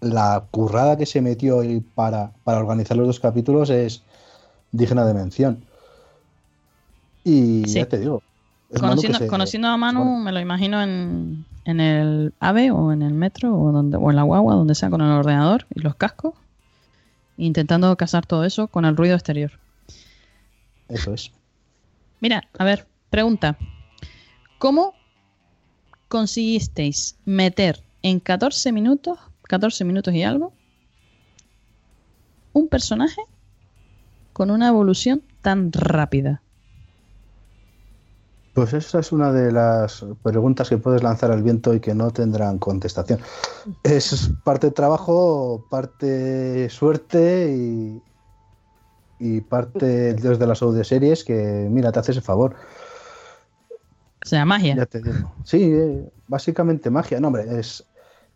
la 0.01 0.43
currada 0.51 0.97
que 0.97 1.05
se 1.05 1.21
metió 1.21 1.61
ahí 1.61 1.79
para, 1.79 2.31
para 2.43 2.59
organizar 2.59 2.97
los 2.97 3.07
dos 3.07 3.19
capítulos 3.19 3.69
es 3.69 4.03
digna 4.71 5.05
de 5.05 5.13
mención. 5.13 5.63
Y 7.23 7.63
Sí. 7.67 7.79
ya 7.79 7.87
te 7.87 7.99
digo. 7.99 8.21
se- 9.17 9.27
conociendo 9.27 9.67
a 9.69 9.77
Manu, 9.77 10.17
me 10.17 10.31
lo 10.31 10.39
imagino 10.39 10.81
en, 10.81 11.45
en 11.65 11.79
el 11.79 12.33
AVE 12.39 12.71
o 12.71 12.91
en 12.91 13.01
el 13.01 13.13
metro 13.13 13.57
o, 13.57 13.71
donde, 13.71 13.97
o 13.97 14.09
en 14.09 14.15
la 14.15 14.23
guagua, 14.23 14.55
donde 14.55 14.75
sea, 14.75 14.89
con 14.89 15.01
el 15.01 15.11
ordenador 15.11 15.65
y 15.73 15.79
los 15.79 15.95
cascos, 15.95 16.33
intentando 17.37 17.95
casar 17.95 18.25
todo 18.25 18.43
eso 18.43 18.67
con 18.67 18.85
el 18.85 18.97
ruido 18.97 19.15
exterior. 19.15 19.51
Eso 20.89 21.13
es. 21.13 21.31
Mira, 22.19 22.43
a 22.57 22.65
ver, 22.65 22.87
pregunta. 23.09 23.57
¿Cómo 24.57 24.93
conseguisteis 26.07 27.17
meter 27.25 27.83
en 28.01 28.19
14 28.19 28.71
minutos, 28.71 29.19
14 29.43 29.85
minutos 29.85 30.13
y 30.13 30.23
algo, 30.23 30.53
un 32.53 32.67
personaje 32.67 33.21
con 34.33 34.49
una 34.49 34.69
evolución 34.69 35.21
tan 35.41 35.71
rápida? 35.71 36.41
Pues 38.57 38.73
esa 38.73 38.97
es 38.97 39.11
una 39.11 39.31
de 39.31 39.51
las 39.51 40.03
preguntas 40.23 40.67
que 40.67 40.79
puedes 40.79 41.03
lanzar 41.03 41.29
al 41.29 41.43
viento 41.43 41.75
y 41.75 41.79
que 41.79 41.93
no 41.93 42.09
tendrán 42.09 42.57
contestación. 42.57 43.19
Es 43.83 44.31
parte 44.43 44.71
trabajo, 44.71 45.63
parte 45.69 46.67
suerte 46.71 47.53
y, 47.55 48.01
y 49.19 49.41
parte 49.41 50.15
Dios 50.15 50.39
de 50.39 50.47
las 50.47 50.63
audioseries 50.63 51.23
que, 51.23 51.67
mira, 51.69 51.91
te 51.91 51.99
hace 51.99 52.13
ese 52.13 52.21
favor. 52.21 52.55
O 53.69 54.27
sea, 54.27 54.43
magia. 54.43 54.75
Ya 54.75 54.87
te 54.87 55.03
digo. 55.03 55.31
Sí, 55.43 55.71
eh, 55.71 56.09
básicamente 56.27 56.89
magia. 56.89 57.19
No, 57.19 57.27
hombre, 57.27 57.59
es 57.59 57.85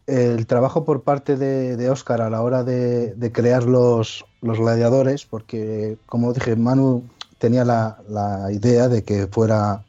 el 0.06 0.46
trabajo 0.46 0.86
por 0.86 1.02
parte 1.02 1.36
de, 1.36 1.78
de 1.78 1.90
Oscar 1.90 2.22
a 2.22 2.30
la 2.30 2.44
hora 2.44 2.64
de, 2.64 3.16
de 3.16 3.32
crear 3.32 3.64
los, 3.64 4.24
los 4.44 4.60
gladiadores, 4.60 5.26
porque, 5.26 5.98
como 6.06 6.32
dije, 6.32 6.56
Manu 6.56 7.10
tenía 7.40 7.66
la, 7.66 7.98
la 8.08 8.52
idea 8.52 8.88
de 8.88 9.04
que 9.04 9.26
fuera 9.26 9.84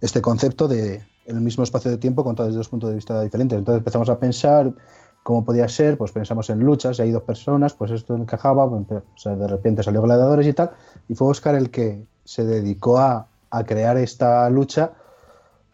este 0.00 0.20
concepto 0.20 0.68
de 0.68 1.02
el 1.26 1.40
mismo 1.40 1.62
espacio 1.62 1.90
de 1.90 1.98
tiempo 1.98 2.24
contado 2.24 2.46
desde 2.46 2.58
dos 2.58 2.68
puntos 2.68 2.90
de 2.90 2.96
vista 2.96 3.20
diferentes. 3.22 3.58
Entonces 3.58 3.80
empezamos 3.80 4.08
a 4.08 4.18
pensar 4.18 4.72
cómo 5.22 5.44
podía 5.44 5.68
ser, 5.68 5.98
pues 5.98 6.12
pensamos 6.12 6.48
en 6.48 6.60
luchas, 6.60 6.98
y 6.98 7.02
hay 7.02 7.10
dos 7.10 7.22
personas, 7.22 7.74
pues 7.74 7.90
esto 7.90 8.14
encajaba, 8.16 8.68
pues, 8.70 9.02
de 9.24 9.46
repente 9.46 9.82
salió 9.82 10.00
gladiadores 10.00 10.46
y 10.46 10.54
tal, 10.54 10.70
y 11.08 11.14
fue 11.14 11.28
Oscar 11.28 11.54
el 11.54 11.70
que 11.70 12.06
se 12.24 12.44
dedicó 12.44 12.98
a, 12.98 13.26
a 13.50 13.64
crear 13.64 13.98
esta 13.98 14.48
lucha 14.48 14.92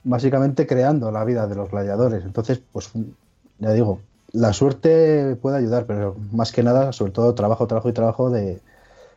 básicamente 0.03 0.67
creando 0.67 1.11
la 1.11 1.25
vida 1.25 1.47
de 1.47 1.55
los 1.55 1.71
gladiadores. 1.71 2.25
Entonces, 2.25 2.61
pues 2.73 2.91
ya 3.59 3.73
digo, 3.73 4.01
la 4.33 4.53
suerte 4.53 5.37
puede 5.41 5.59
ayudar, 5.59 5.87
pero 5.87 6.17
más 6.33 6.51
que 6.51 6.63
nada, 6.63 6.93
sobre 6.93 7.13
todo 7.13 7.35
trabajo, 7.35 7.67
trabajo 7.67 7.89
y 7.89 7.93
trabajo 7.93 8.31
de, 8.31 8.61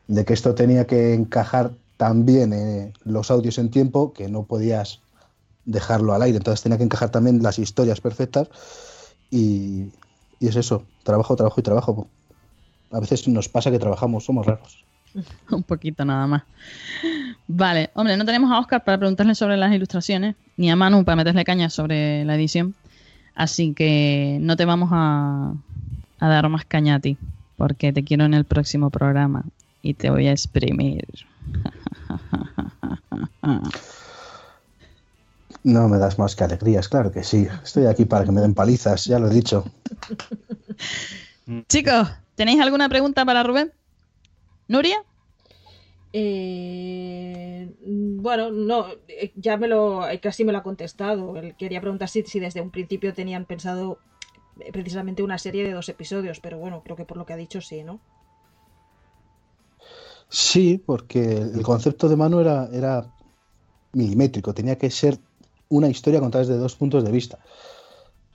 de 0.08 0.26
que 0.26 0.34
esto 0.34 0.56
tenía 0.56 0.86
que 0.86 1.14
encajar 1.14 1.72
también 1.98 2.54
en 2.54 2.94
los 3.04 3.32
audios 3.32 3.58
en 3.58 3.70
tiempo, 3.70 4.14
que 4.14 4.30
no 4.30 4.44
podías 4.44 5.02
dejarlo 5.66 6.14
al 6.14 6.22
aire. 6.22 6.38
Entonces 6.38 6.64
tenía 6.64 6.78
que 6.78 6.84
encajar 6.84 7.10
también 7.10 7.44
las 7.44 7.60
historias 7.60 8.00
perfectas 8.02 8.48
y, 9.30 9.92
y 10.40 10.48
es 10.48 10.56
eso, 10.56 10.84
trabajo, 11.04 11.36
trabajo 11.36 11.60
y 11.60 11.64
trabajo. 11.64 12.08
A 12.92 13.00
veces 13.00 13.28
nos 13.28 13.50
pasa 13.50 13.72
que 13.72 13.80
trabajamos, 13.80 14.26
somos 14.26 14.46
raros. 14.46 14.86
Un 15.52 15.64
poquito 15.64 16.06
nada 16.06 16.28
más. 16.28 16.44
Vale, 17.48 17.90
hombre, 17.94 18.18
no 18.18 18.26
tenemos 18.26 18.52
a 18.52 18.60
Oscar 18.60 18.84
para 18.84 18.98
preguntarle 18.98 19.36
sobre 19.36 19.58
las 19.58 19.74
ilustraciones, 19.74 20.36
ni 20.58 20.70
a 20.70 20.76
Manu 20.76 21.04
para 21.04 21.16
meterle 21.16 21.44
caña 21.44 21.70
sobre 21.70 22.24
la 22.26 22.36
edición. 22.36 22.76
Así 23.36 23.74
que 23.74 24.38
no 24.42 24.56
te 24.56 24.66
vamos 24.66 24.90
a, 24.92 25.54
a 26.20 26.28
dar 26.28 26.50
más 26.50 26.66
caña 26.66 26.96
a 26.96 27.00
ti, 27.00 27.18
porque 27.56 27.94
te 27.94 28.04
quiero 28.04 28.26
en 28.26 28.34
el 28.34 28.46
próximo 28.46 28.90
programa 28.90 29.44
y 29.82 29.94
te 29.94 30.10
voy 30.10 30.28
a 30.28 30.32
exprimir. 30.32 31.06
No 35.64 35.90
me 35.90 35.98
das 35.98 36.18
más 36.18 36.34
que 36.36 36.46
alegrías, 36.46 36.88
claro 36.88 37.12
que 37.12 37.26
sí. 37.26 37.46
Estoy 37.62 37.88
aquí 37.88 38.06
para 38.06 38.24
que 38.24 38.32
me 38.32 38.40
den 38.40 38.54
palizas, 38.54 39.04
ya 39.04 39.20
lo 39.20 39.28
he 39.28 39.34
dicho. 39.34 39.66
Chicos, 41.68 42.08
¿tenéis 42.36 42.62
alguna 42.62 42.88
pregunta 42.88 43.26
para 43.26 43.44
Rubén? 43.44 43.74
¿Nuria? 44.70 45.04
Eh, 46.14 47.70
bueno, 47.82 48.50
no, 48.52 48.88
eh, 49.08 49.34
ya 49.36 49.58
me 49.58 49.68
lo, 49.68 50.08
eh, 50.08 50.20
casi 50.20 50.46
me 50.46 50.52
lo 50.52 50.60
ha 50.60 50.64
contestado. 50.64 51.36
Él 51.36 51.56
quería 51.56 51.82
preguntar 51.82 52.08
si, 52.08 52.24
si 52.24 52.40
desde 52.40 52.62
un 52.62 52.72
principio 52.72 53.14
tenían 53.14 53.46
pensado 53.46 54.00
eh, 54.60 54.72
precisamente 54.72 55.24
una 55.24 55.38
serie 55.38 55.66
de 55.66 55.74
dos 55.74 55.90
episodios, 55.90 56.40
pero 56.40 56.58
bueno, 56.58 56.82
creo 56.84 56.96
que 56.96 57.06
por 57.06 57.18
lo 57.18 57.26
que 57.26 57.34
ha 57.34 57.38
dicho 57.38 57.62
sí, 57.62 57.84
¿no? 57.84 58.00
Sí, 60.30 60.82
porque 60.86 61.38
el 61.38 61.62
concepto 61.64 62.10
de 62.10 62.16
Manu 62.16 62.40
era, 62.40 62.70
era 62.72 63.10
milimétrico, 63.94 64.54
tenía 64.54 64.78
que 64.78 64.92
ser 64.92 65.18
una 65.70 65.88
historia 65.90 66.20
contada 66.20 66.46
desde 66.46 66.60
dos 66.60 66.76
puntos 66.76 67.04
de 67.04 67.12
vista. 67.12 67.40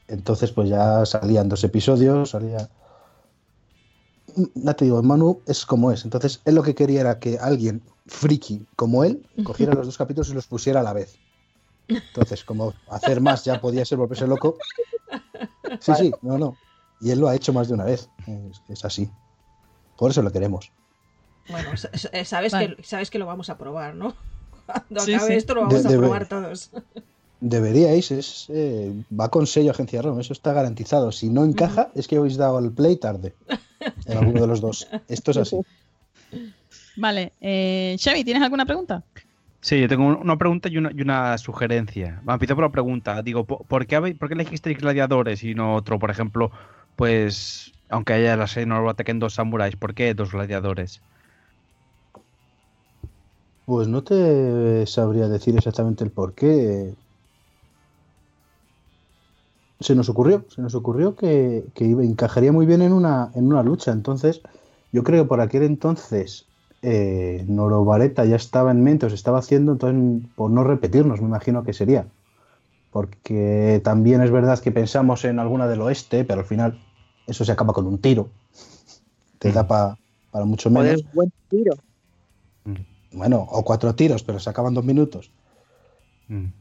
Entonces, 0.09 0.53
pues 0.53 0.68
ya 0.68 1.05
salían 1.07 1.49
dos 1.49 1.64
episodios, 1.64 2.30
salía. 2.30 2.68
Ya 4.55 4.74
te 4.74 4.84
digo, 4.86 5.03
Manu 5.03 5.43
es 5.47 5.66
como 5.66 5.93
es. 5.93 6.05
Entonces, 6.05 6.40
él 6.45 6.55
lo 6.55 6.62
que 6.62 6.74
quería 6.74 7.01
era 7.01 7.18
que 7.18 7.38
alguien 7.38 7.82
friki 8.07 8.66
como 8.76 9.05
él 9.05 9.26
cogiera 9.45 9.74
los 9.74 9.86
dos 9.86 9.99
capítulos 9.99 10.30
y 10.30 10.34
los 10.34 10.47
pusiera 10.47 10.80
a 10.80 10.82
la 10.82 10.93
vez. 10.93 11.18
Entonces, 11.88 12.45
como 12.45 12.72
hacer 12.88 13.20
más 13.20 13.45
ya 13.45 13.61
podía 13.61 13.84
ser 13.84 13.99
volverse 13.99 14.26
loco. 14.26 14.57
Sí, 15.80 15.93
sí, 15.95 16.12
no, 16.22 16.38
no. 16.38 16.57
Y 17.01 17.11
él 17.11 17.18
lo 17.18 17.28
ha 17.28 17.34
hecho 17.34 17.53
más 17.53 17.68
de 17.68 17.74
una 17.74 17.84
vez. 17.84 18.09
Es, 18.26 18.62
es 18.68 18.84
así. 18.84 19.11
Por 19.97 20.11
eso 20.11 20.22
lo 20.22 20.30
queremos. 20.30 20.72
Bueno, 21.49 21.72
s- 21.72 21.88
sabes, 22.24 22.53
Vale. 22.53 22.76
que, 22.76 22.82
sabes 22.84 23.11
que 23.11 23.18
lo 23.18 23.26
vamos 23.26 23.51
a 23.51 23.59
probar, 23.59 23.95
¿no? 23.95 24.14
Cuando 24.66 25.01
Sí, 25.01 25.14
acabe 25.14 25.30
sí. 25.32 25.36
esto 25.38 25.55
lo 25.55 25.62
vamos 25.62 25.82
De- 25.82 25.88
a 25.88 25.93
debe- 25.93 26.03
probar 26.03 26.28
todos. 26.28 26.70
Deberíais, 27.40 28.12
es, 28.12 28.47
eh, 28.51 28.93
va 29.11 29.28
con 29.28 29.49
sello 29.49 29.72
Agencia 29.72 30.01
ROM, 30.01 30.20
eso 30.20 30.32
está 30.32 30.53
garantizado. 30.53 31.11
Si 31.11 31.28
no 31.28 31.45
encaja, 31.45 31.90
es 31.97 32.07
que 32.07 32.16
habéis 32.16 32.36
dado 32.36 32.61
el 32.61 32.70
play 32.72 32.97
tarde. 32.97 33.34
En 34.07 34.16
alguno 34.16 34.40
de 34.43 34.47
los 34.47 34.61
dos. 34.61 34.86
Esto 35.09 35.32
es 35.32 35.36
así. 35.38 35.57
Vale, 36.95 37.32
eh, 37.40 37.97
Xavi, 37.99 38.22
¿tienes 38.22 38.45
alguna 38.45 38.64
pregunta? 38.64 39.03
Sí, 39.61 39.80
yo 39.80 39.88
tengo 39.88 40.07
un- 40.07 40.16
una 40.16 40.36
pregunta 40.38 40.68
y 40.68 40.76
una, 40.76 40.90
y 40.95 41.03
una 41.03 41.36
sugerencia. 41.38 42.22
Va, 42.28 42.34
empiezo 42.34 42.55
por 42.55 42.64
la 42.64 42.70
pregunta. 42.72 43.22
Digo, 43.22 43.45
¿por 43.45 43.66
por 43.66 43.86
qué, 43.86 44.14
por 44.14 44.28
qué 44.28 44.34
elegisteis 44.34 44.78
gladiadores 44.78 45.43
y 45.43 45.55
no 45.55 45.74
otro? 45.74 45.99
Por 45.99 46.11
ejemplo, 46.12 46.53
pues, 46.97 47.72
aunque 47.88 48.12
haya 48.12 48.36
la 48.36 48.47
serie 48.47 48.66
no 48.66 48.88
ataquen 48.88 49.18
dos 49.18 49.34
samuráis, 49.34 49.74
¿por 49.76 49.95
qué 49.95 50.14
dos 50.14 50.30
gladiadores? 50.32 51.03
Pues 53.65 53.89
no 53.89 54.05
te 54.05 54.87
sabría 54.87 55.29
decir 55.29 55.57
exactamente 55.57 56.05
el 56.05 56.11
por 56.13 56.35
qué. 56.35 56.95
Se 59.81 59.95
nos 59.97 60.09
ocurrió, 60.09 60.47
se 60.49 60.63
nos 60.63 60.75
ocurrió 60.77 61.17
que, 61.17 61.65
que 61.75 61.85
iba, 61.85 62.05
encajaría 62.05 62.53
muy 62.53 62.67
bien 62.67 62.83
en 62.83 62.93
una, 62.93 63.33
en 63.35 63.47
una 63.47 63.63
lucha. 63.65 63.91
Entonces, 63.93 64.41
yo 64.93 65.03
creo 65.03 65.25
que 65.25 65.29
por 65.29 65.41
aquel 65.41 65.65
entonces 65.65 66.47
eh, 66.83 67.45
Noro 67.49 67.85
Vareta 67.85 68.25
ya 68.25 68.37
estaba 68.37 68.71
en 68.71 68.83
mente, 68.85 69.07
o 69.07 69.09
se 69.09 69.17
estaba 69.17 69.39
haciendo, 69.39 69.73
entonces 69.73 70.29
por 70.37 70.51
no 70.51 70.63
repetirnos, 70.63 71.21
me 71.21 71.27
imagino 71.27 71.65
que 71.65 71.73
sería. 71.73 72.07
Porque 72.91 73.81
también 73.85 74.23
es 74.23 74.31
verdad 74.31 74.59
que 74.61 74.73
pensamos 74.73 75.25
en 75.25 75.39
alguna 75.39 75.69
del 75.69 75.83
oeste, 75.83 76.25
pero 76.25 76.41
al 76.41 76.47
final 76.47 76.79
eso 77.27 77.45
se 77.45 77.53
acaba 77.53 77.73
con 77.73 77.87
un 77.87 77.99
tiro. 78.01 78.31
Te 79.39 79.51
da 79.53 79.67
pa- 79.67 79.99
para 80.31 80.45
mucho 80.45 80.71
menos. 80.71 81.05
Buen 81.13 81.33
tiro. 81.49 81.75
Bueno, 83.13 83.39
o 83.51 83.65
cuatro 83.65 83.95
tiros, 83.95 84.23
pero 84.25 84.39
se 84.41 84.51
acaban 84.51 84.75
dos 84.75 84.85
minutos. 84.85 85.33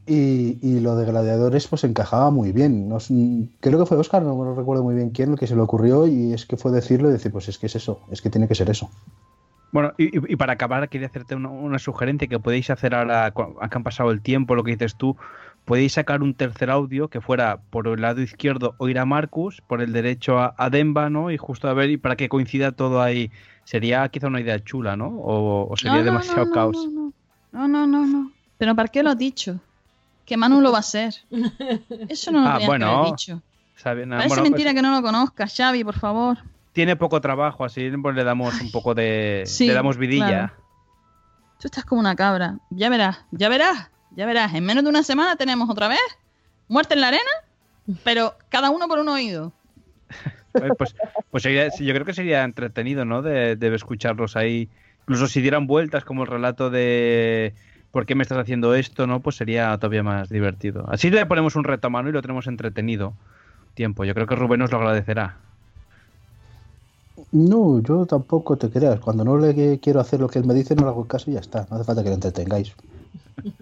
Y, 0.04 0.58
y 0.62 0.80
lo 0.80 0.96
de 0.96 1.06
gladiadores 1.06 1.68
pues 1.68 1.84
encajaba 1.84 2.30
muy 2.30 2.50
bien. 2.52 2.88
No 2.88 2.96
s- 2.96 3.14
creo 3.60 3.78
que 3.78 3.86
fue 3.86 3.96
Oscar, 3.96 4.22
no, 4.22 4.34
no 4.34 4.54
recuerdo 4.54 4.82
muy 4.82 4.94
bien 4.96 5.10
quién, 5.10 5.32
el 5.32 5.38
que 5.38 5.46
se 5.46 5.54
le 5.54 5.62
ocurrió 5.62 6.06
y 6.08 6.32
es 6.32 6.44
que 6.44 6.56
fue 6.56 6.72
decirlo 6.72 7.08
y 7.08 7.12
decir, 7.12 7.30
pues 7.30 7.48
es 7.48 7.58
que 7.58 7.66
es 7.66 7.76
eso, 7.76 8.00
es 8.10 8.20
que 8.20 8.30
tiene 8.30 8.48
que 8.48 8.54
ser 8.56 8.68
eso. 8.70 8.90
Bueno, 9.70 9.94
y, 9.96 10.32
y- 10.32 10.36
para 10.36 10.52
acabar, 10.54 10.88
quería 10.90 11.06
hacerte 11.06 11.34
una, 11.34 11.48
una 11.48 11.78
sugerencia 11.78 12.28
que 12.28 12.38
podéis 12.38 12.68
hacer 12.70 12.94
ahora, 12.94 13.32
que 13.32 13.42
han 13.76 13.82
pasado 13.84 14.10
el 14.10 14.20
tiempo, 14.22 14.54
lo 14.54 14.64
que 14.64 14.72
dices 14.72 14.96
tú. 14.96 15.16
Podéis 15.64 15.92
sacar 15.94 16.22
un 16.22 16.34
tercer 16.34 16.70
audio 16.70 17.08
que 17.08 17.20
fuera 17.22 17.62
por 17.70 17.86
el 17.88 18.00
lado 18.02 18.20
izquierdo 18.20 18.74
oír 18.78 18.98
a 18.98 19.06
Marcus, 19.06 19.62
por 19.62 19.80
el 19.80 19.92
derecho 19.92 20.38
a, 20.38 20.54
a 20.58 20.68
Demba, 20.70 21.08
¿no? 21.08 21.30
Y 21.30 21.38
justo 21.38 21.68
a 21.68 21.74
ver, 21.74 21.88
y 21.90 21.96
para 21.96 22.16
que 22.16 22.28
coincida 22.28 22.72
todo 22.72 23.00
ahí. 23.00 23.30
Sería 23.64 24.08
quizá 24.08 24.26
una 24.26 24.40
idea 24.40 24.62
chula, 24.62 24.96
¿no? 24.96 25.08
O, 25.08 25.70
o 25.72 25.76
sería 25.76 25.92
No, 25.92 25.98
no, 25.98 26.04
demasiado 26.04 26.40
no, 26.40 26.46
no, 26.46 26.52
caos. 26.52 26.76
No, 27.52 27.68
no, 27.68 27.86
no, 27.86 28.06
no. 28.06 28.32
Pero 28.58 28.74
¿para 28.74 28.88
qué 28.88 29.02
lo 29.02 29.10
has 29.10 29.18
dicho? 29.18 29.60
Que 30.26 30.36
Manu 30.36 30.60
lo 30.60 30.70
va 30.72 30.78
a 30.78 30.80
hacer. 30.80 31.14
Eso 32.08 32.30
no 32.30 32.42
lo 32.42 32.48
Ah, 32.48 32.58
que 32.58 32.66
bueno. 32.66 32.86
haber 32.88 33.10
dicho. 33.12 33.42
Sabe, 33.76 34.06
Parece 34.06 34.28
bueno, 34.28 34.42
mentira 34.44 34.70
pues, 34.70 34.76
que 34.76 34.82
no 34.82 34.94
lo 34.94 35.02
conozcas, 35.02 35.54
Xavi, 35.56 35.82
por 35.82 35.98
favor. 35.98 36.38
tiene 36.72 36.94
poco 36.96 37.20
trabajo, 37.20 37.64
así 37.64 37.90
pues 38.00 38.14
le 38.14 38.22
damos 38.24 38.60
un 38.60 38.70
poco 38.70 38.94
de. 38.94 39.42
Sí, 39.46 39.66
le 39.66 39.74
damos 39.74 39.96
vidilla. 39.96 40.26
claro. 40.28 40.52
Tú 41.58 41.66
estás 41.68 41.84
como 41.84 42.00
una 42.00 42.14
cabra. 42.14 42.58
Ya 42.70 42.88
verás, 42.88 43.24
ya 43.32 43.48
verás, 43.48 43.90
ya 44.12 44.26
verás. 44.26 44.54
En 44.54 44.64
menos 44.64 44.84
de 44.84 44.90
una 44.90 45.02
semana 45.02 45.36
tenemos 45.36 45.68
otra 45.70 45.88
vez 45.88 46.00
muerte 46.68 46.94
en 46.94 47.00
la 47.00 47.08
arena, 47.08 47.30
pero 48.04 48.34
cada 48.48 48.70
uno 48.70 48.86
por 48.88 48.98
un 49.00 49.08
oído. 49.08 49.52
Pues, 50.52 50.94
pues 51.30 51.42
sería- 51.42 51.68
yo 51.68 51.92
creo 51.94 52.04
que 52.04 52.14
sería 52.14 52.44
entretenido, 52.44 53.04
¿no? 53.04 53.22
De, 53.22 53.56
de 53.56 53.74
escucharlos 53.74 54.36
ahí. 54.36 54.68
Incluso 55.02 55.26
si 55.26 55.40
dieran 55.40 55.66
vueltas 55.66 56.04
como 56.04 56.22
el 56.22 56.28
relato 56.28 56.70
de 56.70 57.54
¿por 57.90 58.06
qué 58.06 58.14
me 58.14 58.22
estás 58.22 58.38
haciendo 58.38 58.74
esto? 58.74 59.06
¿no? 59.06 59.20
Pues 59.20 59.36
sería 59.36 59.76
todavía 59.78 60.02
más 60.02 60.28
divertido. 60.28 60.86
Así 60.88 61.10
le 61.10 61.26
ponemos 61.26 61.56
un 61.56 61.64
reto 61.64 61.86
a 61.88 61.90
mano 61.90 62.08
y 62.08 62.12
lo 62.12 62.22
tenemos 62.22 62.46
entretenido. 62.46 63.12
Tiempo. 63.74 64.04
Yo 64.04 64.14
creo 64.14 64.26
que 64.26 64.34
Rubén 64.36 64.60
nos 64.60 64.70
lo 64.70 64.78
agradecerá. 64.78 65.36
No, 67.30 67.80
yo 67.80 68.06
tampoco 68.06 68.56
te 68.56 68.70
creas. 68.70 69.00
Cuando 69.00 69.24
no 69.24 69.36
le 69.38 69.78
quiero 69.80 70.00
hacer 70.00 70.20
lo 70.20 70.28
que 70.28 70.38
él 70.38 70.44
me 70.46 70.54
dice, 70.54 70.74
no 70.74 70.82
le 70.82 70.88
hago 70.88 71.06
caso 71.06 71.30
y 71.30 71.34
ya 71.34 71.40
está. 71.40 71.66
No 71.70 71.76
hace 71.76 71.84
falta 71.84 72.02
que 72.02 72.08
lo 72.08 72.14
entretengáis. 72.14 72.74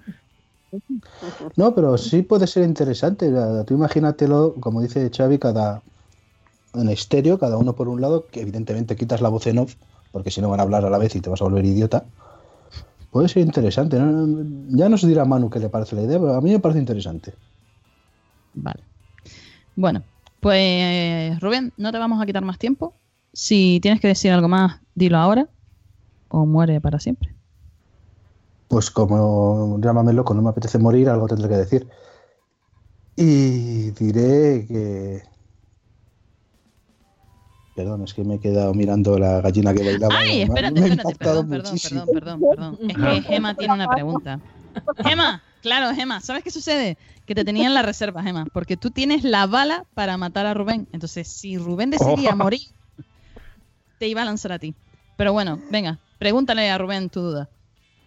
No, 1.56 1.74
pero 1.74 1.98
sí 1.98 2.22
puede 2.22 2.46
ser 2.46 2.62
interesante. 2.62 3.28
Tú 3.66 3.74
imagínatelo, 3.74 4.54
como 4.60 4.80
dice 4.80 5.10
Xavi, 5.14 5.38
cada 5.38 5.82
en 6.74 6.88
estéreo, 6.88 7.38
cada 7.38 7.56
uno 7.56 7.74
por 7.74 7.88
un 7.88 8.00
lado, 8.00 8.26
que 8.26 8.40
evidentemente 8.40 8.96
quitas 8.96 9.20
la 9.20 9.28
voz 9.28 9.46
en 9.46 9.58
off, 9.58 9.74
porque 10.12 10.30
si 10.30 10.40
no 10.40 10.48
van 10.48 10.60
a 10.60 10.62
hablar 10.62 10.84
a 10.84 10.90
la 10.90 10.98
vez 10.98 11.14
y 11.16 11.20
te 11.20 11.30
vas 11.30 11.40
a 11.40 11.44
volver 11.44 11.64
idiota. 11.64 12.04
Puede 13.10 13.28
ser 13.28 13.44
interesante. 13.44 13.98
¿no? 13.98 14.44
Ya 14.76 14.88
nos 14.88 15.06
dirá 15.06 15.24
Manu 15.24 15.50
qué 15.50 15.58
le 15.58 15.68
parece 15.68 15.96
la 15.96 16.02
idea, 16.02 16.18
pero 16.18 16.34
a 16.34 16.40
mí 16.40 16.50
me 16.52 16.60
parece 16.60 16.80
interesante. 16.80 17.34
Vale. 18.54 18.80
Bueno, 19.76 20.02
pues 20.40 21.38
Rubén, 21.40 21.72
no 21.76 21.92
te 21.92 21.98
vamos 21.98 22.22
a 22.22 22.26
quitar 22.26 22.44
más 22.44 22.58
tiempo. 22.58 22.94
Si 23.32 23.78
tienes 23.80 24.00
que 24.00 24.08
decir 24.08 24.32
algo 24.32 24.48
más, 24.48 24.80
dilo 24.94 25.18
ahora 25.18 25.48
o 26.28 26.46
muere 26.46 26.80
para 26.80 26.98
siempre. 27.00 27.34
Pues 28.68 28.90
como 28.90 29.78
llámame 29.80 30.12
loco, 30.12 30.32
no 30.32 30.42
me 30.42 30.50
apetece 30.50 30.78
morir, 30.78 31.08
algo 31.08 31.26
tendré 31.26 31.48
que 31.48 31.56
decir. 31.56 31.88
Y 33.16 33.90
diré 33.90 34.66
que... 34.66 35.29
Perdón, 37.80 38.02
es 38.02 38.12
que 38.12 38.22
me 38.24 38.34
he 38.34 38.38
quedado 38.38 38.74
mirando 38.74 39.18
la 39.18 39.40
gallina 39.40 39.72
que 39.72 39.82
bailaba. 39.82 40.14
Ay, 40.18 40.42
espérate, 40.42 40.80
espérate, 40.80 41.14
perdón, 41.16 41.48
perdón, 41.48 41.72
muchísimo. 41.72 42.06
perdón, 42.06 42.40
perdón, 42.42 42.76
perdón. 42.76 42.90
Es 42.90 42.96
que 42.96 43.22
Gema 43.22 43.54
tiene 43.54 43.72
una 43.72 43.88
pregunta. 43.88 44.38
Gema, 44.98 45.42
claro, 45.62 45.94
Gema, 45.94 46.20
¿sabes 46.20 46.44
qué 46.44 46.50
sucede? 46.50 46.98
Que 47.24 47.34
te 47.34 47.42
tenía 47.42 47.66
en 47.66 47.72
la 47.72 47.80
reserva, 47.80 48.22
Gema, 48.22 48.44
porque 48.52 48.76
tú 48.76 48.90
tienes 48.90 49.24
la 49.24 49.46
bala 49.46 49.86
para 49.94 50.18
matar 50.18 50.44
a 50.44 50.52
Rubén. 50.52 50.88
Entonces, 50.92 51.26
si 51.26 51.56
Rubén 51.56 51.88
decidía 51.88 52.32
Oh. 52.32 52.36
morir, 52.36 52.60
te 53.98 54.08
iba 54.08 54.20
a 54.20 54.26
lanzar 54.26 54.52
a 54.52 54.58
ti. 54.58 54.74
Pero 55.16 55.32
bueno, 55.32 55.58
venga, 55.70 55.98
pregúntale 56.18 56.68
a 56.70 56.76
Rubén 56.76 57.08
tu 57.08 57.22
duda. 57.22 57.48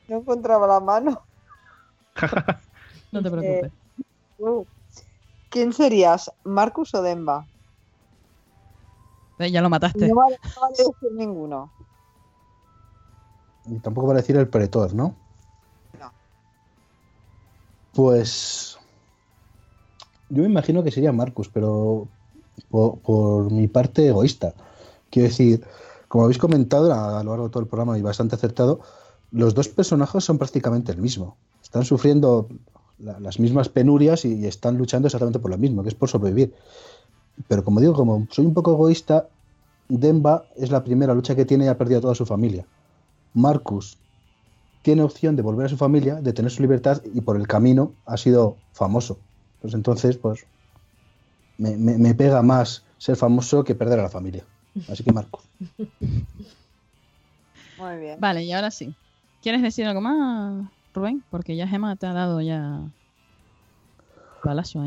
No 0.08 0.18
encontraba 0.18 0.68
la 0.68 0.80
mano. 0.82 1.20
No 3.12 3.24
te 3.24 3.32
preocupes. 3.32 3.72
Uh, 4.38 4.66
¿Quién 5.50 5.74
serías, 5.74 6.32
Marcus 6.44 6.94
o 6.94 7.02
Demba? 7.02 7.48
Ve, 9.38 9.52
Ya 9.52 9.62
lo 9.62 9.70
mataste. 9.70 10.08
No 10.08 10.16
vale, 10.16 10.38
no 10.56 10.62
vale 10.62 10.76
decir 10.78 11.12
ninguno. 11.12 11.72
Y 13.66 13.80
tampoco 13.80 14.08
para 14.08 14.20
decir 14.20 14.36
el 14.38 14.50
pretor, 14.50 14.94
¿no? 14.94 15.16
Pues 17.92 18.78
yo 20.30 20.42
me 20.42 20.50
imagino 20.50 20.84
que 20.84 20.90
sería 20.92 21.12
Marcus, 21.12 21.48
pero 21.50 22.08
por, 22.70 23.00
por 23.02 23.52
mi 23.52 23.68
parte 23.68 24.08
egoísta. 24.08 24.56
Quiero 25.12 25.30
decir, 25.30 25.64
como 26.08 26.24
habéis 26.24 26.40
comentado 26.40 26.92
a, 26.92 27.20
a 27.20 27.24
lo 27.24 27.32
largo 27.32 27.46
de 27.46 27.52
todo 27.52 27.62
el 27.62 27.70
programa 27.70 27.98
y 27.98 28.02
bastante 28.02 28.36
acertado, 28.36 28.80
los 29.32 29.54
dos 29.54 29.70
personajes 29.70 30.24
son 30.24 30.40
prácticamente 30.40 30.92
el 30.92 30.98
mismo. 31.00 31.38
Están 31.62 31.86
sufriendo 31.86 32.50
la- 32.98 33.20
las 33.20 33.40
mismas 33.40 33.70
penurias 33.70 34.26
y, 34.26 34.34
y 34.40 34.48
están 34.48 34.78
luchando 34.78 35.08
exactamente 35.08 35.40
por 35.40 35.52
lo 35.52 35.58
mismo, 35.60 35.84
que 35.84 35.90
es 35.90 35.96
por 35.96 36.10
sobrevivir. 36.10 36.56
Pero 37.48 37.64
como 37.64 37.80
digo, 37.82 37.94
como 37.94 38.28
soy 38.32 38.46
un 38.46 38.54
poco 38.54 38.74
egoísta, 38.74 39.30
Demba 39.88 40.48
es 40.56 40.72
la 40.72 40.84
primera 40.84 41.14
lucha 41.16 41.36
que 41.36 41.46
tiene 41.46 41.66
y 41.66 41.68
ha 41.68 41.78
perdido 41.78 42.00
a 42.00 42.02
toda 42.02 42.16
su 42.16 42.26
familia. 42.26 42.68
Marcus 43.34 44.00
tiene 44.82 45.04
opción 45.04 45.36
de 45.36 45.44
volver 45.44 45.68
a 45.68 45.70
su 45.70 45.78
familia, 45.78 46.16
de 46.22 46.34
tener 46.34 46.52
su 46.52 46.62
libertad 46.64 47.02
y 47.06 47.22
por 47.22 47.38
el 47.38 47.48
camino 47.48 47.96
ha 48.06 48.18
sido 48.18 48.62
famoso. 48.74 49.20
Pues 49.60 49.74
entonces, 49.74 50.18
pues 50.18 50.48
me, 51.58 51.78
me- 51.78 51.98
me 51.98 52.16
pega 52.16 52.42
más 52.42 52.86
ser 52.98 53.16
famoso 53.16 53.64
que 53.64 53.76
perder 53.76 54.00
a 54.00 54.04
la 54.04 54.10
familia. 54.10 54.48
Así 54.88 55.04
que 55.04 55.12
Marcus. 55.12 55.50
Muy 57.76 57.98
bien. 57.98 58.20
Vale, 58.20 58.44
y 58.44 58.52
ahora 58.52 58.72
sí. 58.72 58.96
¿Quieres 59.42 59.62
decir 59.62 59.86
algo 59.86 60.02
más, 60.02 60.72
Rubén? 60.94 61.26
Porque 61.30 61.56
ya 61.56 61.68
Gema 61.68 61.96
te 61.96 62.06
ha 62.08 62.14
dado 62.14 62.42
ya 62.42 62.92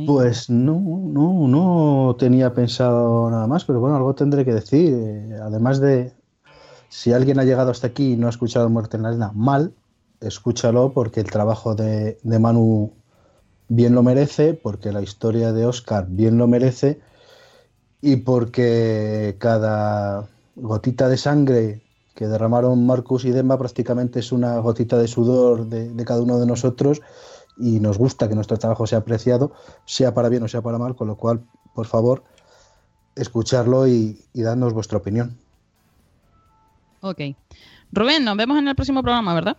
Pues 0.07 0.51
no, 0.51 0.75
no, 0.81 1.49
no 1.49 2.17
tenía 2.19 2.53
pensado 2.55 3.31
nada 3.31 3.47
más, 3.47 3.65
pero 3.65 3.81
bueno, 3.81 3.97
algo 3.97 4.15
tendré 4.15 4.45
que 4.45 4.53
decir. 4.55 4.93
eh, 4.95 5.39
Además 5.43 5.81
de, 5.81 6.13
Si 6.89 7.13
alguien 7.13 7.39
ha 7.41 7.45
llegado 7.45 7.71
hasta 7.71 7.89
aquí 7.89 8.13
y 8.15 8.17
no 8.17 8.27
ha 8.27 8.31
escuchado 8.31 8.71
Muerte 8.71 8.97
en 8.97 9.03
la 9.05 9.11
Arena, 9.11 9.33
mal, 9.35 9.75
escúchalo 10.21 10.93
porque 10.93 11.21
el 11.21 11.31
trabajo 11.31 11.75
de, 11.75 12.19
de 12.23 12.39
Manu 12.39 12.93
bien 13.69 13.95
lo 13.95 14.03
merece, 14.03 14.55
porque 14.55 14.93
la 14.93 15.03
historia 15.03 15.53
de 15.53 15.67
Oscar 15.67 16.07
bien 16.09 16.39
lo 16.39 16.47
merece 16.49 17.01
y 18.01 18.17
porque 18.17 19.37
cada 19.39 20.29
gotita 20.57 21.09
de 21.09 21.17
sangre 21.17 21.83
que 22.15 22.29
derramaron 22.29 22.87
Marcus 22.87 23.25
y 23.25 23.31
Demba 23.31 23.59
prácticamente 23.59 24.21
es 24.21 24.33
una 24.33 24.59
gotita 24.61 24.99
de 24.99 25.09
sudor 25.09 25.67
de 25.67 26.05
cada 26.05 26.23
uno 26.23 26.39
de 26.39 26.47
nosotros 26.47 27.03
y 27.57 27.81
nos 27.81 27.99
gusta 27.99 28.29
que 28.29 28.35
nuestro 28.35 28.57
trabajo 28.59 28.87
sea 28.87 28.99
apreciado, 28.99 29.53
sea 29.85 30.15
para 30.15 30.29
bien 30.29 30.43
o 30.43 30.49
sea 30.49 30.63
para 30.63 30.79
mal, 30.79 30.95
con 30.95 31.09
lo 31.09 31.17
cual, 31.17 31.45
por 31.75 31.87
favor, 31.87 32.25
escucharlo 33.15 33.87
y, 33.87 34.23
y 34.33 34.43
dadnos 34.43 34.73
vuestra 34.73 34.99
opinión. 34.99 35.39
Ok. 37.01 37.21
Rubén, 37.93 38.25
nos 38.25 38.37
vemos 38.37 38.59
en 38.59 38.69
el 38.69 38.75
próximo 38.75 39.03
programa, 39.03 39.35
¿verdad? 39.35 39.57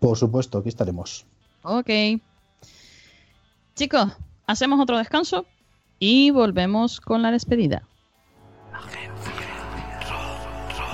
Por 0.00 0.16
supuesto, 0.16 0.58
aquí 0.58 0.68
estaremos. 0.68 1.24
Ok. 1.62 1.90
Chicos, 3.74 4.12
hacemos 4.46 4.80
otro 4.80 4.98
descanso 4.98 5.46
y 5.98 6.30
volvemos 6.30 7.00
con 7.00 7.22
la 7.22 7.30
despedida. 7.30 7.86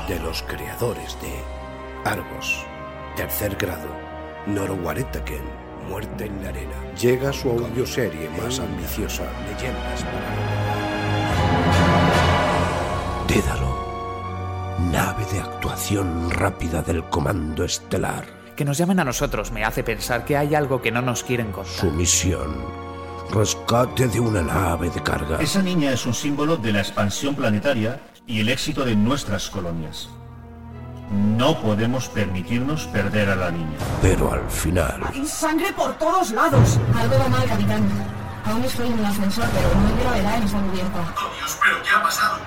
de 0.09 0.19
los 0.21 0.43
creadores 0.43 1.21
de 1.21 1.31
Argos, 2.05 2.65
tercer 3.15 3.55
grado, 3.57 3.89
Norowaretaken, 4.47 5.43
Muerte 5.89 6.27
en 6.27 6.43
la 6.43 6.51
Arena, 6.51 6.77
llega 7.01 7.33
su 7.33 7.49
audioserie 7.51 8.29
más 8.41 8.61
ambiciosa, 8.61 9.25
Leyendas 9.47 10.05
para 10.05 10.29
Dédalo, 13.27 14.79
nave 14.91 15.25
de 15.33 15.41
actuación 15.41 16.31
rápida 16.31 16.83
del 16.83 17.05
Comando 17.05 17.65
Estelar. 17.65 18.25
Que 18.57 18.65
nos 18.65 18.79
llamen 18.79 19.01
a 19.01 19.05
nosotros 19.05 19.53
me 19.53 19.65
hace 19.65 19.83
pensar 19.83 20.25
que 20.25 20.37
hay 20.37 20.55
algo 20.55 20.83
que 20.83 20.91
no 20.91 21.03
nos 21.03 21.23
quieren 21.23 21.53
contar. 21.53 21.73
Su 21.73 21.91
misión, 21.91 22.57
rescate 23.31 24.09
de 24.09 24.21
una 24.21 24.43
nave 24.43 24.91
de 24.91 25.03
carga. 25.03 25.39
Esa 25.41 25.63
niña 25.63 25.93
es 25.93 26.07
un 26.07 26.15
símbolo 26.15 26.57
de 26.57 26.73
la 26.73 26.81
expansión 26.81 27.35
planetaria 27.35 28.01
y 28.27 28.41
el 28.41 28.49
éxito 28.49 28.85
de 28.85 28.97
nuestras 28.97 29.49
colonias. 29.49 30.09
No 31.11 31.59
podemos 31.61 32.09
permitirnos 32.09 32.87
perder 32.87 33.31
a 33.31 33.37
la 33.37 33.51
niña. 33.51 33.79
Pero 34.03 34.33
al 34.33 34.49
final, 34.51 35.01
Hay 35.13 35.27
sangre 35.27 35.73
por 35.73 35.95
todos 35.95 36.31
lados. 36.33 36.79
Algo 36.95 37.19
va 37.19 37.29
mal, 37.29 37.47
capitán. 37.47 37.89
Aún 38.45 38.65
estoy 38.65 38.89
en 38.89 38.99
el 38.99 39.07
ascensor, 39.07 39.47
pero 39.55 39.69
no 39.75 39.89
hay 39.89 40.03
gravedad 40.03 40.37
en 40.37 40.43
esa 40.45 40.59
cubierta. 40.61 41.15
¡Oh 41.17 41.31
Dios, 41.39 41.59
pero 41.63 41.83
qué 41.83 41.91
ha 41.91 42.03
pasado! 42.03 42.39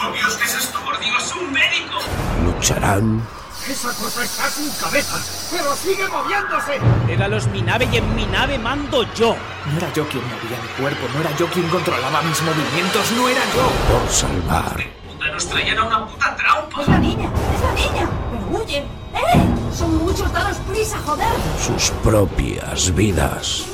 ¡Por 0.00 0.12
Dios, 0.14 0.36
qué 0.36 0.44
es 0.44 0.54
esto! 0.54 0.80
¡Por 0.84 0.98
Dios, 1.00 1.34
un 1.40 1.52
médico! 1.52 1.98
lucharán 2.44 3.22
¡Esa 3.68 3.88
cosa 3.88 4.24
está 4.24 4.48
sin 4.48 4.70
cabeza! 4.80 5.18
¡Pero 5.50 5.74
sigue 5.74 6.08
moviéndose! 6.08 6.80
Dédalos 7.06 7.46
mi 7.48 7.60
nave 7.62 7.88
y 7.92 7.96
en 7.98 8.14
mi 8.14 8.24
nave 8.26 8.58
mando 8.58 9.02
yo. 9.14 9.36
No 9.66 9.76
era 9.76 9.92
yo 9.92 10.08
quien 10.08 10.24
movía 10.24 10.58
mi 10.62 10.68
cuerpo, 10.80 11.06
no 11.12 11.20
era 11.20 11.36
yo 11.36 11.46
quien 11.48 11.68
controlaba 11.68 12.22
mis 12.22 12.40
movimientos, 12.42 13.12
no 13.12 13.28
era 13.28 13.42
yo. 13.54 13.70
por 13.92 14.08
salvar 14.10 14.86
¡Puta, 15.06 15.30
nos 15.32 15.46
traían 15.48 15.78
a 15.78 15.84
una 15.84 16.06
puta 16.06 16.36
trampa! 16.36 16.82
¡Es 16.82 16.88
la 16.88 16.98
niña! 16.98 17.30
¡Es 17.78 17.86
la 17.86 17.92
niña! 17.92 18.10
¡Pero 18.30 18.62
huyen! 18.62 18.84
¡Eh! 19.14 19.74
¡Son 19.76 19.96
muchos! 19.98 20.32
¡Danos 20.32 20.56
prisa, 20.68 20.98
joder! 21.04 21.28
sus 21.60 21.90
propias 22.02 22.94
vidas. 22.94 23.64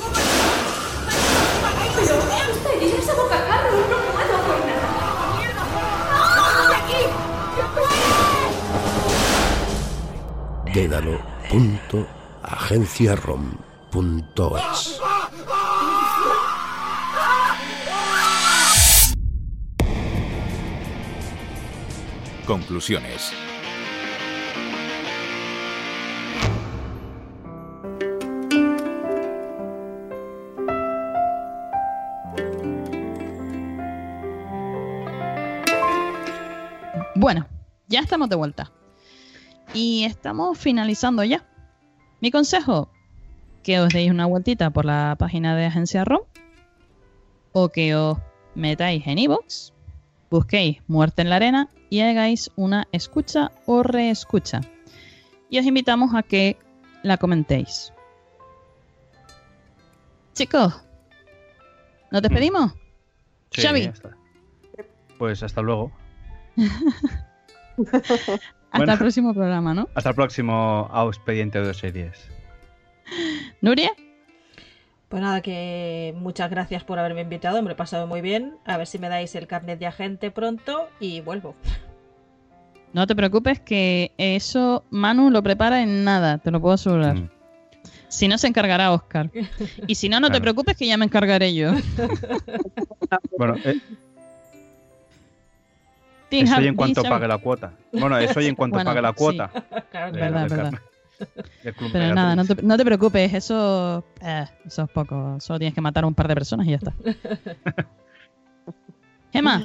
¡Pero 22.74 23.04
Euster! 23.06 23.43
Ya 37.88 38.00
estamos 38.00 38.28
de 38.28 38.36
vuelta. 38.36 38.72
Y 39.72 40.04
estamos 40.04 40.58
finalizando 40.58 41.24
ya. 41.24 41.44
Mi 42.20 42.30
consejo, 42.30 42.90
que 43.62 43.80
os 43.80 43.88
deis 43.92 44.10
una 44.10 44.26
vueltita 44.26 44.70
por 44.70 44.84
la 44.84 45.16
página 45.18 45.56
de 45.56 45.66
Agencia 45.66 46.04
ROM 46.04 46.22
o 47.52 47.68
que 47.68 47.94
os 47.94 48.18
metáis 48.54 49.06
en 49.06 49.18
iVoox, 49.18 49.72
busquéis 50.30 50.78
Muerte 50.86 51.22
en 51.22 51.30
la 51.30 51.36
Arena 51.36 51.68
y 51.90 52.00
hagáis 52.00 52.50
una 52.56 52.86
escucha 52.92 53.52
o 53.66 53.82
reescucha. 53.82 54.60
Y 55.50 55.58
os 55.58 55.66
invitamos 55.66 56.14
a 56.14 56.22
que 56.22 56.56
la 57.02 57.16
comentéis. 57.16 57.92
Chicos, 60.34 60.82
¿nos 62.10 62.22
despedimos? 62.22 62.72
Sí, 63.52 63.62
Xavi. 63.62 63.92
Pues 65.18 65.42
hasta 65.42 65.62
luego. 65.62 65.92
Hasta 67.78 68.78
Bueno. 68.78 68.92
el 68.92 68.98
próximo 68.98 69.34
programa, 69.34 69.74
¿no? 69.74 69.88
Hasta 69.94 70.10
el 70.10 70.14
próximo 70.14 70.90
Expediente 71.08 71.60
de 71.60 71.74
Series. 71.74 72.28
Nuria. 73.60 73.90
Pues 75.08 75.22
nada, 75.22 75.42
que 75.42 76.12
muchas 76.18 76.50
gracias 76.50 76.82
por 76.82 76.98
haberme 76.98 77.20
invitado, 77.20 77.62
me 77.62 77.68
lo 77.68 77.72
he 77.74 77.76
pasado 77.76 78.06
muy 78.08 78.20
bien. 78.20 78.56
A 78.64 78.76
ver 78.76 78.86
si 78.88 78.98
me 78.98 79.08
dais 79.08 79.34
el 79.36 79.46
carnet 79.46 79.78
de 79.78 79.86
agente 79.86 80.30
pronto 80.32 80.88
y 80.98 81.20
vuelvo. 81.20 81.54
No 82.92 83.06
te 83.06 83.14
preocupes 83.14 83.60
que 83.60 84.12
eso 84.18 84.84
Manu 84.90 85.30
lo 85.30 85.42
prepara 85.42 85.82
en 85.82 86.04
nada, 86.04 86.38
te 86.38 86.50
lo 86.50 86.60
puedo 86.60 86.74
asegurar. 86.74 87.16
Mm. 87.16 87.30
Si 88.08 88.28
no, 88.28 88.38
se 88.38 88.46
encargará 88.46 88.92
Oscar. 88.92 89.30
Y 89.88 89.96
si 89.96 90.08
no, 90.08 90.20
no 90.20 90.30
te 90.30 90.40
preocupes 90.40 90.76
que 90.76 90.86
ya 90.86 90.96
me 90.96 91.04
encargaré 91.04 91.54
yo. 91.54 91.72
Bueno, 93.36 93.56
eh, 93.64 93.80
eso 96.40 96.60
y 96.60 96.66
en 96.66 96.74
cuanto 96.74 97.02
pague 97.02 97.28
la 97.28 97.38
cuota. 97.38 97.72
Bueno, 97.92 98.18
eso 98.18 98.40
y 98.40 98.46
en 98.46 98.54
cuanto 98.54 98.76
Bueno, 98.76 98.90
pague 98.90 99.02
la 99.02 99.08
sí. 99.10 99.14
cuota. 99.16 99.50
Claro, 99.90 100.12
de- 100.12 100.20
verdad, 100.20 100.40
del 100.40 100.50
verdad. 100.50 100.72
Pero 101.92 102.08
de 102.08 102.14
nada, 102.14 102.34
no 102.36 102.42
Beatriz. 102.42 102.56
te, 102.58 102.62
no 102.66 102.76
te 102.76 102.84
preocupes, 102.84 103.32
eso, 103.34 104.04
eh, 104.20 104.44
eso 104.66 104.82
es 104.82 104.90
poco. 104.90 105.36
Solo 105.40 105.58
tienes 105.60 105.74
que 105.74 105.80
matar 105.80 106.04
a 106.04 106.06
un 106.08 106.14
par 106.14 106.26
de 106.28 106.34
personas 106.34 106.66
y 106.66 106.70
ya 106.70 106.76
está. 106.76 106.92
Gemma, 109.32 109.62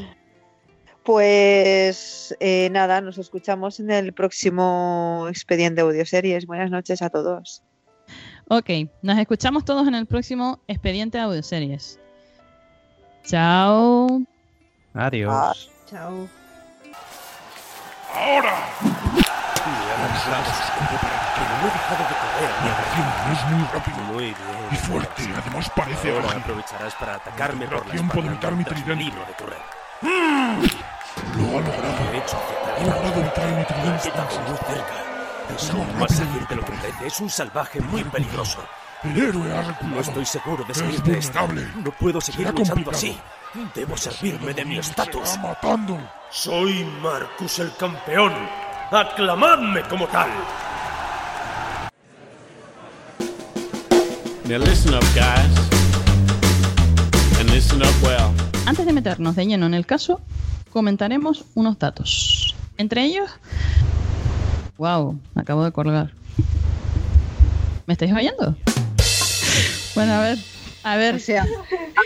Pues 1.04 2.36
eh, 2.40 2.70
nada, 2.72 3.02
nos 3.02 3.18
escuchamos 3.18 3.80
en 3.80 3.90
el 3.92 4.14
próximo 4.14 5.26
expediente 5.30 5.82
audioseries. 5.82 6.46
Buenas 6.46 6.70
noches 6.72 7.02
a 7.02 7.10
todos. 7.10 7.64
ok, 8.48 8.70
nos 9.02 9.18
escuchamos 9.18 9.66
todos 9.66 9.88
en 9.88 9.96
el 9.96 10.06
próximo 10.06 10.60
expediente 10.68 11.20
audioseries. 11.20 12.00
Chao. 13.26 14.22
Adiós. 14.94 15.70
Chao. 15.90 16.39
¡Ahora! 18.16 18.54
Me 18.82 19.94
han 19.94 20.02
lanzado 20.02 20.46
sus 20.46 20.70
compras, 20.72 21.14
pero 21.36 21.52
no 21.60 21.68
he 21.68 21.72
dejado 21.72 22.04
de 22.10 22.16
correr. 22.22 22.52
Mi 22.64 22.70
acción 22.70 23.08
es 23.32 23.42
muy 23.52 23.68
rápido 23.74 23.98
Muy 24.14 24.24
bien. 24.26 24.36
y 24.72 24.76
fuerte. 24.76 25.24
Además 25.38 25.70
parece 25.76 26.12
Ahora 26.16 26.28
ágil. 26.30 26.42
aprovecharás 26.42 26.96
para 26.96 27.16
atacarme 27.16 27.68
por 27.68 27.88
la 27.88 27.94
espalda 27.94 28.14
puedo 28.14 28.28
evitar 28.28 28.52
mi 28.54 28.64
tridente. 28.64 29.04
de 29.06 29.34
correr. 29.38 29.62
Lo 30.02 31.44
ha 31.58 31.62
logrado. 31.62 32.14
He 32.14 32.18
atrás. 32.18 32.36
logrado 32.86 33.20
evitar 33.22 33.48
mi 33.48 33.64
tridente. 33.66 34.08
Estás 34.08 34.40
muy 34.48 34.58
cerca. 34.58 34.94
Es 35.56 35.64
Es 35.64 35.70
aún 35.72 36.00
más 36.00 36.12
ágil 36.12 36.42
lo 36.42 36.48
que 36.48 36.56
parece. 36.56 36.82
parece. 36.82 37.08
Es 37.08 37.20
un 37.20 37.30
salvaje 37.30 37.82
muy 37.82 38.04
peligroso. 38.04 38.60
El 39.04 39.18
héroe 39.18 39.58
ha 39.58 39.62
reculado. 39.62 39.96
No 39.96 40.02
estoy 40.02 40.26
seguro 40.26 40.64
de 40.66 40.72
Es 40.72 40.78
salir 40.78 41.02
de 41.04 41.18
esta. 41.20 41.42
No 41.48 41.92
puedo 41.92 42.22
seguir 42.22 42.48
luchando 42.48 42.64
complicado. 42.70 42.98
así. 42.98 43.20
Debo 43.74 43.98
servirme 43.98 44.54
de 44.54 44.64
mi 44.64 44.78
estatus. 44.78 45.38
Matando. 45.42 45.98
Soy 46.30 46.86
Marcus 47.02 47.58
el 47.58 47.76
campeón. 47.78 48.32
Aclamadme 48.92 49.82
como 49.90 50.06
tal. 50.08 50.30
Now 54.48 54.60
listen 54.60 54.94
up, 54.94 55.04
guys. 55.16 55.70
And 57.40 57.50
listen 57.50 57.82
up 57.82 58.04
well. 58.04 58.32
Antes 58.68 58.86
de 58.86 58.94
meternos 58.94 59.36
de 59.36 59.48
lleno 59.48 59.66
en 59.66 59.74
el 59.74 59.88
caso, 59.88 60.22
comentaremos 60.72 61.44
unos 61.56 61.80
datos. 61.80 62.56
Entre 62.78 63.04
ellos. 63.04 63.32
Wow, 64.78 65.20
me 65.34 65.42
acabo 65.42 65.66
de 65.66 65.72
colgar. 65.72 66.12
¿Me 67.88 67.94
estáis 67.94 68.14
oyendo? 68.14 68.56
Bueno, 69.96 70.14
a 70.14 70.22
ver. 70.22 70.38
A 70.84 70.96
ver. 70.98 71.16
O 71.16 71.20
sea, 71.20 71.46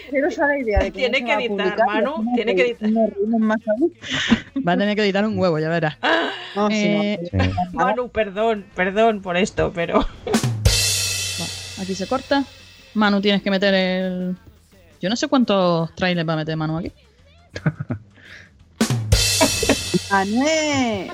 haceros 0.07 0.39
a 0.39 0.47
la 0.47 0.57
idea 0.57 0.79
de 0.79 0.85
que 0.91 0.99
Tiene 0.99 1.21
no 1.21 1.27
que 1.27 1.33
editar, 1.33 1.75
publicar, 1.75 1.85
Manu, 1.87 2.33
tiene 2.35 2.55
que 2.55 2.61
editar. 2.63 2.89
Va 4.67 4.71
a 4.73 4.77
tener 4.77 4.95
que 4.95 5.03
editar 5.03 5.25
un 5.25 5.37
huevo, 5.37 5.59
ya 5.59 5.69
verás. 5.69 5.97
No, 6.55 6.69
sí, 6.69 6.75
Eh, 6.75 7.31
Manu, 7.73 8.09
perdón, 8.09 8.65
perdón 8.75 9.21
por 9.21 9.37
esto, 9.37 9.71
pero. 9.73 10.05
Aquí 11.81 11.95
se 11.95 12.07
corta. 12.07 12.43
Manu, 12.93 13.21
tienes 13.21 13.41
que 13.41 13.51
meter 13.51 13.73
el. 13.73 14.35
Yo 15.01 15.09
no 15.09 15.15
sé 15.15 15.27
cuántos 15.27 15.93
trailers 15.95 16.27
va 16.27 16.33
a 16.33 16.37
meter 16.37 16.55
Manu 16.55 16.77
aquí. 16.77 16.91
¡Ané! 20.09 21.11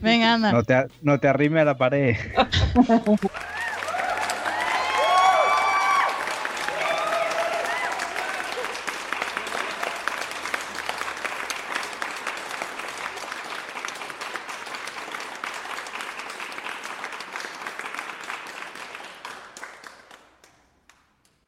Venga, 0.00 0.34
anda. 0.34 0.52
No 0.52 0.62
te, 0.62 0.86
no 1.02 1.20
te 1.20 1.28
arrime 1.28 1.60
a 1.60 1.64
la 1.64 1.76
pared. 1.76 2.16